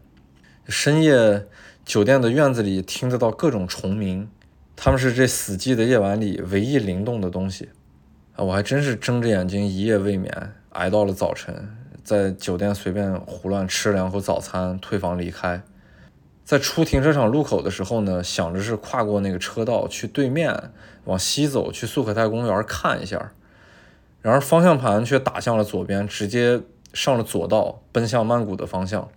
[0.68, 1.46] 深夜，
[1.84, 4.28] 酒店的院子里听得到各种虫鸣，
[4.74, 7.68] 他们是这死寂的夜晚里唯一灵动的东西。
[8.34, 11.68] 啊，我还真是睁着眼睛一夜未眠，挨到了早晨，
[12.04, 15.62] 在酒店随便胡乱吃了两口早餐，退房离开。
[16.44, 20.70] 在出停车场路口的时候呢，想着是跨过那个车道去对面
[21.04, 23.32] 往西走，去素可泰公园看一下。
[24.20, 26.60] 然而方向盘却打向了左边，直接
[26.92, 29.08] 上了左道，奔向曼谷的方向。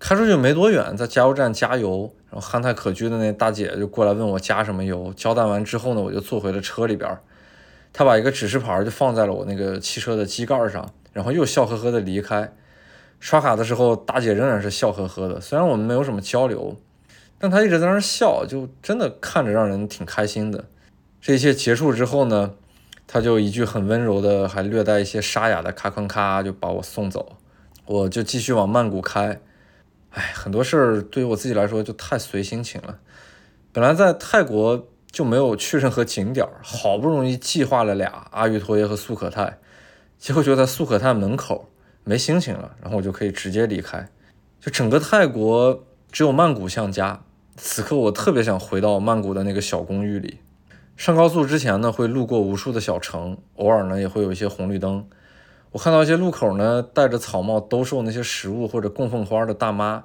[0.00, 5.12] 开出去没多远，在加油站加油，然后憨态可掬的那大姐就过来问我加什么油。
[5.16, 7.18] 交代完之后呢，我就坐回了车里边。
[7.92, 12.52] 她把一个指示牌就放在了我那个汽车的机盖上，然后又笑呵呵的离开。
[13.20, 15.40] 刷卡的时候，大姐仍然是笑呵呵的。
[15.40, 16.76] 虽然我们没有什么交流，
[17.38, 20.66] 但她一直在那儿笑，就真的看着让人挺开心的。
[21.20, 22.54] 这一切结束之后呢？
[23.10, 27.36] 她就一句很温柔的，还略带一些沙哑的“咔咔咔”，就把我送走。
[27.86, 29.40] 我就继续往曼谷开。
[30.10, 32.98] 哎，很多事儿对于我自己来说就太随心情了。
[33.72, 39.58] 本来在泰国就没有去任何景点，好不容易计划了俩阿育陀耶和素可泰，
[40.18, 41.68] 结果就在素可泰门口
[42.04, 44.08] 没心情了，然后我就可以直接离开。
[44.60, 47.22] 就整个泰国只有曼谷像家。
[47.56, 50.38] 此刻我特别想回到曼谷的那个小公寓里。
[50.96, 55.06] 上高速之前呢，会路过无数的小城，偶尔呢也会有一些红绿灯。
[55.70, 60.02] 我看到一些路口呢，戴着草帽兜售那些食物或者供奉花的大妈，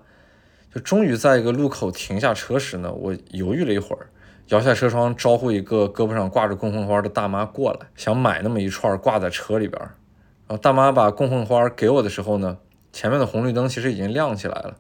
[0.73, 4.07] 就终于在一个路口停下车时呢，我犹豫了一会儿，
[4.49, 9.81] 摇下车窗招呼一个胳膊上挂着供奉花的大妈过来，想买那么一串挂在车里边。
[10.48, 12.57] 然后大妈把供奉花给我的时候呢，
[12.91, 14.76] 前面的红绿灯其实已经亮起来了，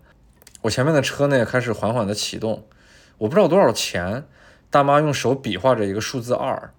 [0.63, 2.65] 我前面的车呢也开始缓缓的启动，
[3.17, 4.25] 我不知道多少钱。
[4.69, 6.71] 大妈用手比划着一个数字二，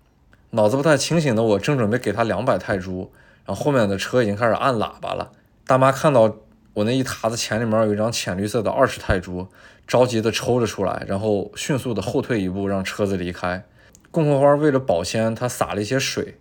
[0.51, 3.12] 脑子不太清醒的我正准备给她两百泰铢，
[3.47, 5.31] 然后后面的车已经开始按喇叭了。
[5.65, 6.35] 大妈看到
[6.73, 9.47] 我那一沓子钱里面有一张浅绿色的二十泰铢，
[9.86, 13.65] 着急的抽了出来，然后迅速的后退一步，让车子离开。
[14.11, 16.39] 供奉花为了保鲜，她洒了一些水，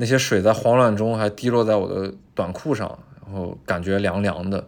[0.00, 4.66] 那些水在慌乱中还滴落在我的短裤上，然后感觉凉凉的。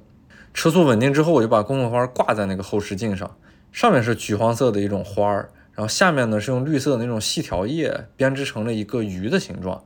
[0.52, 3.36] 车速稳定之后，我就把供奉花挂在那个后视镜上，
[3.70, 5.48] 上面是橘黄色的一种花儿。
[5.73, 9.82] 然后下面呢是用绿色的那种细条叶编织成了一个鱼的形状，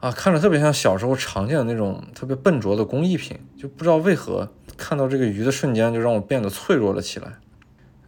[0.00, 4.48] 啊，看着特别像小时候常见的那种特别笨拙的工艺品，就不知道为何
[4.78, 7.34] 看到这个鱼的瞬间就让我变得脆弱了起来。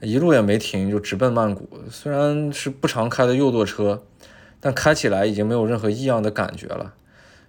[0.01, 1.69] 一路也没停，就直奔曼谷。
[1.91, 4.03] 虽然是不常开的右舵车，
[4.61, 6.95] 但开起来已经没有任何异样的感觉了。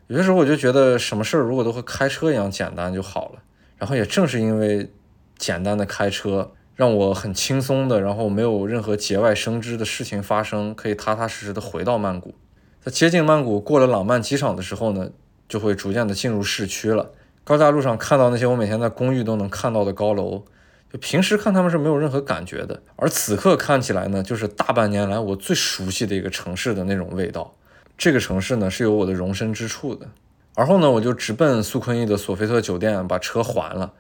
[0.07, 3.43] 有些时候我就觉得什么事儿如果都和开车一样简单就好了。
[3.77, 4.91] 然后也正是因为
[5.38, 6.51] 简单的开车。
[6.73, 12.33] 让我很轻松的，然后没有任何节外生枝的事情发生，可以踏踏实实的回到曼谷。
[12.79, 15.11] 在接近曼谷过了朗曼机场的时候呢，
[15.47, 17.11] 就会逐渐的进入市区了。
[17.43, 20.43] 高架路上看到那些我每天在公寓都能看到的高楼，
[20.91, 27.53] 就平时看他们是没有任何感觉的，而此刻看起来呢，就是大半年来我最熟悉的一个城市的那种味道。
[27.97, 30.07] 这个城市呢是有我的容身之处的。
[30.53, 33.93] 而后呢，我就直奔苏坤逸的索菲特酒店，把车还了。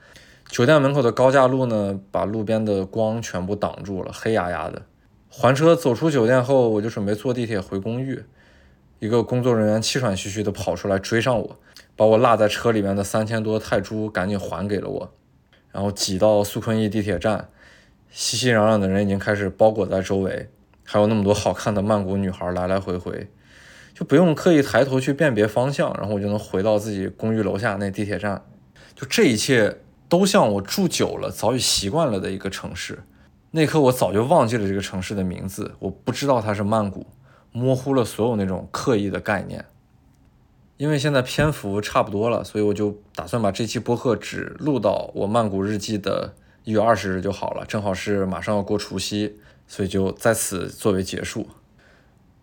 [0.49, 4.81] 酒店门口的高架路呢，把路边的光全部挡住了，黑压压的。
[5.29, 8.21] 还车走出酒店后，我就准备坐地铁回公寓。
[8.99, 11.57] 一个工作人员气喘吁吁地跑出来追上我，
[11.95, 15.13] 把我落在车里面的三千多泰铢赶紧还给了我。
[15.71, 17.49] 然后挤到苏坤逸地铁站，
[18.09, 20.49] 熙熙攘攘的人已经开始包裹在周围，
[20.83, 23.29] 还有那么多好看的曼谷女孩来来回回，
[23.93, 28.43] 就不用刻意抬头去辨别方向，然后我就能回到自己公寓楼下那地铁站。
[28.95, 29.77] 就这一切。
[30.11, 32.99] 都像我住久了、早已习惯了的一个城市。
[33.51, 37.07] 那刻，我早就忘记了这个城市的名字，我不知道它是曼谷，
[37.53, 39.63] 模糊了所有那种刻意的概念。
[40.81, 46.33] 因为现在篇幅差不多了，所以我就打算把这期播客只录到我曼谷日记的
[46.63, 49.37] 一月二十日就好了，正好是马上要过除夕，
[49.67, 51.45] 所以就在此作为结束。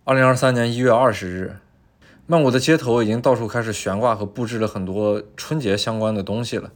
[0.05, 1.56] 二零二三年一月二十日，
[2.28, 6.70] 曼谷的街头已经到处开始悬挂和布置了很多春节相关的东西了。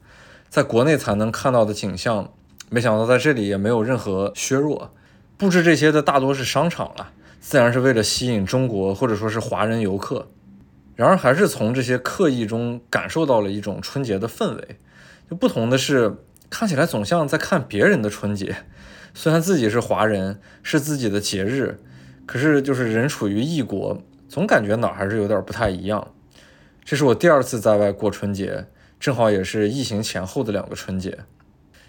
[0.48, 2.32] 在国内才能看到的景象，
[2.70, 4.92] 没想到在这里也没有任何削弱。
[5.38, 10.26] 布置这些的大多是商场了，自然是为了吸引中国或者说是华人游客。
[10.94, 14.78] 然而还是从这些刻意中感受到了一种春节的氛围。
[15.30, 16.16] 就不同的是，
[16.50, 18.56] 看起来总像在看别人的春节，
[19.14, 21.80] 虽然自己是华人，是自己的节日，
[22.26, 26.12] 可是就是人处于异国，总感觉哪儿还是有点不太一样。
[26.84, 28.66] 这是我第二次在外过春节，
[29.00, 31.20] 正好也是疫情前后的两个春节。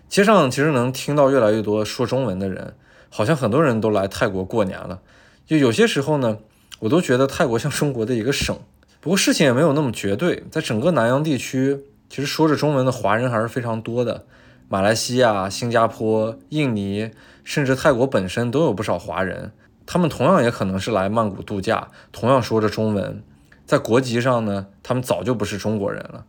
[0.08, 2.76] 街上其实能听到越来越多说中文的人，
[3.10, 5.02] 好像很多人都来泰国过年了。
[5.46, 6.38] 就有些时候呢，
[6.80, 8.58] 我都觉得泰国像中国的一个省。
[9.04, 11.78] 不过事情也没有那么绝对，在整个南洋地区，
[12.08, 14.26] 其实说着中文的华人还是非常多的。
[14.70, 17.12] 马来西亚、新加坡、印尼，
[17.44, 19.52] 甚至泰国本身都有不少华人，
[19.86, 23.22] 他们同样也可能是来曼谷度假，同样说着中文。
[23.66, 26.24] 在国籍上呢，他们早就不是中国人了。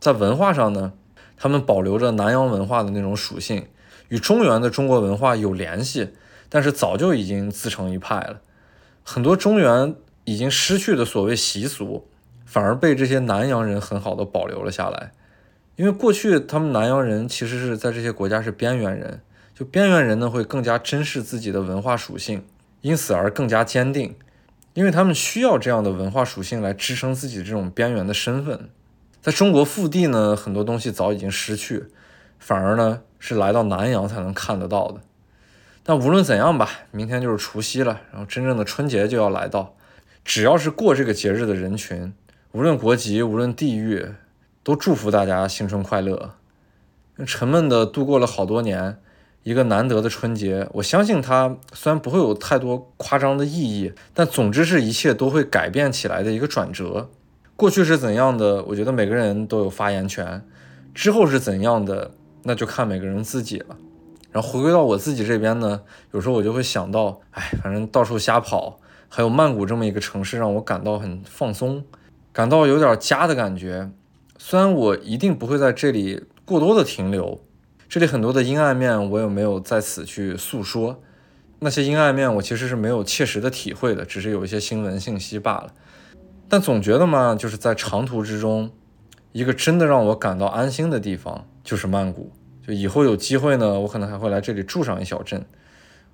[0.00, 0.92] 在文化上呢，
[1.36, 3.68] 他们保留着南洋文化的那种属性，
[4.08, 6.08] 与中原的中国文化有联系，
[6.48, 8.40] 但是早就已经自成一派了。
[9.04, 9.94] 很多中原。
[10.30, 12.06] 已经失去的所谓习俗，
[12.46, 15.10] 反而被这些南洋人很好的保留了下来。
[15.74, 22.44] 因为过去他们南洋人其实是在这些国家是边缘人，就边缘人呢会更加珍视自己的文化属性，
[22.80, 24.14] 因此而更加坚定，
[24.74, 28.70] 因为他们需要这样的文化属性来支撑自己这种边缘的身份。
[29.20, 31.86] 在中国腹地呢，很多东西早已经失去，
[32.38, 35.00] 反而呢是来到南洋才能看得到的。
[35.82, 39.74] 但无论怎样吧，明天就是除夕了，然后真正的春节就要来到。
[40.24, 42.12] 只要是过这个节日的人群，
[42.52, 44.06] 无论国籍，无论地域，
[44.62, 46.34] 都祝福大家新春快乐。
[47.26, 48.98] 沉闷的度过了好多年，
[49.42, 57.10] 一个难得的春节，我相信它虽然不会有太多夸张的意义，但总之是一切都会改变起来的一个转折。
[57.56, 60.40] 过去是怎样的，我觉得每个人都有发言权；
[60.94, 62.12] 之后是怎样的，
[62.44, 63.76] 那就看每个人自己了。
[64.32, 65.82] 然后回归到我自己这边呢，
[66.12, 68.79] 有时候我就会想到，哎，反正到处瞎跑。
[69.12, 71.84] 还有曼谷这么一个城市，让我感到很放松，
[72.32, 73.90] 感到有点家的感觉。
[74.38, 77.40] 虽然我一定不会在这里过多的停留，
[77.88, 81.02] 这里很多的阴暗面我也没有在此去诉说。
[81.58, 85.74] 那些阴暗面我其实是没有切实的体会的，只是有一些新闻信息罢了。
[86.48, 88.70] 但总觉得嘛，就是在长途之中，
[89.32, 92.30] 一个真的让我感到安心的地方就是曼谷。
[92.66, 95.44] 就以后有机会呢，我可能还会来这里住上一小阵。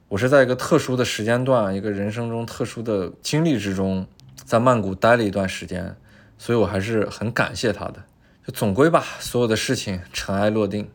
[0.09, 4.07] 我是在一个特殊的时间段，一个人生中特殊的经历之中，
[4.37, 5.97] 在曼谷待了一段时间，
[6.39, 8.05] 所以我还是很感谢他的。
[8.47, 10.89] 就总归吧，所有的事情尘埃落定。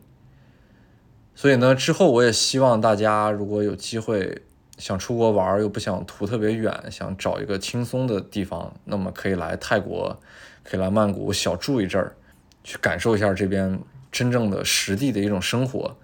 [1.34, 4.42] 所以呢，之后我也希望大家如果有机会
[4.78, 10.18] 想出国玩，又不想途特别远，想找一个轻松的地方，那么可以来泰国，
[10.64, 12.16] 可以来曼谷小住一阵儿，
[12.64, 13.78] 去感受一下这边
[14.10, 15.94] 真正的实地的一种生活。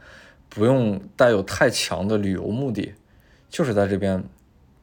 [0.49, 2.95] 不用带有太强的旅游目的，
[3.49, 4.25] 就是在这边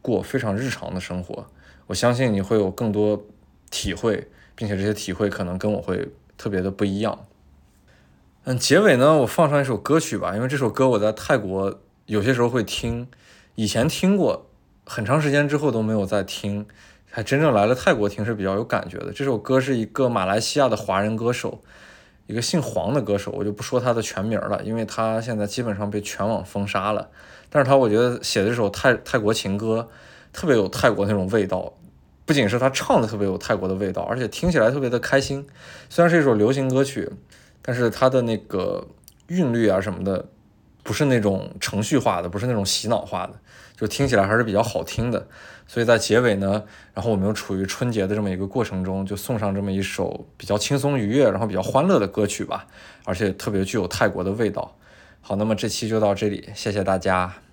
[0.02, 1.48] 过非常日常的生活。
[1.88, 3.26] 我相信你会有更多
[3.70, 7.26] 体会，并且这些体会可能跟我会特别的不一样。
[8.44, 13.08] 嗯，结尾呢，我放上一首歌曲吧，因为这首歌我在泰国有些时候会听，
[13.56, 14.48] 以前听过，
[14.86, 16.66] 很长时间之后都没有再听，
[17.10, 19.12] 还真正来了泰国听是比较有感觉的。
[19.12, 21.62] 这首歌是一个马来西亚的华人歌手。
[22.28, 27.10] 一个姓黄的歌手，我就不说他的全名了，因为他现在基本上被全网封杀了。
[27.50, 29.88] 但是他我觉得写的这首泰泰国情歌，
[30.34, 31.74] 特别有泰国那种味道。
[32.26, 35.46] 不仅是他唱的特别有泰国的味道，而且听起来特别的开心。
[35.90, 37.08] 虽然是一首流行歌曲，
[37.62, 38.88] 但是他的那个
[39.28, 40.26] 韵律啊什么的，
[40.82, 43.34] 不是那种程序化的，不是那种洗脑化的。
[43.78, 45.28] 就听起来还是比较好听的，
[45.68, 46.64] 所以在结尾呢，
[46.94, 52.68] 然后我们又处于春节的这么一个过程中，就送上这么一首比较轻松愉悦，然后比较欢乐的歌曲吧，
[53.04, 54.76] 而且特别具有泰国的味道。
[55.22, 57.45] 好，那么这期就到这里，谢谢大家。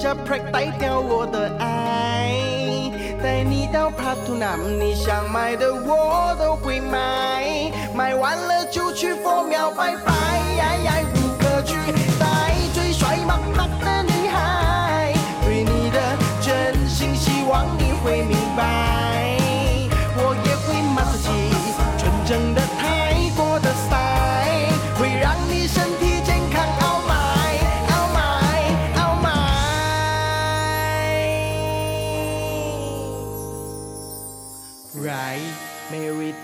[0.00, 2.30] 这 prank 代表我的爱。
[3.20, 10.57] 带你到 p a t u n 你想买的我都会买，买完了就去佛庙拜拜。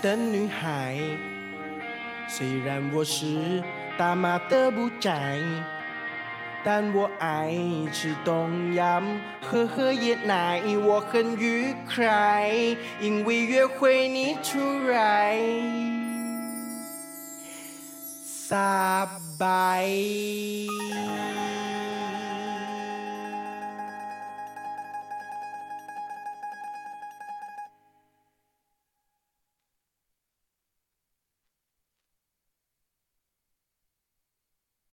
[0.05, 0.99] 的女孩。
[2.27, 3.63] 虽然我是
[3.97, 5.39] 大妈的不宅，
[6.63, 7.51] 但我爱
[7.91, 9.03] 吃东阳，
[9.41, 12.51] 喝喝椰奶，我很愉快，
[13.01, 14.59] 因为约会你出
[14.89, 15.39] 来。
[18.23, 19.09] 撒
[19.39, 19.89] 拜。